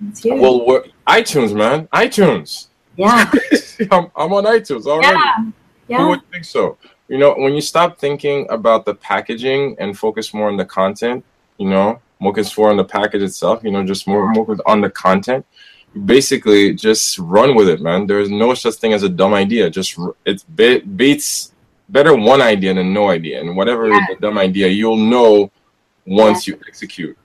It's 0.09 0.25
well, 0.25 0.83
iTunes, 1.07 1.55
man, 1.55 1.87
iTunes. 1.93 2.67
yeah. 2.97 3.31
I'm, 3.95 4.05
I'm 4.15 4.31
on 4.33 4.43
iTunes 4.57 4.85
already. 4.85 5.17
Yeah. 5.17 5.51
Who 5.91 5.97
Yeah. 6.03 6.09
would 6.09 6.31
think 6.31 6.45
so? 6.45 6.77
You 7.07 7.17
know, 7.17 7.33
when 7.37 7.53
you 7.53 7.61
stop 7.61 7.99
thinking 7.99 8.47
about 8.49 8.85
the 8.85 8.95
packaging 8.95 9.75
and 9.79 9.97
focus 9.97 10.33
more 10.33 10.47
on 10.47 10.57
the 10.57 10.65
content, 10.65 11.23
you 11.57 11.69
know, 11.69 11.99
focus 12.21 12.57
more 12.57 12.69
on 12.69 12.77
the 12.77 12.85
package 12.85 13.23
itself, 13.23 13.63
you 13.63 13.71
know, 13.71 13.83
just 13.83 14.07
more, 14.07 14.31
more 14.31 14.55
on 14.65 14.79
the 14.81 14.89
content, 14.89 15.45
you 15.93 16.01
basically 16.01 16.73
just 16.73 17.19
run 17.19 17.53
with 17.55 17.67
it, 17.67 17.81
man. 17.81 18.07
There's 18.07 18.29
no 18.29 18.53
such 18.53 18.75
thing 18.75 18.93
as 18.93 19.03
a 19.03 19.09
dumb 19.09 19.33
idea. 19.33 19.69
Just, 19.69 19.99
be- 20.55 20.79
beats 20.79 21.51
better 21.89 22.15
one 22.15 22.41
idea 22.41 22.73
than 22.73 22.93
no 22.93 23.09
idea. 23.09 23.41
And 23.41 23.57
whatever 23.57 23.89
Yeah. 23.89 24.05
the 24.09 24.15
dumb 24.15 24.37
idea, 24.37 24.67
you'll 24.69 24.95
know 25.15 25.51
once 26.05 26.47
you 26.47 26.57
execute. 26.67 27.17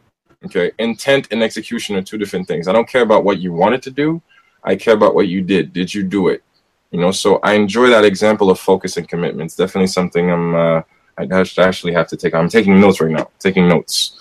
Okay. 0.47 0.73
Intent 0.79 1.29
and 1.31 1.43
execution 1.43 1.95
are 1.97 2.03
two 2.03 2.19
different 2.19 2.49
things. 2.49 2.67
I 2.67 2.73
don't 2.73 2.89
care 2.89 3.03
about 3.03 3.23
what 3.25 3.39
you 3.39 3.53
wanted 3.53 3.83
to 3.83 3.91
do. 3.93 4.21
I 4.65 4.75
care 4.75 4.95
about 4.95 5.15
what 5.15 5.29
you 5.29 5.43
did. 5.43 5.73
Did 5.73 5.95
you 5.95 6.03
do 6.03 6.29
it? 6.29 6.43
You 6.91 7.01
know 7.01 7.11
so 7.11 7.39
i 7.43 7.53
enjoy 7.55 7.89
that 7.89 8.05
example 8.05 8.51
of 8.51 8.59
focus 8.59 8.97
and 8.97 9.09
commitment. 9.09 9.47
It's 9.49 9.57
definitely 9.57 9.89
something 9.89 10.31
i'm 10.31 10.55
uh, 10.55 10.83
i 11.19 11.23
act- 11.31 11.59
actually 11.59 11.93
have 11.95 12.09
to 12.09 12.17
take 12.17 12.35
i'm 12.35 12.49
taking 12.49 12.81
notes 12.81 13.01
right 13.01 13.11
now 13.11 13.31
taking 13.39 13.69
notes. 13.69 14.19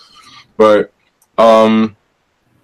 But 0.56 0.92
um 1.38 1.96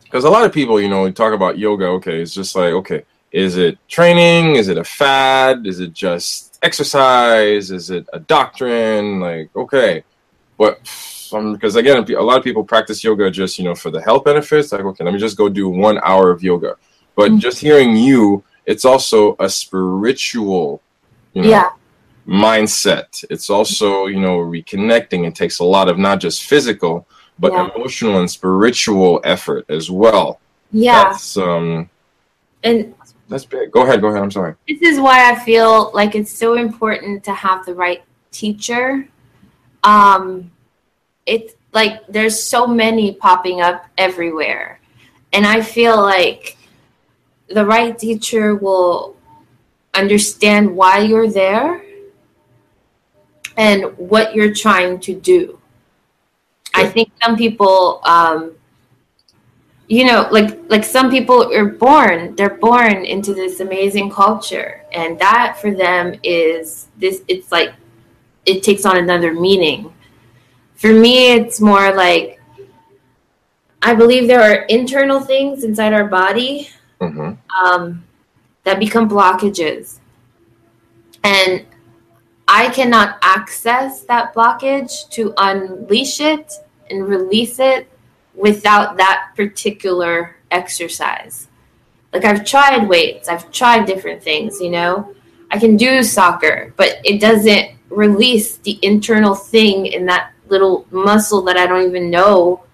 because 0.05 0.25
a 0.25 0.31
lot 0.31 0.45
of 0.45 0.53
people 0.53 0.81
you 0.81 0.89
know 0.89 1.11
talk 1.11 1.33
about 1.33 1.59
yoga 1.59 1.87
okay 1.87 2.21
it's 2.23 2.35
just 2.35 2.55
like 2.57 2.73
okay 2.73 3.05
is 3.33 3.57
it 3.57 3.79
training? 3.89 4.57
Is 4.57 4.69
it 4.69 4.77
a 4.77 4.85
fad? 4.85 5.67
Is 5.67 5.81
it 5.81 5.95
just 5.95 6.59
exercise? 6.63 7.71
Is 7.71 7.89
it 7.89 8.07
a 8.13 8.21
doctrine? 8.21 9.21
Like 9.21 9.51
okay. 9.57 10.05
But 10.59 10.81
um, 11.33 11.55
because 11.55 11.77
again 11.77 12.05
a 12.13 12.23
lot 12.23 12.37
of 12.37 12.45
people 12.45 12.63
practice 12.63 13.03
yoga 13.03 13.31
just 13.31 13.59
you 13.59 13.65
know 13.65 13.75
for 13.75 13.91
the 13.91 14.03
health 14.03 14.25
benefits 14.25 14.71
like 14.71 14.83
okay 14.85 15.03
let 15.05 15.15
me 15.15 15.19
just 15.19 15.39
go 15.39 15.49
do 15.49 15.69
one 15.69 15.99
hour 16.05 16.31
of 16.31 16.43
yoga. 16.43 16.77
But 17.17 17.31
Mhm. 17.31 17.41
just 17.41 17.59
hearing 17.59 17.97
you 17.97 18.45
it's 18.67 18.85
also 18.85 19.37
a 19.39 19.49
spiritual 19.49 20.81
you 21.35 21.43
know 21.43 21.49
Yeah. 21.51 21.71
mindset 22.27 23.25
it's 23.31 23.51
also 23.51 24.07
you 24.07 24.21
know 24.21 24.39
reconnecting 24.39 25.27
it 25.27 25.35
takes 25.35 25.59
a 25.59 25.65
lot 25.65 25.89
of 25.89 25.99
not 25.99 26.21
just 26.21 26.45
physical 26.45 27.07
but 27.39 27.53
Yeah. 27.53 27.69
emotional 27.75 28.21
and 28.21 28.31
spiritual 28.31 29.21
effort 29.25 29.65
as 29.69 29.91
well 29.91 30.41
Yeah. 30.71 31.05
that's 31.05 31.37
um 31.37 31.89
And 32.63 32.95
that's 33.29 33.45
big 33.45 33.73
go 33.73 33.83
ahead 33.83 34.01
go 34.01 34.09
ahead 34.09 34.23
i'm 34.23 34.31
sorry 34.31 34.55
this 34.69 34.81
is 34.83 35.01
why 35.01 35.31
I 35.31 35.35
feel 35.45 35.91
like 35.95 36.15
it's 36.15 36.31
so 36.31 36.55
important 36.55 37.25
to 37.25 37.33
have 37.33 37.65
the 37.67 37.75
right 37.75 38.03
teacher. 38.31 39.09
Um, 39.85 40.51
it's 41.27 41.55
like 41.73 42.07
there's 42.09 42.41
so 42.41 42.67
many 42.67 43.15
popping 43.15 43.61
up 43.61 43.87
everywhere, 43.99 44.81
and 45.33 45.47
I 45.47 45.61
feel 45.61 45.97
like 46.01 46.57
the 47.53 47.65
right 47.65 47.99
teacher 47.99 48.55
will 48.55 49.17
understand 49.95 50.75
why 50.75 50.99
you're 50.99 51.31
there 51.31 51.85
and 53.57 53.85
what 53.99 54.35
you're 54.35 54.55
trying 54.55 54.99
to 55.01 55.15
do. 55.15 55.59
I 56.75 56.87
think 56.87 57.13
some 57.23 57.37
people 57.37 58.01
um, 58.05 58.55
you 59.93 60.07
know 60.07 60.27
like 60.31 60.59
like 60.71 60.85
some 60.85 61.11
people 61.11 61.53
are 61.53 61.67
born 61.67 62.35
they're 62.37 62.57
born 62.57 63.05
into 63.05 63.35
this 63.35 63.61
amazing 63.61 64.09
culture 64.11 64.83
and 64.93 65.19
that 65.19 65.59
for 65.61 65.71
them 65.75 66.15
is 66.23 66.89
this 66.97 67.23
it's 67.29 67.53
like 67.53 67.75
it 68.47 68.63
takes 68.63 68.87
on 68.87 68.97
another 68.97 69.35
meaning 69.35 69.93
for 70.77 70.93
me 70.93 71.33
it's 71.33 71.61
more 71.61 71.95
like 71.95 72.41
i 73.83 73.93
believe 73.93 74.27
there 74.27 74.41
are 74.41 74.65
internal 74.79 75.21
things 75.21 75.63
inside 75.63 75.93
our 75.93 76.07
body 76.07 76.71
hmm 77.09 77.33
um, 77.65 78.05
that 78.65 78.79
become 78.79 79.09
blockages. 79.09 79.99
And 81.25 81.67
I 82.49 82.71
cannot 82.71 83.19
access 83.23 84.03
that 84.05 84.35
blockage 84.35 85.09
to 85.11 85.35
unleash 85.37 86.21
it 86.21 86.53
and 86.91 87.09
release 87.09 87.59
it 87.59 87.89
without 88.35 88.97
that 88.97 89.33
particular 89.37 90.37
exercise. 90.51 91.49
Like 92.13 92.25
I've 92.25 92.45
tried 92.45 92.89
weights, 92.89 93.29
I've 93.29 93.51
tried 93.53 93.87
different 93.87 94.23
things, 94.23 94.61
you 94.61 94.71
know. 94.71 95.15
I 95.51 95.59
can 95.59 95.77
do 95.77 96.03
soccer, 96.03 96.73
but 96.77 96.99
it 97.05 97.21
doesn't 97.21 97.73
release 97.91 98.57
the 98.59 98.79
internal 98.83 99.35
thing 99.35 99.87
in 99.87 100.07
that 100.07 100.33
little 100.49 100.87
muscle 100.91 101.43
that 101.43 101.57
I 101.57 101.67
don't 101.67 101.87
even 101.87 102.11
know 102.11 102.65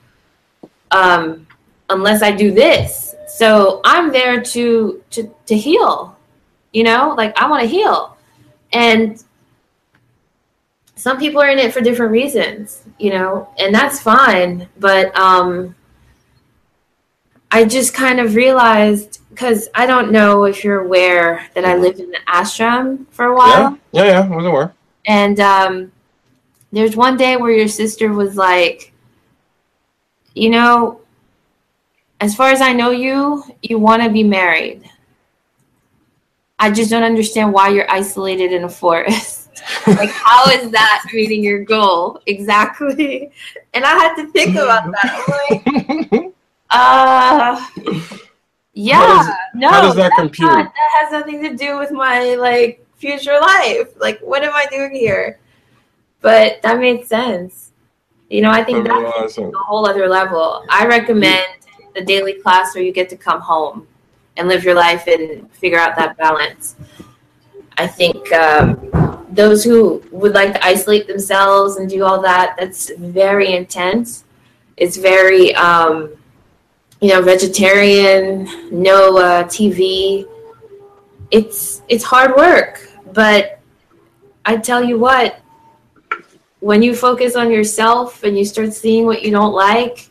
um, 0.91 1.47
unless 1.91 2.23
I 2.23 2.33
do 2.33 2.51
this. 2.51 3.08
So 3.39 3.81
I'm 3.85 4.11
there 4.11 4.41
to 4.43 5.01
to 5.11 5.35
to 5.47 5.57
heal, 5.57 6.17
you 6.73 6.83
know, 6.83 7.15
like 7.17 7.41
I 7.41 7.49
want 7.49 7.63
to 7.63 7.69
heal, 7.69 8.17
and 8.73 9.23
some 10.97 11.19
people 11.21 11.41
are 11.41 11.49
in 11.49 11.61
it 11.61 11.73
for 11.73 11.81
different 11.81 12.11
reasons, 12.11 12.83
you 12.99 13.11
know, 13.11 13.49
and 13.57 13.73
that's 13.73 14.01
fine. 14.01 14.69
But 14.81 15.17
um, 15.17 15.77
I 17.53 17.65
just 17.65 17.95
kind 17.95 18.19
of 18.19 18.35
realized 18.35 19.21
because 19.31 19.69
I 19.73 19.87
don't 19.87 20.11
know 20.11 20.43
if 20.43 20.65
you're 20.65 20.81
aware 20.81 21.49
that 21.55 21.65
I 21.65 21.77
lived 21.77 22.01
in 22.01 22.11
the 22.11 22.19
ashram 22.27 23.07
for 23.11 23.27
a 23.27 23.37
while. 23.37 23.79
yeah 23.93 24.03
yeah 24.03 24.05
yeah 24.05 24.29
wasn't 24.29 24.49
aware 24.49 24.75
And 25.07 25.39
um, 25.39 25.93
there's 26.73 26.97
one 26.97 27.17
day 27.17 27.37
where 27.37 27.53
your 27.53 27.69
sister 27.69 28.13
was 28.13 28.35
like, 28.35 28.93
you 30.35 30.51
know, 30.51 31.03
as 32.21 32.35
far 32.35 32.51
as 32.51 32.61
I 32.61 32.73
know 32.73 32.91
you, 32.91 33.45
you 33.63 33.79
want 33.79 34.03
to 34.03 34.11
be 34.11 34.23
married. 34.25 34.89
I 36.59 36.71
just 36.71 36.91
don't 36.91 37.05
understand 37.05 37.53
why 37.53 37.69
you're 37.69 37.91
isolated 37.91 38.53
in 38.53 38.65
a 38.65 38.69
forest. 38.69 39.49
like, 39.87 40.11
how 40.11 40.51
is 40.51 40.71
that 40.71 41.05
meeting 41.13 41.43
your 41.45 41.65
goal 41.65 42.21
exactly? 42.27 43.31
And 43.75 43.85
I 43.85 43.91
had 43.91 44.15
to 44.17 44.27
think 44.33 44.57
about 44.57 44.91
that. 44.91 45.61
I'm 45.63 46.21
like, 46.21 46.35
uh, 46.71 47.67
yeah, 48.73 48.97
How 48.97 49.17
does- 49.19 49.35
no, 49.55 49.69
how 49.71 49.83
does 49.83 49.95
that 49.97 50.13
compute? 50.17 50.49
not- 50.51 50.65
that 50.73 50.91
has 51.03 51.13
nothing 51.13 51.43
to 51.45 51.57
do 51.57 51.79
with 51.79 51.93
my 51.93 52.35
like 52.35 52.85
future 52.97 53.39
life. 53.41 53.89
Like, 54.01 54.19
what 54.21 54.43
am 54.43 54.53
I 54.55 54.67
doing 54.71 54.93
here? 54.93 55.39
But 56.21 56.61
that 56.63 56.79
made 56.81 57.07
sense. 57.07 57.71
You 58.29 58.43
know, 58.43 58.51
I 58.51 58.63
think 58.65 58.87
That 58.87 58.95
made 58.95 59.07
a 59.09 59.13
that's 59.21 59.39
lot 59.39 59.55
a 59.55 59.59
whole 59.59 59.87
other 59.89 60.09
level. 60.09 60.65
I 60.69 60.87
recommend 60.87 61.47
the 61.99 62.05
daily 62.05 62.35
class 62.35 62.75
where 62.75 62.85
you 62.85 62.93
get 62.93 63.09
to 63.11 63.17
come 63.17 63.41
home 63.41 63.87
and 64.37 64.47
live 64.49 64.63
your 64.63 64.75
life 64.75 65.07
and 65.09 65.51
figure 65.53 65.79
out 65.79 65.97
that 65.97 66.17
balance. 66.17 66.77
I 67.77 67.87
think 67.87 68.33
um, 68.33 69.27
those 69.31 69.65
who 69.65 70.03
would 70.13 70.35
like 70.35 70.53
to 70.55 70.65
isolate 70.65 71.07
themselves 71.07 71.77
and 71.77 71.91
do 71.91 72.05
all 72.05 72.21
that, 72.23 72.57
that's 72.59 72.91
very 72.99 73.55
intense. 73.55 74.25
It's 74.77 74.97
very, 74.97 75.55
um, 75.57 76.15
you 77.01 77.09
know, 77.09 77.21
vegetarian, 77.21 78.45
no 78.71 79.19
uh, 79.19 79.45
TV. 79.45 80.27
It's 81.31 81.83
it's 81.89 82.05
hard 82.05 82.37
work, 82.37 82.89
but 83.13 83.61
I 84.45 84.57
tell 84.57 84.83
you 84.83 84.99
what, 84.99 85.41
when 86.61 86.83
you 86.83 86.95
focus 86.95 87.37
on 87.37 87.53
yourself 87.53 88.23
and 88.23 88.39
you 88.39 88.45
start 88.45 88.73
seeing 88.73 89.05
what 89.05 89.23
you 89.23 89.31
don't 89.31 89.53
like 89.53 90.11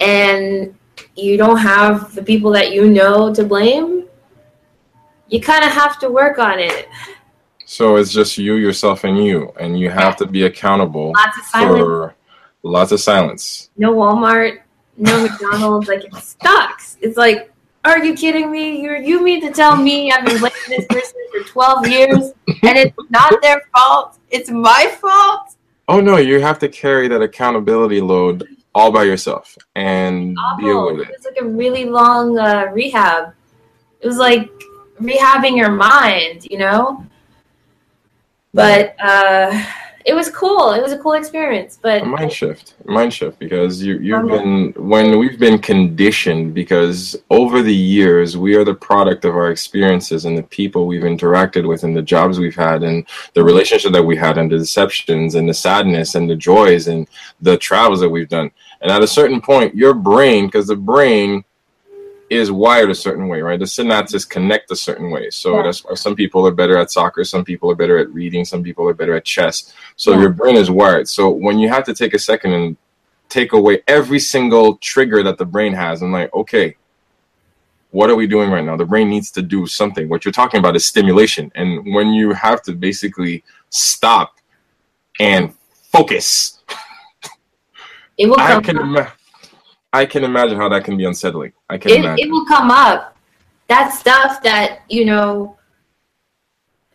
and 0.00 0.74
you 1.16 1.36
don't 1.36 1.58
have 1.58 2.14
the 2.14 2.22
people 2.22 2.50
that 2.52 2.72
you 2.72 2.88
know 2.88 3.32
to 3.34 3.44
blame 3.44 4.04
you 5.28 5.40
kind 5.40 5.64
of 5.64 5.70
have 5.72 5.98
to 6.00 6.10
work 6.10 6.38
on 6.38 6.58
it. 6.58 6.88
So 7.66 7.96
it's 7.96 8.12
just 8.12 8.36
you, 8.38 8.54
yourself, 8.56 9.04
and 9.04 9.18
you, 9.24 9.52
and 9.58 9.78
you 9.78 9.90
have 9.90 10.16
to 10.18 10.26
be 10.26 10.44
accountable 10.44 11.12
lots 11.16 11.38
of 11.38 11.44
silence. 11.44 11.78
for 11.80 12.14
lots 12.62 12.92
of 12.92 13.00
silence. 13.00 13.70
no 13.76 13.92
walmart 13.94 14.60
no 14.96 15.22
mcdonald's 15.28 15.88
like 15.88 16.04
it 16.04 16.14
sucks. 16.14 16.96
It's 17.00 17.16
like 17.16 17.50
are 17.84 18.02
you 18.02 18.14
kidding 18.14 18.50
me? 18.50 18.80
You 18.80 18.96
you 18.96 19.22
mean 19.22 19.40
to 19.42 19.50
tell 19.50 19.76
me 19.76 20.10
i've 20.12 20.24
been 20.24 20.38
blaming 20.38 20.68
this 20.68 20.86
person 20.86 21.18
for 21.32 21.40
12 21.48 21.88
years 21.88 22.32
and 22.62 22.78
it's 22.78 22.96
not 23.10 23.34
their 23.42 23.62
fault? 23.74 24.18
It's 24.30 24.50
my 24.50 24.94
fault? 25.00 25.56
Oh 25.88 26.00
no, 26.00 26.16
you 26.16 26.40
have 26.40 26.58
to 26.60 26.68
carry 26.68 27.08
that 27.08 27.22
accountability 27.22 28.00
load 28.00 28.46
all 28.74 28.90
by 28.90 29.04
yourself 29.04 29.56
and 29.76 30.36
deal 30.58 30.86
with 30.86 31.00
It 31.00 31.10
it. 31.10 31.16
was 31.16 31.24
like 31.24 31.40
a 31.40 31.44
really 31.44 31.84
long 31.84 32.38
uh, 32.38 32.66
rehab. 32.72 33.34
It 34.00 34.06
was 34.06 34.18
like 34.18 34.50
rehabbing 35.00 35.56
your 35.56 35.70
mind, 35.70 36.46
you 36.50 36.58
know. 36.58 37.04
But 38.52 38.94
uh, 39.00 39.64
it 40.04 40.12
was 40.12 40.28
cool. 40.30 40.72
It 40.72 40.82
was 40.82 40.92
a 40.92 40.98
cool 40.98 41.12
experience, 41.12 41.78
but 41.80 42.02
a 42.02 42.04
mind 42.04 42.32
shift, 42.32 42.74
mind 42.84 43.12
shift, 43.12 43.38
because 43.38 43.82
you 43.82 43.98
you've 43.98 44.18
um, 44.18 44.28
been 44.28 44.72
when 44.76 45.18
we've 45.18 45.38
been 45.38 45.58
conditioned 45.58 46.52
because 46.52 47.16
over 47.30 47.62
the 47.62 47.74
years 47.74 48.36
we 48.36 48.54
are 48.54 48.64
the 48.64 48.74
product 48.74 49.24
of 49.24 49.34
our 49.34 49.50
experiences 49.50 50.26
and 50.26 50.36
the 50.36 50.42
people 50.42 50.86
we've 50.86 51.02
interacted 51.02 51.66
with 51.66 51.84
and 51.84 51.96
the 51.96 52.02
jobs 52.02 52.38
we've 52.38 52.54
had 52.54 52.82
and 52.82 53.06
the 53.32 53.42
relationship 53.42 53.92
that 53.92 54.02
we 54.02 54.14
had 54.14 54.36
and 54.36 54.50
the 54.50 54.58
deceptions 54.58 55.36
and 55.36 55.48
the 55.48 55.54
sadness 55.54 56.16
and 56.16 56.28
the 56.28 56.36
joys 56.36 56.88
and 56.88 57.08
the 57.40 57.56
travels 57.56 58.00
that 58.00 58.10
we've 58.10 58.28
done. 58.28 58.50
And 58.82 58.90
at 58.90 59.02
a 59.02 59.06
certain 59.06 59.40
point, 59.40 59.74
your 59.74 59.94
brain, 59.94 60.46
because 60.46 60.66
the 60.66 60.76
brain 60.76 61.44
is 62.36 62.50
wired 62.50 62.90
a 62.90 62.94
certain 62.94 63.28
way, 63.28 63.40
right? 63.40 63.58
The 63.58 63.64
synapses 63.64 64.28
connect 64.28 64.70
a 64.70 64.76
certain 64.76 65.10
way. 65.10 65.30
So 65.30 65.56
yeah. 65.56 65.62
that's 65.62 65.84
why 65.84 65.94
some 65.94 66.14
people 66.14 66.46
are 66.46 66.52
better 66.52 66.76
at 66.76 66.90
soccer, 66.90 67.24
some 67.24 67.44
people 67.44 67.70
are 67.70 67.74
better 67.74 67.98
at 67.98 68.12
reading, 68.12 68.44
some 68.44 68.62
people 68.62 68.88
are 68.88 68.94
better 68.94 69.14
at 69.14 69.24
chess. 69.24 69.72
So 69.96 70.12
yeah. 70.12 70.20
your 70.20 70.30
brain 70.30 70.56
is 70.56 70.70
wired. 70.70 71.08
So 71.08 71.30
when 71.30 71.58
you 71.58 71.68
have 71.68 71.84
to 71.84 71.94
take 71.94 72.14
a 72.14 72.18
second 72.18 72.52
and 72.52 72.76
take 73.28 73.52
away 73.52 73.82
every 73.88 74.18
single 74.18 74.76
trigger 74.76 75.22
that 75.22 75.38
the 75.38 75.44
brain 75.44 75.72
has, 75.72 76.02
and 76.02 76.12
like, 76.12 76.32
okay, 76.34 76.76
what 77.90 78.10
are 78.10 78.16
we 78.16 78.26
doing 78.26 78.50
right 78.50 78.64
now? 78.64 78.76
The 78.76 78.84
brain 78.84 79.08
needs 79.08 79.30
to 79.32 79.42
do 79.42 79.66
something. 79.66 80.08
What 80.08 80.24
you're 80.24 80.32
talking 80.32 80.58
about 80.58 80.74
is 80.74 80.84
stimulation. 80.84 81.52
And 81.54 81.94
when 81.94 82.12
you 82.12 82.32
have 82.32 82.60
to 82.62 82.72
basically 82.72 83.44
stop 83.70 84.38
and 85.20 85.54
focus, 85.92 86.62
it 88.18 88.26
will 88.26 88.36
I 88.38 88.60
can 88.60 89.06
I 89.94 90.04
can 90.04 90.24
imagine 90.24 90.56
how 90.56 90.68
that 90.70 90.84
can 90.84 90.96
be 90.96 91.04
unsettling. 91.04 91.52
I 91.70 91.78
can 91.78 91.92
it, 91.92 92.00
imagine. 92.00 92.26
It 92.26 92.30
will 92.30 92.44
come 92.46 92.70
up. 92.70 93.16
That 93.68 93.92
stuff 93.92 94.42
that, 94.42 94.80
you 94.88 95.04
know, 95.04 95.56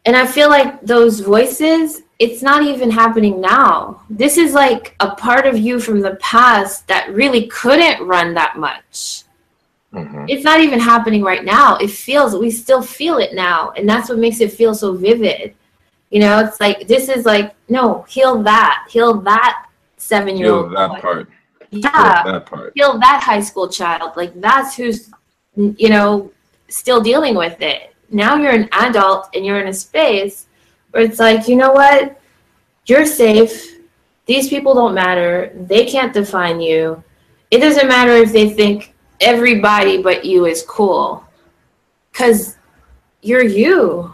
and 0.05 0.17
I 0.17 0.27
feel 0.27 0.49
like 0.49 0.81
those 0.81 1.21
voices, 1.21 2.03
it's 2.19 2.41
not 2.41 2.61
even 2.61 2.91
happening 2.91 3.39
now. 3.39 4.01
This 4.09 4.37
is 4.37 4.53
like 4.53 4.95
a 4.99 5.15
part 5.15 5.47
of 5.47 5.57
you 5.57 5.79
from 5.79 6.01
the 6.01 6.15
past 6.15 6.87
that 6.87 7.13
really 7.13 7.47
couldn't 7.47 8.05
run 8.05 8.33
that 8.33 8.57
much. 8.57 9.23
Mm-hmm. 9.93 10.25
It's 10.27 10.43
not 10.43 10.59
even 10.59 10.79
happening 10.79 11.23
right 11.23 11.45
now. 11.45 11.77
It 11.77 11.89
feels, 11.89 12.35
we 12.35 12.51
still 12.51 12.81
feel 12.81 13.17
it 13.17 13.33
now. 13.33 13.71
And 13.77 13.87
that's 13.87 14.09
what 14.09 14.19
makes 14.19 14.41
it 14.41 14.51
feel 14.51 14.75
so 14.75 14.93
vivid. 14.93 15.55
You 16.09 16.19
know, 16.19 16.39
it's 16.39 16.59
like, 16.59 16.85
this 16.87 17.07
is 17.07 17.25
like, 17.25 17.55
no, 17.69 18.03
heal 18.09 18.43
that, 18.43 18.87
heal 18.89 19.13
that 19.21 19.67
seven 19.95 20.35
year 20.35 20.51
old. 20.51 20.71
Heal 20.71 20.77
that 20.77 20.89
boy. 20.89 20.99
part 20.99 21.29
yeah. 21.71 22.23
That 22.23 22.45
part. 22.45 22.73
Feel 22.73 22.97
that 22.99 23.21
high 23.23 23.41
school 23.41 23.67
child. 23.67 24.13
Like 24.15 24.39
that's 24.39 24.75
who's 24.75 25.11
you 25.55 25.89
know 25.89 26.31
still 26.67 27.01
dealing 27.01 27.35
with 27.35 27.61
it. 27.61 27.95
Now 28.09 28.35
you're 28.35 28.51
an 28.51 28.69
adult 28.71 29.29
and 29.35 29.45
you're 29.45 29.59
in 29.59 29.67
a 29.67 29.73
space 29.73 30.47
where 30.91 31.03
it's 31.03 31.19
like 31.19 31.47
you 31.47 31.55
know 31.55 31.71
what? 31.71 32.19
You're 32.85 33.05
safe. 33.05 33.77
These 34.25 34.49
people 34.49 34.73
don't 34.73 34.93
matter. 34.93 35.51
They 35.55 35.85
can't 35.85 36.13
define 36.13 36.59
you. 36.59 37.03
It 37.51 37.59
doesn't 37.59 37.87
matter 37.87 38.13
if 38.13 38.31
they 38.31 38.49
think 38.49 38.93
everybody 39.21 40.01
but 40.01 40.25
you 40.25 40.45
is 40.45 40.63
cool. 40.67 41.25
Because 42.11 42.57
you're 43.21 43.43
you. 43.43 44.13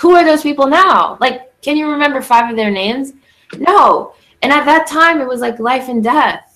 Who 0.00 0.14
are 0.14 0.24
those 0.24 0.42
people 0.42 0.66
now? 0.66 1.16
Like 1.20 1.60
can 1.62 1.76
you 1.76 1.90
remember 1.90 2.20
five 2.20 2.50
of 2.50 2.56
their 2.56 2.70
names? 2.70 3.14
No. 3.56 4.14
And 4.42 4.52
at 4.52 4.66
that 4.66 4.86
time 4.86 5.20
it 5.20 5.28
was 5.28 5.40
like 5.40 5.58
life 5.58 5.88
and 5.88 6.04
death 6.04 6.47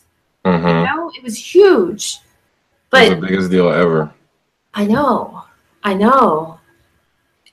Mm-hmm. 0.44 0.66
You 0.66 0.84
know, 0.84 1.10
it 1.14 1.22
was 1.22 1.36
huge. 1.36 2.18
But 2.90 3.04
it 3.04 3.10
was 3.10 3.20
the 3.20 3.26
biggest 3.26 3.50
deal 3.50 3.68
ever. 3.68 4.12
I 4.74 4.86
know. 4.86 5.44
I 5.82 5.94
know. 5.94 6.58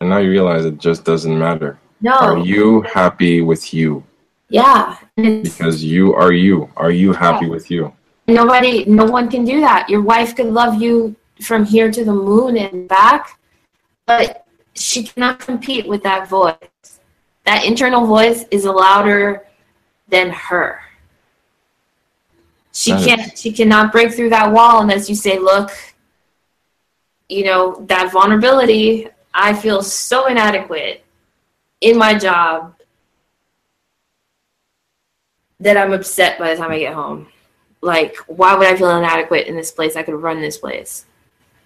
And 0.01 0.09
now 0.09 0.17
you 0.17 0.29
realize 0.29 0.65
it 0.65 0.77
just 0.77 1.03
doesn't 1.03 1.37
matter. 1.37 1.79
No. 2.01 2.13
Are 2.13 2.37
you 2.39 2.81
happy 2.81 3.41
with 3.41 3.73
you? 3.73 4.03
Yeah. 4.49 4.97
Because 5.15 5.83
you 5.83 6.13
are 6.13 6.31
you. 6.31 6.69
Are 6.77 6.91
you 6.91 7.13
happy 7.13 7.45
yeah. 7.45 7.51
with 7.51 7.69
you? 7.69 7.93
Nobody, 8.27 8.85
no 8.85 9.05
one 9.05 9.29
can 9.29 9.43
do 9.43 9.59
that. 9.59 9.89
Your 9.89 10.01
wife 10.01 10.35
could 10.35 10.47
love 10.47 10.81
you 10.81 11.15
from 11.41 11.65
here 11.65 11.91
to 11.91 12.05
the 12.05 12.13
moon 12.13 12.57
and 12.57 12.87
back, 12.87 13.39
but 14.05 14.45
she 14.75 15.03
cannot 15.03 15.39
compete 15.39 15.87
with 15.87 16.03
that 16.03 16.27
voice. 16.27 16.99
That 17.45 17.65
internal 17.65 18.05
voice 18.05 18.45
is 18.51 18.65
louder 18.65 19.47
than 20.09 20.29
her 20.29 20.79
she 22.73 22.91
can't 22.91 23.37
she 23.37 23.51
cannot 23.51 23.91
break 23.91 24.13
through 24.13 24.29
that 24.29 24.51
wall. 24.51 24.81
Unless 24.81 25.09
you 25.09 25.15
say 25.15 25.39
look 25.39 25.71
you 27.29 27.43
know 27.45 27.75
that 27.87 28.11
vulnerability 28.11 29.07
i 29.33 29.53
feel 29.53 29.83
so 29.83 30.25
inadequate 30.25 31.05
in 31.81 31.97
my 31.97 32.17
job 32.17 32.75
that 35.59 35.77
i'm 35.77 35.93
upset 35.93 36.39
by 36.39 36.49
the 36.49 36.57
time 36.59 36.71
i 36.71 36.79
get 36.79 36.93
home. 36.93 37.27
Like 37.81 38.17
why 38.27 38.55
would 38.55 38.67
i 38.67 38.75
feel 38.75 38.97
inadequate 38.97 39.47
in 39.47 39.55
this 39.55 39.71
place? 39.71 39.95
I 39.95 40.03
could 40.03 40.15
run 40.15 40.41
this 40.41 40.57
place 40.57 41.05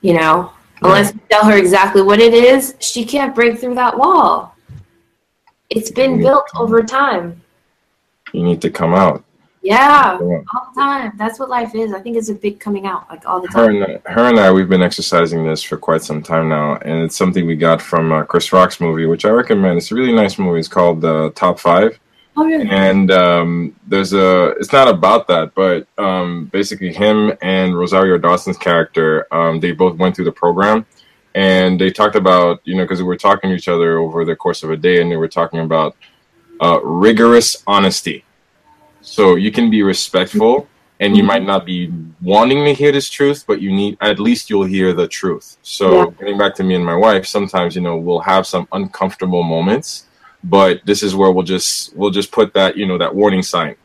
you 0.01 0.14
know? 0.14 0.51
Yeah. 0.82 0.89
unless 0.89 1.14
you 1.14 1.20
tell 1.30 1.45
her 1.45 1.58
exactly 1.58 2.01
what 2.01 2.20
it 2.20 2.34
is 2.34 2.76
she 2.80 3.06
can't 3.06 3.34
break 3.34 3.58
through 3.60 3.76
that 3.76 3.97
wall. 3.97 4.56
It's 5.70 5.89
been 5.89 6.20
built 6.20 6.45
over 6.56 6.84
time. 6.84 7.41
You 8.32 8.43
need 8.43 8.62
to 8.62 8.70
come 8.70 8.93
out 8.93 9.24
yeah, 9.64 10.18
all 10.22 10.72
the 10.76 10.82
time. 10.82 11.14
That's 11.16 11.39
what 11.39 11.49
life 11.49 11.74
is. 11.74 11.93
I 11.93 12.01
think 12.01 12.18
it's 12.18 12.28
a 12.28 12.36
big 12.36 12.59
coming 12.59 12.86
out, 12.86 13.09
like 13.09 13.26
all 13.26 13.39
the 13.39 13.47
time. 13.47 13.76
Her 13.76 13.86
and, 13.86 14.01
her 14.05 14.26
and 14.26 14.39
I, 14.39 14.51
we've 14.51 14.68
been 14.68 14.82
exercising 14.82 15.45
this 15.45 15.64
for 15.64 15.78
quite 15.78 16.01
some 16.01 16.22
time 16.22 16.49
now, 16.49 16.76
and 16.76 17.01
it's 17.01 17.16
something 17.16 17.47
we 17.47 17.55
got 17.55 17.82
from 17.82 18.11
uh, 18.11 18.24
Chris 18.26 18.51
Rock's 18.51 18.82
movie, 18.82 19.05
which 19.05 19.24
I 19.24 19.30
recommend. 19.30 19.78
It's 19.78 19.89
a 19.89 19.95
really 19.95 20.11
nice 20.11 20.38
movie. 20.38 20.59
It's 20.59 20.68
called 20.68 21.05
uh, 21.05 21.32
Top 21.34 21.59
Five. 21.59 21.97
Oh, 22.36 22.45
really? 22.45 22.70
And 22.70 23.09
um, 23.11 23.74
there's 23.88 24.11
a. 24.11 24.49
It's 24.59 24.74
not 24.74 24.89
about 24.89 25.30
that, 25.30 25.55
but 25.55 25.88
um, 25.97 26.49
basically, 26.51 26.91
him 26.91 27.32
and 27.41 27.78
Rosario 27.78 28.18
Dawson's 28.18 28.57
character, 28.57 29.34
um, 29.34 29.61
they 29.61 29.72
both 29.72 29.97
went 29.97 30.14
through 30.14 30.26
the 30.26 30.32
program, 30.34 30.86
and 31.36 31.80
they 31.80 31.89
talked 31.89 32.18
about 32.18 32.59
you 32.66 32.76
know 32.76 32.84
because 32.84 32.99
we 32.99 33.07
were 33.07 33.16
talking 33.16 33.49
to 33.49 33.55
each 33.55 33.70
other 33.70 33.97
over 33.97 34.26
the 34.26 34.36
course 34.36 34.61
of 34.61 34.72
a 34.72 34.78
day, 34.78 35.01
and 35.01 35.09
they 35.09 35.16
were 35.16 35.30
talking 35.30 35.61
about 35.61 35.95
uh, 36.59 36.82
rigorous 36.84 37.64
honesty 37.66 38.26
so 39.04 39.36
you 39.36 39.51
can 39.51 39.70
be 39.70 39.84
respectful 39.84 40.68
and 40.99 41.18
you 41.18 41.24
might 41.24 41.43
not 41.43 41.66
be 41.66 41.91
wanting 42.22 42.64
to 42.64 42.74
hear 42.74 42.91
this 42.91 43.10
truth, 43.10 43.43
but 43.45 43.62
you 43.62 43.72
need 43.72 43.97
at 43.99 44.20
least 44.20 44.49
you'll 44.49 44.64
hear 44.64 44.93
the 44.93 45.08
truth. 45.08 45.58
So 45.62 46.06
yeah. 46.06 46.12
getting 46.20 46.38
back 46.38 46.56
to 46.56 46.64
me 46.64 46.76
and 46.76 46.86
my 46.86 46.95
wife, 46.95 47.26
sometimes 47.26 47.76
you 47.76 47.82
know 47.82 47.97
we'll 47.97 48.20
have 48.22 48.47
some 48.47 48.68
uncomfortable 48.72 49.43
moments, 49.43 50.06
but 50.43 50.82
this 50.86 51.04
is 51.04 51.14
where 51.14 51.32
we'll 51.32 51.43
just 51.43 51.95
we'll 51.95 52.10
just 52.10 52.32
put 52.32 52.54
that 52.54 52.78
you 52.78 52.86
know 52.86 52.97
that 52.97 53.14
warning 53.14 53.43
sign. 53.43 53.76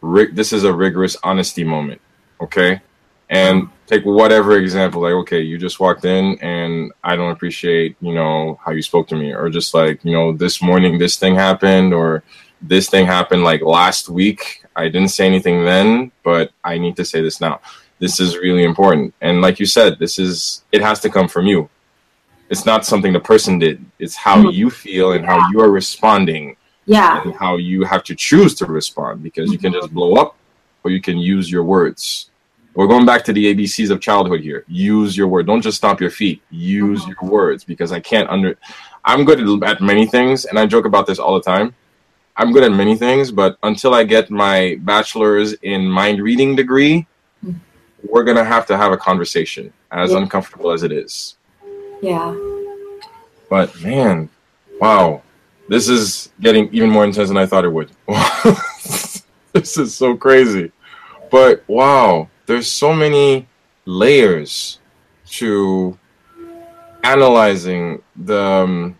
Rick, 0.00 0.36
this 0.36 0.52
is 0.52 0.62
a 0.62 0.72
rigorous 0.72 1.16
honesty 1.24 1.64
moment, 1.64 2.00
okay? 2.40 2.80
And 3.28 3.68
take 3.88 4.04
whatever 4.04 4.56
example, 4.56 5.02
like 5.02 5.14
okay, 5.14 5.40
you 5.40 5.58
just 5.58 5.80
walked 5.80 6.04
in 6.04 6.38
and 6.40 6.92
I 7.02 7.16
don't 7.16 7.32
appreciate 7.32 7.96
you 8.00 8.14
know 8.14 8.60
how 8.64 8.70
you 8.70 8.82
spoke 8.82 9.08
to 9.08 9.16
me, 9.16 9.34
or 9.34 9.50
just 9.50 9.74
like 9.74 10.04
you 10.04 10.12
know 10.12 10.32
this 10.32 10.62
morning 10.62 10.98
this 10.98 11.16
thing 11.16 11.34
happened, 11.34 11.92
or 11.92 12.22
this 12.62 12.88
thing 12.88 13.06
happened 13.06 13.42
like 13.42 13.62
last 13.62 14.08
week. 14.08 14.64
I 14.78 14.84
didn't 14.84 15.08
say 15.08 15.26
anything 15.26 15.64
then, 15.64 16.12
but 16.22 16.52
I 16.62 16.78
need 16.78 16.94
to 16.96 17.04
say 17.04 17.20
this 17.20 17.40
now. 17.40 17.60
This 17.98 18.20
is 18.20 18.38
really 18.38 18.62
important. 18.62 19.12
And 19.20 19.40
like 19.40 19.58
you 19.58 19.66
said, 19.66 19.98
this 19.98 20.20
is 20.20 20.62
it 20.70 20.80
has 20.82 21.00
to 21.00 21.10
come 21.10 21.26
from 21.26 21.46
you. 21.46 21.68
It's 22.48 22.64
not 22.64 22.86
something 22.86 23.12
the 23.12 23.20
person 23.20 23.58
did. 23.58 23.84
It's 23.98 24.14
how 24.14 24.36
mm-hmm. 24.36 24.50
you 24.50 24.70
feel 24.70 25.12
and 25.12 25.26
how 25.26 25.50
you 25.50 25.60
are 25.60 25.70
responding. 25.70 26.56
Yeah. 26.86 27.20
And 27.22 27.34
how 27.34 27.56
you 27.56 27.84
have 27.84 28.04
to 28.04 28.14
choose 28.14 28.54
to 28.54 28.66
respond 28.66 29.22
because 29.22 29.46
mm-hmm. 29.46 29.52
you 29.52 29.58
can 29.58 29.72
just 29.72 29.92
blow 29.92 30.14
up 30.14 30.36
or 30.84 30.90
you 30.90 31.02
can 31.02 31.18
use 31.18 31.50
your 31.50 31.64
words. 31.64 32.30
We're 32.74 32.86
going 32.86 33.04
back 33.04 33.24
to 33.24 33.32
the 33.32 33.52
ABCs 33.52 33.90
of 33.90 34.00
childhood 34.00 34.40
here. 34.40 34.64
Use 34.68 35.16
your 35.16 35.26
word. 35.26 35.46
Don't 35.46 35.60
just 35.60 35.78
stomp 35.78 36.00
your 36.00 36.10
feet. 36.10 36.40
Use 36.50 37.02
mm-hmm. 37.02 37.10
your 37.10 37.30
words 37.30 37.64
because 37.64 37.90
I 37.90 37.98
can't 37.98 38.30
under 38.30 38.56
I'm 39.04 39.24
good 39.24 39.40
at 39.64 39.80
many 39.80 40.06
things 40.06 40.44
and 40.44 40.56
I 40.56 40.66
joke 40.66 40.84
about 40.84 41.06
this 41.06 41.18
all 41.18 41.34
the 41.34 41.42
time 41.42 41.74
I'm 42.38 42.52
good 42.52 42.62
at 42.62 42.70
many 42.70 42.94
things, 42.94 43.32
but 43.32 43.58
until 43.64 43.94
I 43.94 44.04
get 44.04 44.30
my 44.30 44.78
bachelor's 44.82 45.54
in 45.54 45.84
mind 45.88 46.22
reading 46.22 46.54
degree, 46.54 47.04
we're 48.04 48.22
gonna 48.22 48.44
have 48.44 48.64
to 48.66 48.76
have 48.76 48.92
a 48.92 48.96
conversation, 48.96 49.72
as 49.90 50.12
yeah. 50.12 50.18
uncomfortable 50.18 50.70
as 50.70 50.84
it 50.84 50.92
is. 50.92 51.36
Yeah. 52.00 52.36
But 53.50 53.82
man, 53.82 54.30
wow, 54.80 55.22
this 55.68 55.88
is 55.88 56.30
getting 56.40 56.72
even 56.72 56.90
more 56.90 57.04
intense 57.04 57.28
than 57.28 57.36
I 57.36 57.44
thought 57.44 57.64
it 57.64 57.72
would. 57.72 57.90
this 59.52 59.76
is 59.76 59.96
so 59.96 60.16
crazy. 60.16 60.70
But 61.32 61.64
wow, 61.66 62.28
there's 62.46 62.70
so 62.70 62.94
many 62.94 63.48
layers 63.84 64.78
to 65.30 65.98
analyzing 67.02 68.00
the 68.14 68.40
um, 68.40 68.98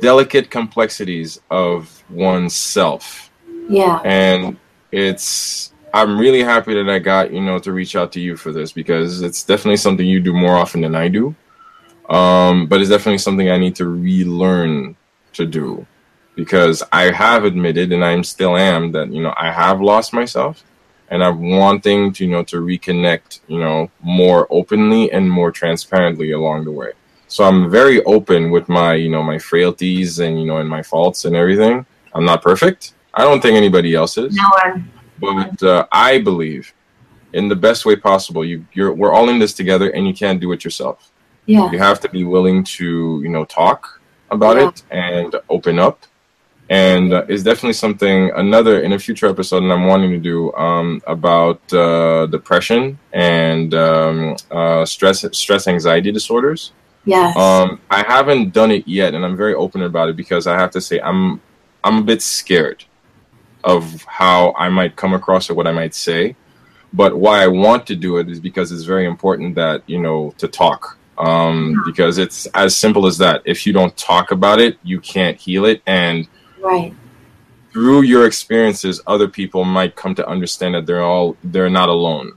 delicate 0.00 0.50
complexities 0.50 1.40
of 1.50 1.97
oneself. 2.10 3.30
Yeah. 3.68 4.00
And 4.04 4.58
it's 4.92 5.72
I'm 5.92 6.18
really 6.18 6.42
happy 6.42 6.74
that 6.74 6.88
I 6.88 6.98
got, 6.98 7.32
you 7.32 7.40
know, 7.40 7.58
to 7.60 7.72
reach 7.72 7.96
out 7.96 8.12
to 8.12 8.20
you 8.20 8.36
for 8.36 8.52
this 8.52 8.72
because 8.72 9.22
it's 9.22 9.42
definitely 9.44 9.78
something 9.78 10.06
you 10.06 10.20
do 10.20 10.32
more 10.32 10.56
often 10.56 10.80
than 10.82 10.94
I 10.94 11.08
do. 11.08 11.34
Um, 12.08 12.66
but 12.68 12.80
it's 12.80 12.90
definitely 12.90 13.18
something 13.18 13.50
I 13.50 13.58
need 13.58 13.76
to 13.76 13.86
relearn 13.86 14.96
to 15.34 15.46
do. 15.46 15.86
because 16.36 16.84
I 16.92 17.10
have 17.10 17.44
admitted 17.44 17.92
and 17.92 18.04
I 18.04 18.20
still 18.22 18.56
am 18.56 18.92
that 18.92 19.12
you 19.12 19.22
know 19.22 19.34
I 19.36 19.50
have 19.50 19.80
lost 19.80 20.12
myself 20.12 20.62
and 21.08 21.22
I'm 21.24 21.50
wanting 21.50 22.12
to 22.14 22.24
you 22.24 22.30
know 22.30 22.44
to 22.44 22.58
reconnect 22.58 23.40
you 23.48 23.58
know 23.58 23.90
more 24.00 24.46
openly 24.50 25.10
and 25.10 25.28
more 25.28 25.50
transparently 25.50 26.30
along 26.32 26.64
the 26.64 26.70
way. 26.72 26.92
So 27.26 27.44
I'm 27.44 27.70
very 27.70 28.02
open 28.04 28.50
with 28.50 28.68
my 28.68 28.94
you 28.94 29.10
know 29.10 29.22
my 29.22 29.38
frailties 29.38 30.20
and 30.20 30.40
you 30.40 30.46
know 30.46 30.58
and 30.58 30.68
my 30.68 30.82
faults 30.82 31.24
and 31.24 31.34
everything. 31.36 31.86
I'm 32.18 32.24
not 32.24 32.42
perfect. 32.42 32.94
I 33.14 33.22
don't 33.22 33.40
think 33.40 33.56
anybody 33.56 33.94
else 33.94 34.18
is. 34.18 34.34
No 34.34 34.48
one. 34.64 34.90
But 35.20 35.62
uh, 35.62 35.86
I 35.92 36.18
believe 36.20 36.74
in 37.32 37.48
the 37.48 37.56
best 37.56 37.86
way 37.86 37.94
possible. 37.96 38.44
You 38.44 38.66
you're 38.72 38.92
we're 38.92 39.12
all 39.12 39.28
in 39.30 39.38
this 39.38 39.54
together 39.54 39.88
and 39.90 40.06
you 40.08 40.14
can't 40.14 40.40
do 40.40 40.50
it 40.52 40.64
yourself. 40.64 41.10
Yeah. 41.46 41.70
You 41.72 41.78
have 41.78 42.00
to 42.00 42.08
be 42.08 42.24
willing 42.24 42.64
to 42.78 43.20
you 43.24 43.28
know 43.34 43.44
talk 43.44 44.00
about 44.30 44.56
Yeah. 44.56 44.68
it 44.68 44.82
and 44.90 45.34
open 45.48 45.78
up 45.78 45.98
and 46.68 47.14
uh, 47.14 47.24
it's 47.30 47.42
definitely 47.42 47.72
something 47.72 48.30
another 48.36 48.80
in 48.82 48.92
a 48.92 48.98
future 48.98 49.26
episode 49.26 49.62
and 49.62 49.72
i'm 49.72 49.86
wanting 49.86 50.10
to 50.10 50.18
do 50.18 50.52
um, 50.66 51.00
about 51.06 51.60
uh, 51.72 52.26
depression 52.26 52.98
and 53.14 53.72
um, 53.72 54.36
uh, 54.50 54.84
stress 54.84 55.24
stress 55.32 55.66
anxiety 55.66 56.12
disorders 56.12 56.72
Yes. 57.06 57.34
um, 57.38 57.80
i 57.90 58.02
haven't 58.14 58.52
done 58.52 58.70
it 58.70 58.86
yet 58.86 59.14
and 59.14 59.24
i'm 59.24 59.34
very 59.44 59.54
open 59.54 59.80
about 59.90 60.10
it 60.10 60.16
because 60.22 60.46
i 60.46 60.54
have 60.62 60.70
to 60.72 60.80
say 60.88 61.00
i'm 61.00 61.40
i'm 61.88 61.98
a 61.98 62.02
bit 62.02 62.22
scared 62.22 62.84
of 63.64 64.04
how 64.04 64.54
i 64.56 64.68
might 64.68 64.94
come 64.94 65.14
across 65.14 65.50
or 65.50 65.54
what 65.54 65.66
i 65.66 65.72
might 65.72 65.94
say. 65.94 66.36
But 66.92 67.18
why 67.18 67.42
i 67.42 67.46
want 67.46 67.86
to 67.88 67.96
do 67.96 68.18
it 68.18 68.28
is 68.28 68.40
because 68.40 68.72
it's 68.72 68.84
very 68.84 69.06
important 69.06 69.54
that 69.56 69.82
you 69.86 70.00
know 70.00 70.34
to 70.38 70.48
talk. 70.48 70.96
Um, 71.18 71.82
because 71.84 72.18
it's 72.18 72.46
as 72.54 72.76
simple 72.76 73.04
as 73.04 73.18
that. 73.18 73.42
If 73.44 73.66
you 73.66 73.72
don't 73.72 73.96
talk 73.96 74.30
about 74.30 74.60
it 74.60 74.78
you 74.82 75.00
can't 75.00 75.36
heal 75.36 75.64
it. 75.64 75.82
And 75.86 76.28
right. 76.60 76.94
through 77.72 78.02
your 78.02 78.24
experiences 78.26 79.00
other 79.06 79.26
people 79.26 79.64
might 79.64 79.96
come 79.96 80.14
to 80.14 80.28
understand 80.28 80.74
that 80.74 80.86
they're 80.86 81.02
all 81.02 81.36
they're 81.42 81.70
not 81.70 81.88
alone. 81.88 82.32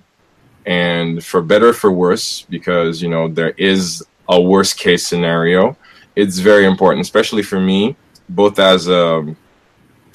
And 0.66 1.24
for 1.24 1.42
better 1.42 1.70
or 1.70 1.74
for 1.74 1.92
worse 1.92 2.42
because 2.42 3.02
you 3.04 3.10
know 3.10 3.28
there 3.28 3.54
is 3.58 4.04
a 4.30 4.40
worst 4.42 4.78
case 4.78 5.06
scenario 5.06 5.76
it's 6.16 6.40
very 6.40 6.66
important 6.66 7.02
especially 7.02 7.44
for 7.44 7.60
me 7.60 7.96
both 8.30 8.60
as 8.60 8.88
a, 8.88 9.36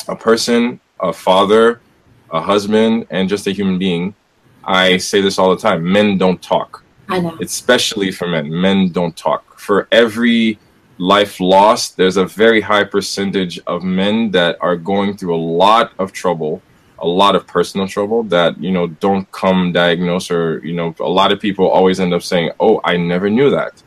a 0.09 0.17
person 0.17 0.81
a 1.01 1.13
father 1.13 1.81
a 2.31 2.41
husband 2.41 3.07
and 3.11 3.29
just 3.29 3.47
a 3.47 3.53
human 3.53 3.79
being 3.79 4.15
i 4.65 4.97
say 4.97 5.21
this 5.21 5.39
all 5.39 5.51
the 5.51 5.61
time 5.61 5.83
men 5.83 6.19
don't 6.19 6.43
talk 6.43 6.83
I 7.09 7.21
know. 7.21 7.37
especially 7.41 8.11
for 8.11 8.27
men. 8.29 8.51
Men 8.51 8.91
don't 8.91 9.17
talk. 9.17 9.59
For 9.59 9.89
every 9.93 10.59
life 10.99 11.41
lost, 11.41 11.97
there's 11.97 12.17
a 12.17 12.25
very 12.25 12.61
high 12.61 12.85
percentage 12.85 13.59
of 13.67 13.83
men 13.83 14.31
that 14.33 14.57
are 14.61 14.77
going 14.77 15.17
through 15.17 15.35
a 15.35 15.39
lot 15.39 15.93
of 15.99 16.13
trouble, 16.13 16.63
a 16.99 17.07
lot 17.07 17.37
of 17.37 17.47
personal 17.47 17.87
trouble 17.87 18.23
that, 18.25 18.59
you 18.61 18.71
know, 18.71 18.87
don't 18.87 19.31
come 19.33 19.73
diagnosed 19.73 20.31
or, 20.31 20.65
you 20.65 20.75
know, 20.75 20.95
a 21.01 21.09
lot 21.09 21.33
of 21.33 21.41
people 21.41 21.69
always 21.69 22.01
end 22.01 22.15
up 22.15 22.23
saying, 22.23 22.51
oh, 22.61 22.81
I 22.85 22.97
never 22.97 23.29
knew 23.29 23.51
that, 23.51 23.83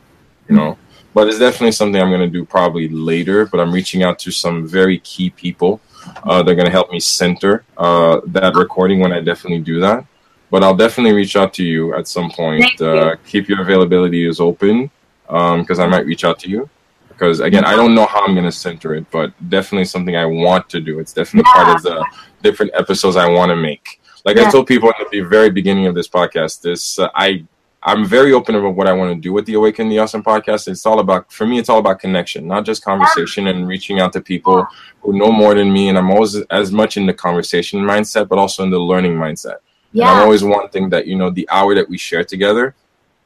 you 0.47 0.55
know. 0.55 0.77
But 1.13 1.27
it's 1.27 1.39
definitely 1.39 1.71
something 1.71 1.99
I'm 1.99 2.09
going 2.09 2.21
to 2.21 2.27
do 2.27 2.45
probably 2.45 2.87
later, 2.87 3.47
but 3.47 3.59
I'm 3.59 3.71
reaching 3.71 4.03
out 4.03 4.19
to 4.19 4.31
some 4.31 4.67
very 4.67 4.99
key 4.99 5.31
people. 5.31 5.81
Uh, 6.23 6.43
they're 6.43 6.55
going 6.55 6.65
to 6.65 6.71
help 6.71 6.91
me 6.91 6.99
center 6.99 7.63
uh, 7.77 8.19
that 8.27 8.55
recording 8.55 8.99
when 8.99 9.11
I 9.11 9.19
definitely 9.21 9.59
do 9.59 9.79
that 9.81 10.05
but 10.49 10.63
I'll 10.63 10.75
definitely 10.75 11.13
reach 11.13 11.35
out 11.35 11.53
to 11.55 11.63
you 11.63 11.93
at 11.93 12.07
some 12.07 12.31
point. 12.31 12.81
Uh, 12.81 13.15
keep 13.25 13.47
your 13.47 13.61
availability 13.61 14.25
is 14.25 14.39
open 14.39 14.89
because 15.27 15.79
I 15.79 15.87
might 15.87 16.05
reach 16.05 16.23
out 16.23 16.39
to 16.39 16.49
you. 16.49 16.69
Because 17.07 17.41
again, 17.41 17.65
I 17.65 17.75
don't 17.75 17.93
know 17.93 18.05
how 18.05 18.25
I'm 18.25 18.33
going 18.33 18.45
to 18.45 18.51
center 18.51 18.95
it, 18.95 19.05
but 19.11 19.33
definitely 19.49 19.85
something 19.85 20.15
I 20.15 20.25
want 20.25 20.69
to 20.69 20.79
do. 20.79 20.99
It's 20.99 21.13
definitely 21.13 21.51
part 21.51 21.75
of 21.75 21.83
the 21.83 22.05
different 22.41 22.71
episodes 22.73 23.15
I 23.15 23.29
want 23.29 23.49
to 23.49 23.55
make. 23.55 23.99
Like 24.25 24.37
I 24.37 24.49
told 24.49 24.67
people 24.67 24.89
at 24.89 25.09
the 25.11 25.21
very 25.21 25.49
beginning 25.49 25.87
of 25.87 25.95
this 25.95 26.07
podcast, 26.07 26.61
this 26.61 26.97
uh, 26.97 27.09
I 27.13 27.45
I'm 27.89 28.05
very 28.05 28.33
open 28.33 28.53
about 28.53 28.75
what 28.75 28.85
I 28.85 28.93
want 28.93 29.15
to 29.15 29.19
do 29.19 29.33
with 29.33 29.47
the 29.47 29.55
Awaken 29.55 29.89
the 29.89 29.97
Awesome 29.97 30.21
podcast. 30.21 30.67
It's 30.67 30.85
all 30.85 30.99
about 30.99 31.33
for 31.33 31.47
me. 31.47 31.57
It's 31.57 31.69
all 31.69 31.79
about 31.79 31.99
connection, 31.99 32.45
not 32.45 32.63
just 32.63 32.83
conversation 32.83 33.47
and 33.47 33.67
reaching 33.67 33.99
out 33.99 34.13
to 34.13 34.21
people 34.21 34.67
who 35.01 35.17
know 35.17 35.31
more 35.31 35.55
than 35.55 35.73
me. 35.73 35.89
And 35.89 35.97
I'm 35.97 36.11
always 36.11 36.35
as 36.51 36.71
much 36.71 36.97
in 36.97 37.07
the 37.07 37.15
conversation 37.15 37.79
mindset, 37.79 38.27
but 38.27 38.37
also 38.37 38.61
in 38.61 38.69
the 38.69 38.77
learning 38.77 39.13
mindset. 39.13 39.57
And 39.93 40.11
I'm 40.11 40.21
always 40.21 40.43
wanting 40.43 40.91
that, 40.91 41.07
you 41.07 41.15
know, 41.15 41.31
the 41.31 41.49
hour 41.49 41.73
that 41.73 41.89
we 41.89 41.97
share 41.97 42.23
together, 42.23 42.75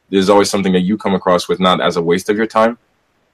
there's 0.08 0.30
always 0.30 0.48
something 0.48 0.72
that 0.72 0.80
you 0.80 0.96
come 0.96 1.14
across 1.14 1.46
with 1.46 1.60
not 1.60 1.82
as 1.82 1.96
a 1.96 2.02
waste 2.02 2.30
of 2.30 2.38
your 2.38 2.46
time, 2.46 2.78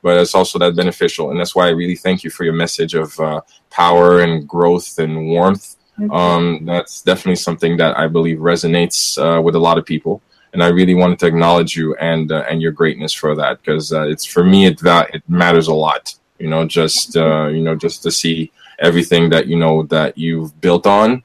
but 0.02 0.18
it's 0.18 0.34
also 0.34 0.58
that 0.58 0.74
beneficial. 0.74 1.30
And 1.30 1.38
that's 1.38 1.54
why 1.54 1.68
I 1.68 1.70
really 1.70 1.94
thank 1.94 2.24
you 2.24 2.30
for 2.30 2.42
your 2.42 2.54
message 2.54 2.94
of 2.94 3.18
uh, 3.20 3.40
power 3.70 4.20
and 4.22 4.48
growth 4.48 4.98
and 4.98 5.28
warmth. 5.28 5.76
Um, 6.10 6.64
that's 6.64 7.02
definitely 7.02 7.36
something 7.36 7.76
that 7.76 7.96
I 7.96 8.08
believe 8.08 8.38
resonates 8.38 9.16
uh, 9.16 9.40
with 9.40 9.54
a 9.54 9.60
lot 9.60 9.78
of 9.78 9.86
people. 9.86 10.22
And 10.52 10.62
I 10.62 10.68
really 10.68 10.94
wanted 10.94 11.18
to 11.20 11.26
acknowledge 11.26 11.76
you 11.76 11.94
and 11.96 12.32
uh, 12.32 12.44
and 12.48 12.60
your 12.60 12.72
greatness 12.72 13.12
for 13.12 13.34
that 13.36 13.60
because 13.60 13.92
uh, 13.92 14.02
it's 14.02 14.24
for 14.24 14.42
me 14.42 14.66
it 14.66 14.80
va- 14.80 15.06
it 15.12 15.22
matters 15.28 15.68
a 15.68 15.74
lot. 15.74 16.14
You 16.38 16.48
know, 16.48 16.66
just 16.66 17.16
uh, 17.16 17.46
you 17.46 17.62
know, 17.62 17.76
just 17.76 18.02
to 18.02 18.10
see 18.10 18.50
everything 18.80 19.30
that 19.30 19.46
you 19.46 19.56
know 19.56 19.84
that 19.84 20.18
you've 20.18 20.60
built 20.60 20.86
on 20.86 21.22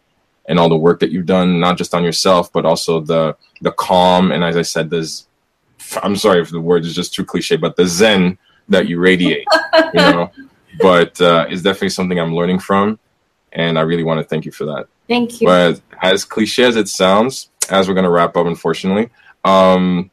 and 0.48 0.60
all 0.60 0.70
the 0.70 0.78
work 0.78 1.00
that 1.00 1.10
you've 1.12 1.26
done, 1.26 1.60
not 1.60 1.78
just 1.78 1.96
on 1.96 2.04
yourself, 2.04 2.54
but 2.54 2.66
also 2.66 3.00
the 3.00 3.36
the 3.62 3.72
calm 3.72 4.32
and 4.32 4.44
as 4.44 4.58
I 4.58 4.62
said, 4.62 4.90
this 4.90 5.28
I'm 6.04 6.16
sorry 6.16 6.42
if 6.42 6.50
the 6.50 6.62
word 6.62 6.86
is 6.86 6.96
just 6.96 7.14
too 7.14 7.26
cliche, 7.26 7.56
but 7.58 7.76
the 7.76 7.86
zen 7.86 8.38
that 8.70 8.88
you 8.88 9.00
radiate, 9.00 9.48
you 9.94 10.00
know. 10.00 10.32
But 10.82 11.22
uh, 11.22 11.46
it's 11.50 11.62
definitely 11.62 11.92
something 11.92 12.20
I'm 12.20 12.36
learning 12.36 12.60
from, 12.60 13.00
and 13.54 13.80
I 13.80 13.84
really 13.84 14.04
want 14.04 14.20
to 14.20 14.26
thank 14.26 14.44
you 14.44 14.52
for 14.52 14.66
that. 14.66 14.88
Thank 15.08 15.40
you. 15.40 15.48
But 15.48 15.80
as 16.02 16.26
cliche 16.26 16.66
as 16.66 16.76
it 16.76 16.90
sounds, 16.90 17.50
as 17.70 17.88
we're 17.88 17.94
gonna 17.94 18.10
wrap 18.10 18.36
up, 18.38 18.46
unfortunately, 18.46 19.10
um, 19.44 20.12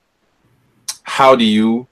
how 1.02 1.34
do 1.36 1.44
you, 1.44 1.86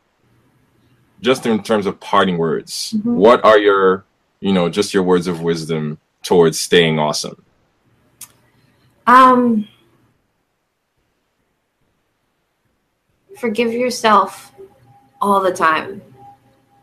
just 1.20 1.46
in 1.46 1.62
terms 1.62 1.86
of 1.86 2.00
parting 2.00 2.38
words, 2.38 2.94
Mhm. 2.96 3.14
what 3.14 3.44
are 3.44 3.58
your, 3.58 4.04
you 4.40 4.52
know, 4.52 4.68
just 4.68 4.94
your 4.94 5.02
words 5.02 5.26
of 5.26 5.42
wisdom 5.42 5.98
towards 6.22 6.58
staying 6.58 6.98
awesome? 6.98 7.42
Um, 9.06 9.68
forgive 13.36 13.72
yourself 13.72 14.52
all 15.20 15.40
the 15.40 15.52
time. 15.52 16.02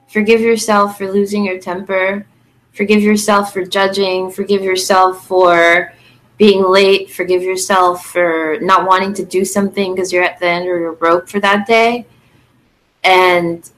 Forgive 0.07 0.41
yourself 0.41 0.97
for 0.97 1.11
losing 1.11 1.45
your 1.45 1.59
temper. 1.59 2.25
Forgive 2.73 3.01
yourself 3.01 3.53
for 3.53 3.63
judging. 3.63 4.29
Forgive 4.29 4.63
yourself 4.63 5.25
for 5.27 5.93
being 6.37 6.63
late. 6.63 7.11
Forgive 7.11 7.41
yourself 7.41 8.05
for 8.05 8.57
not 8.61 8.87
wanting 8.87 9.13
to 9.15 9.25
do 9.25 9.43
something 9.43 9.95
because 9.95 10.13
you're 10.13 10.23
at 10.23 10.39
the 10.39 10.45
end 10.45 10.67
or 10.67 10.79
you're 10.79 10.93
broke 10.93 11.27
for 11.27 11.39
that 11.39 11.67
day. 11.67 12.05
And 13.03 13.69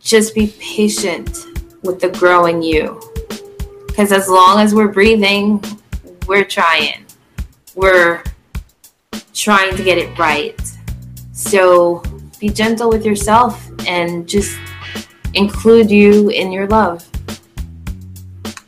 just 0.00 0.34
be 0.34 0.54
patient 0.58 1.46
with 1.82 2.00
the 2.00 2.08
growing 2.10 2.62
you. 2.62 3.00
Because 3.86 4.12
as 4.12 4.28
long 4.28 4.60
as 4.60 4.74
we're 4.74 4.88
breathing, 4.88 5.62
we're 6.26 6.44
trying. 6.44 7.04
We're 7.74 8.22
trying 9.34 9.76
to 9.76 9.82
get 9.82 9.98
it 9.98 10.16
right. 10.18 10.60
So 11.32 12.02
be 12.38 12.48
gentle 12.48 12.88
with 12.88 13.04
yourself 13.04 13.68
and 13.86 14.28
just 14.28 14.58
include 15.34 15.90
you 15.90 16.28
in 16.30 16.52
your 16.52 16.66
love. 16.68 17.07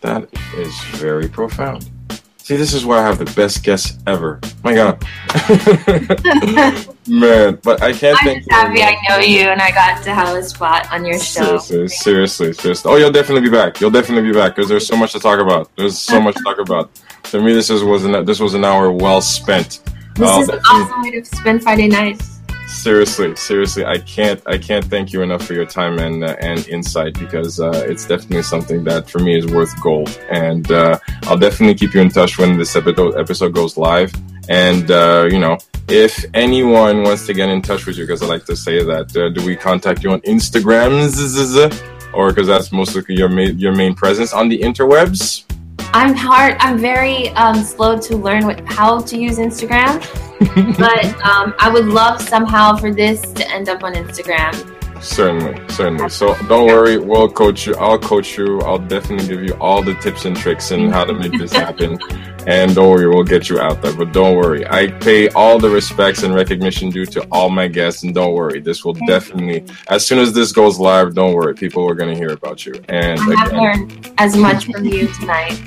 That 0.01 0.29
is 0.57 0.79
very 0.97 1.29
profound. 1.29 1.91
See, 2.39 2.57
this 2.57 2.75
is 2.75 2.85
why 2.85 2.99
I 2.99 3.03
have 3.03 3.19
the 3.19 3.27
best 3.37 3.63
guests 3.63 3.97
ever. 4.09 4.41
My 4.65 4.75
God, 4.75 5.01
man! 7.07 7.59
But 7.63 7.81
I 7.81 7.93
can't 7.93 8.19
I'm 8.19 8.25
thank 8.25 8.39
just 8.39 8.51
happy. 8.51 8.83
I 8.83 8.97
know 9.09 9.19
you 9.19 9.43
and 9.43 9.61
I 9.61 9.71
got 9.71 10.03
to 10.03 10.13
have 10.13 10.37
a 10.37 10.43
spot 10.43 10.91
on 10.91 11.05
your 11.05 11.21
show. 11.21 11.59
Seriously, 11.59 11.89
seriously, 11.89 12.53
seriously. 12.55 12.91
Oh, 12.91 12.97
you'll 12.97 13.13
definitely 13.13 13.49
be 13.49 13.55
back. 13.55 13.81
You'll 13.81 13.93
definitely 13.93 14.29
be 14.33 14.37
back 14.37 14.57
because 14.57 14.69
there's 14.69 14.87
so 14.87 14.97
much 14.97 15.13
to 15.13 15.21
talk 15.21 15.39
about. 15.39 15.71
There's 15.77 15.97
so 15.97 16.21
much 16.21 16.35
to 16.35 16.43
talk 16.43 16.59
about. 16.59 16.91
To 17.25 17.41
me, 17.41 17.53
this 17.53 17.71
is 17.71 17.85
was 17.85 18.05
an, 18.05 18.25
this 18.25 18.41
was 18.41 18.55
an 18.55 18.65
hour 18.65 18.91
well 18.91 19.21
spent. 19.21 19.81
This 20.17 20.29
I'll 20.29 20.41
is 20.41 20.49
an 20.49 20.59
awesome 20.69 21.03
way 21.03 21.13
to 21.13 21.25
spend 21.25 21.63
Friday 21.63 21.87
nights. 21.87 22.40
Seriously, 22.71 23.35
seriously, 23.37 23.85
I 23.85 23.99
can't 23.99 24.41
I 24.47 24.57
can't 24.59 24.85
thank 24.85 25.13
you 25.13 25.23
enough 25.23 25.45
for 25.45 25.55
your 25.55 25.67
time 25.67 25.99
and 25.99 26.25
uh, 26.25 26.37
and 26.41 26.67
insight 26.69 27.19
because 27.19 27.61
uh, 27.61 27.85
it's 27.87 28.07
definitely 28.07 28.43
something 28.43 28.85
that 28.85 29.11
for 29.11 29.19
me 29.19 29.37
is 29.37 29.47
worth 29.47 29.79
gold. 29.83 30.19
And 30.31 30.71
uh, 30.71 30.99
I'll 31.25 31.39
definitely 31.39 31.75
keep 31.75 31.95
you 31.95 32.01
in 32.01 32.09
touch 32.09 32.39
when 32.39 32.57
this 32.57 32.75
episode 32.77 33.19
episode 33.19 33.55
goes 33.55 33.77
live. 33.77 34.13
And 34.49 34.91
uh, 34.91 35.29
you 35.31 35.39
know, 35.39 35.59
if 35.89 36.25
anyone 36.35 37.03
wants 37.03 37.27
to 37.27 37.35
get 37.35 37.49
in 37.49 37.63
touch 37.63 37.87
with 37.87 37.99
you, 37.99 38.05
because 38.05 38.23
I 38.23 38.27
like 38.27 38.45
to 38.47 38.57
say 38.57 38.83
that, 38.85 39.17
uh, 39.17 39.29
do 39.31 39.45
we 39.45 39.57
contact 39.57 40.03
you 40.05 40.13
on 40.13 40.21
Instagram? 40.23 40.91
Or 42.13 42.31
because 42.31 42.49
that's 42.49 42.73
mostly 42.73 43.03
your 43.15 43.29
main, 43.29 43.59
your 43.59 43.75
main 43.75 43.95
presence 43.95 44.33
on 44.33 44.49
the 44.49 44.59
interwebs. 44.59 45.45
I'm 45.93 46.15
hard. 46.15 46.57
I'm 46.61 46.79
very 46.79 47.31
um, 47.31 47.63
slow 47.65 47.99
to 47.99 48.17
learn 48.17 48.45
what, 48.45 48.61
how 48.69 49.01
to 49.01 49.19
use 49.19 49.39
Instagram, 49.39 50.01
but 50.79 51.05
um, 51.25 51.55
I 51.59 51.69
would 51.69 51.87
love 51.87 52.21
somehow 52.21 52.77
for 52.77 52.95
this 52.95 53.21
to 53.33 53.49
end 53.51 53.69
up 53.69 53.83
on 53.83 53.95
Instagram. 53.95 54.55
Certainly, 55.03 55.69
certainly. 55.71 56.09
So 56.11 56.37
don't 56.47 56.67
worry, 56.67 56.99
we'll 56.99 57.31
coach 57.31 57.67
you. 57.67 57.75
I'll 57.77 57.99
coach 57.99 58.37
you. 58.37 58.61
I'll 58.61 58.79
definitely 58.79 59.27
give 59.27 59.43
you 59.43 59.55
all 59.55 59.83
the 59.83 59.95
tips 59.95 60.27
and 60.27 60.37
tricks 60.37 60.71
and 60.73 60.93
how 60.93 61.05
to 61.05 61.15
make 61.15 61.33
this 61.39 61.53
happen. 61.53 61.99
And 62.47 62.75
don't 62.75 62.89
worry, 62.89 63.07
we'll 63.07 63.23
get 63.23 63.51
you 63.51 63.61
out 63.61 63.83
there. 63.83 63.93
But 63.93 64.13
don't 64.13 64.35
worry, 64.35 64.67
I 64.67 64.87
pay 64.87 65.29
all 65.29 65.59
the 65.59 65.69
respects 65.69 66.23
and 66.23 66.35
recognition 66.35 66.89
due 66.89 67.05
to 67.05 67.29
all 67.31 67.51
my 67.51 67.69
guests. 67.69 68.03
And 68.03 68.15
don't 68.15 68.33
worry, 68.33 68.61
this 68.61 68.83
will 68.83 68.95
definitely, 68.95 69.67
as 69.89 70.07
soon 70.07 70.19
as 70.19 70.33
this 70.33 70.51
goes 70.51 70.79
live, 70.79 71.15
don't 71.15 71.35
worry, 71.35 71.55
people 71.55 71.87
are 71.87 71.95
going 71.95 72.09
to 72.09 72.17
hear 72.17 72.31
about 72.31 72.65
you. 72.65 72.83
And 72.89 73.21
I 73.21 73.41
have 73.41 73.53
learned 73.53 74.11
as 74.17 74.37
much 74.37 74.65
from 74.65 74.87
you 74.87 75.09
tonight. 75.21 75.61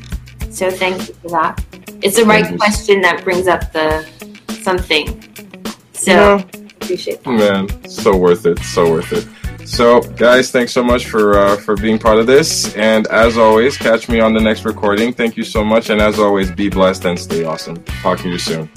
So 0.54 0.70
thank 0.70 1.08
you 1.08 1.16
for 1.16 1.30
that. 1.30 1.64
It's 2.04 2.18
the 2.18 2.26
right 2.26 2.58
question 2.60 3.02
that 3.02 3.24
brings 3.24 3.48
up 3.48 3.72
the 3.74 4.08
something. 4.62 5.22
So 5.94 6.36
appreciate 6.82 7.24
that. 7.24 7.32
Man, 7.32 7.90
so 7.90 8.16
worth 8.16 8.46
it. 8.46 8.60
So 8.60 8.92
worth 8.92 9.12
it. 9.14 9.28
So, 9.68 10.02
guys, 10.02 10.52
thanks 10.52 10.74
so 10.74 10.84
much 10.84 11.08
for 11.08 11.40
uh, 11.40 11.56
for 11.56 11.76
being 11.76 11.98
part 11.98 12.20
of 12.20 12.28
this. 12.28 12.76
And 12.76 13.08
as 13.08 13.38
always, 13.38 13.78
catch 13.78 14.10
me 14.10 14.20
on 14.20 14.34
the 14.34 14.42
next 14.42 14.64
recording. 14.64 15.12
Thank 15.12 15.38
you 15.38 15.44
so 15.44 15.64
much. 15.64 15.90
And 15.90 16.00
as 16.02 16.20
always, 16.20 16.52
be 16.52 16.70
blessed 16.70 17.06
and 17.06 17.18
stay 17.18 17.46
awesome. 17.46 17.84
Talk 18.04 18.20
to 18.20 18.30
you 18.30 18.38
soon. 18.38 18.70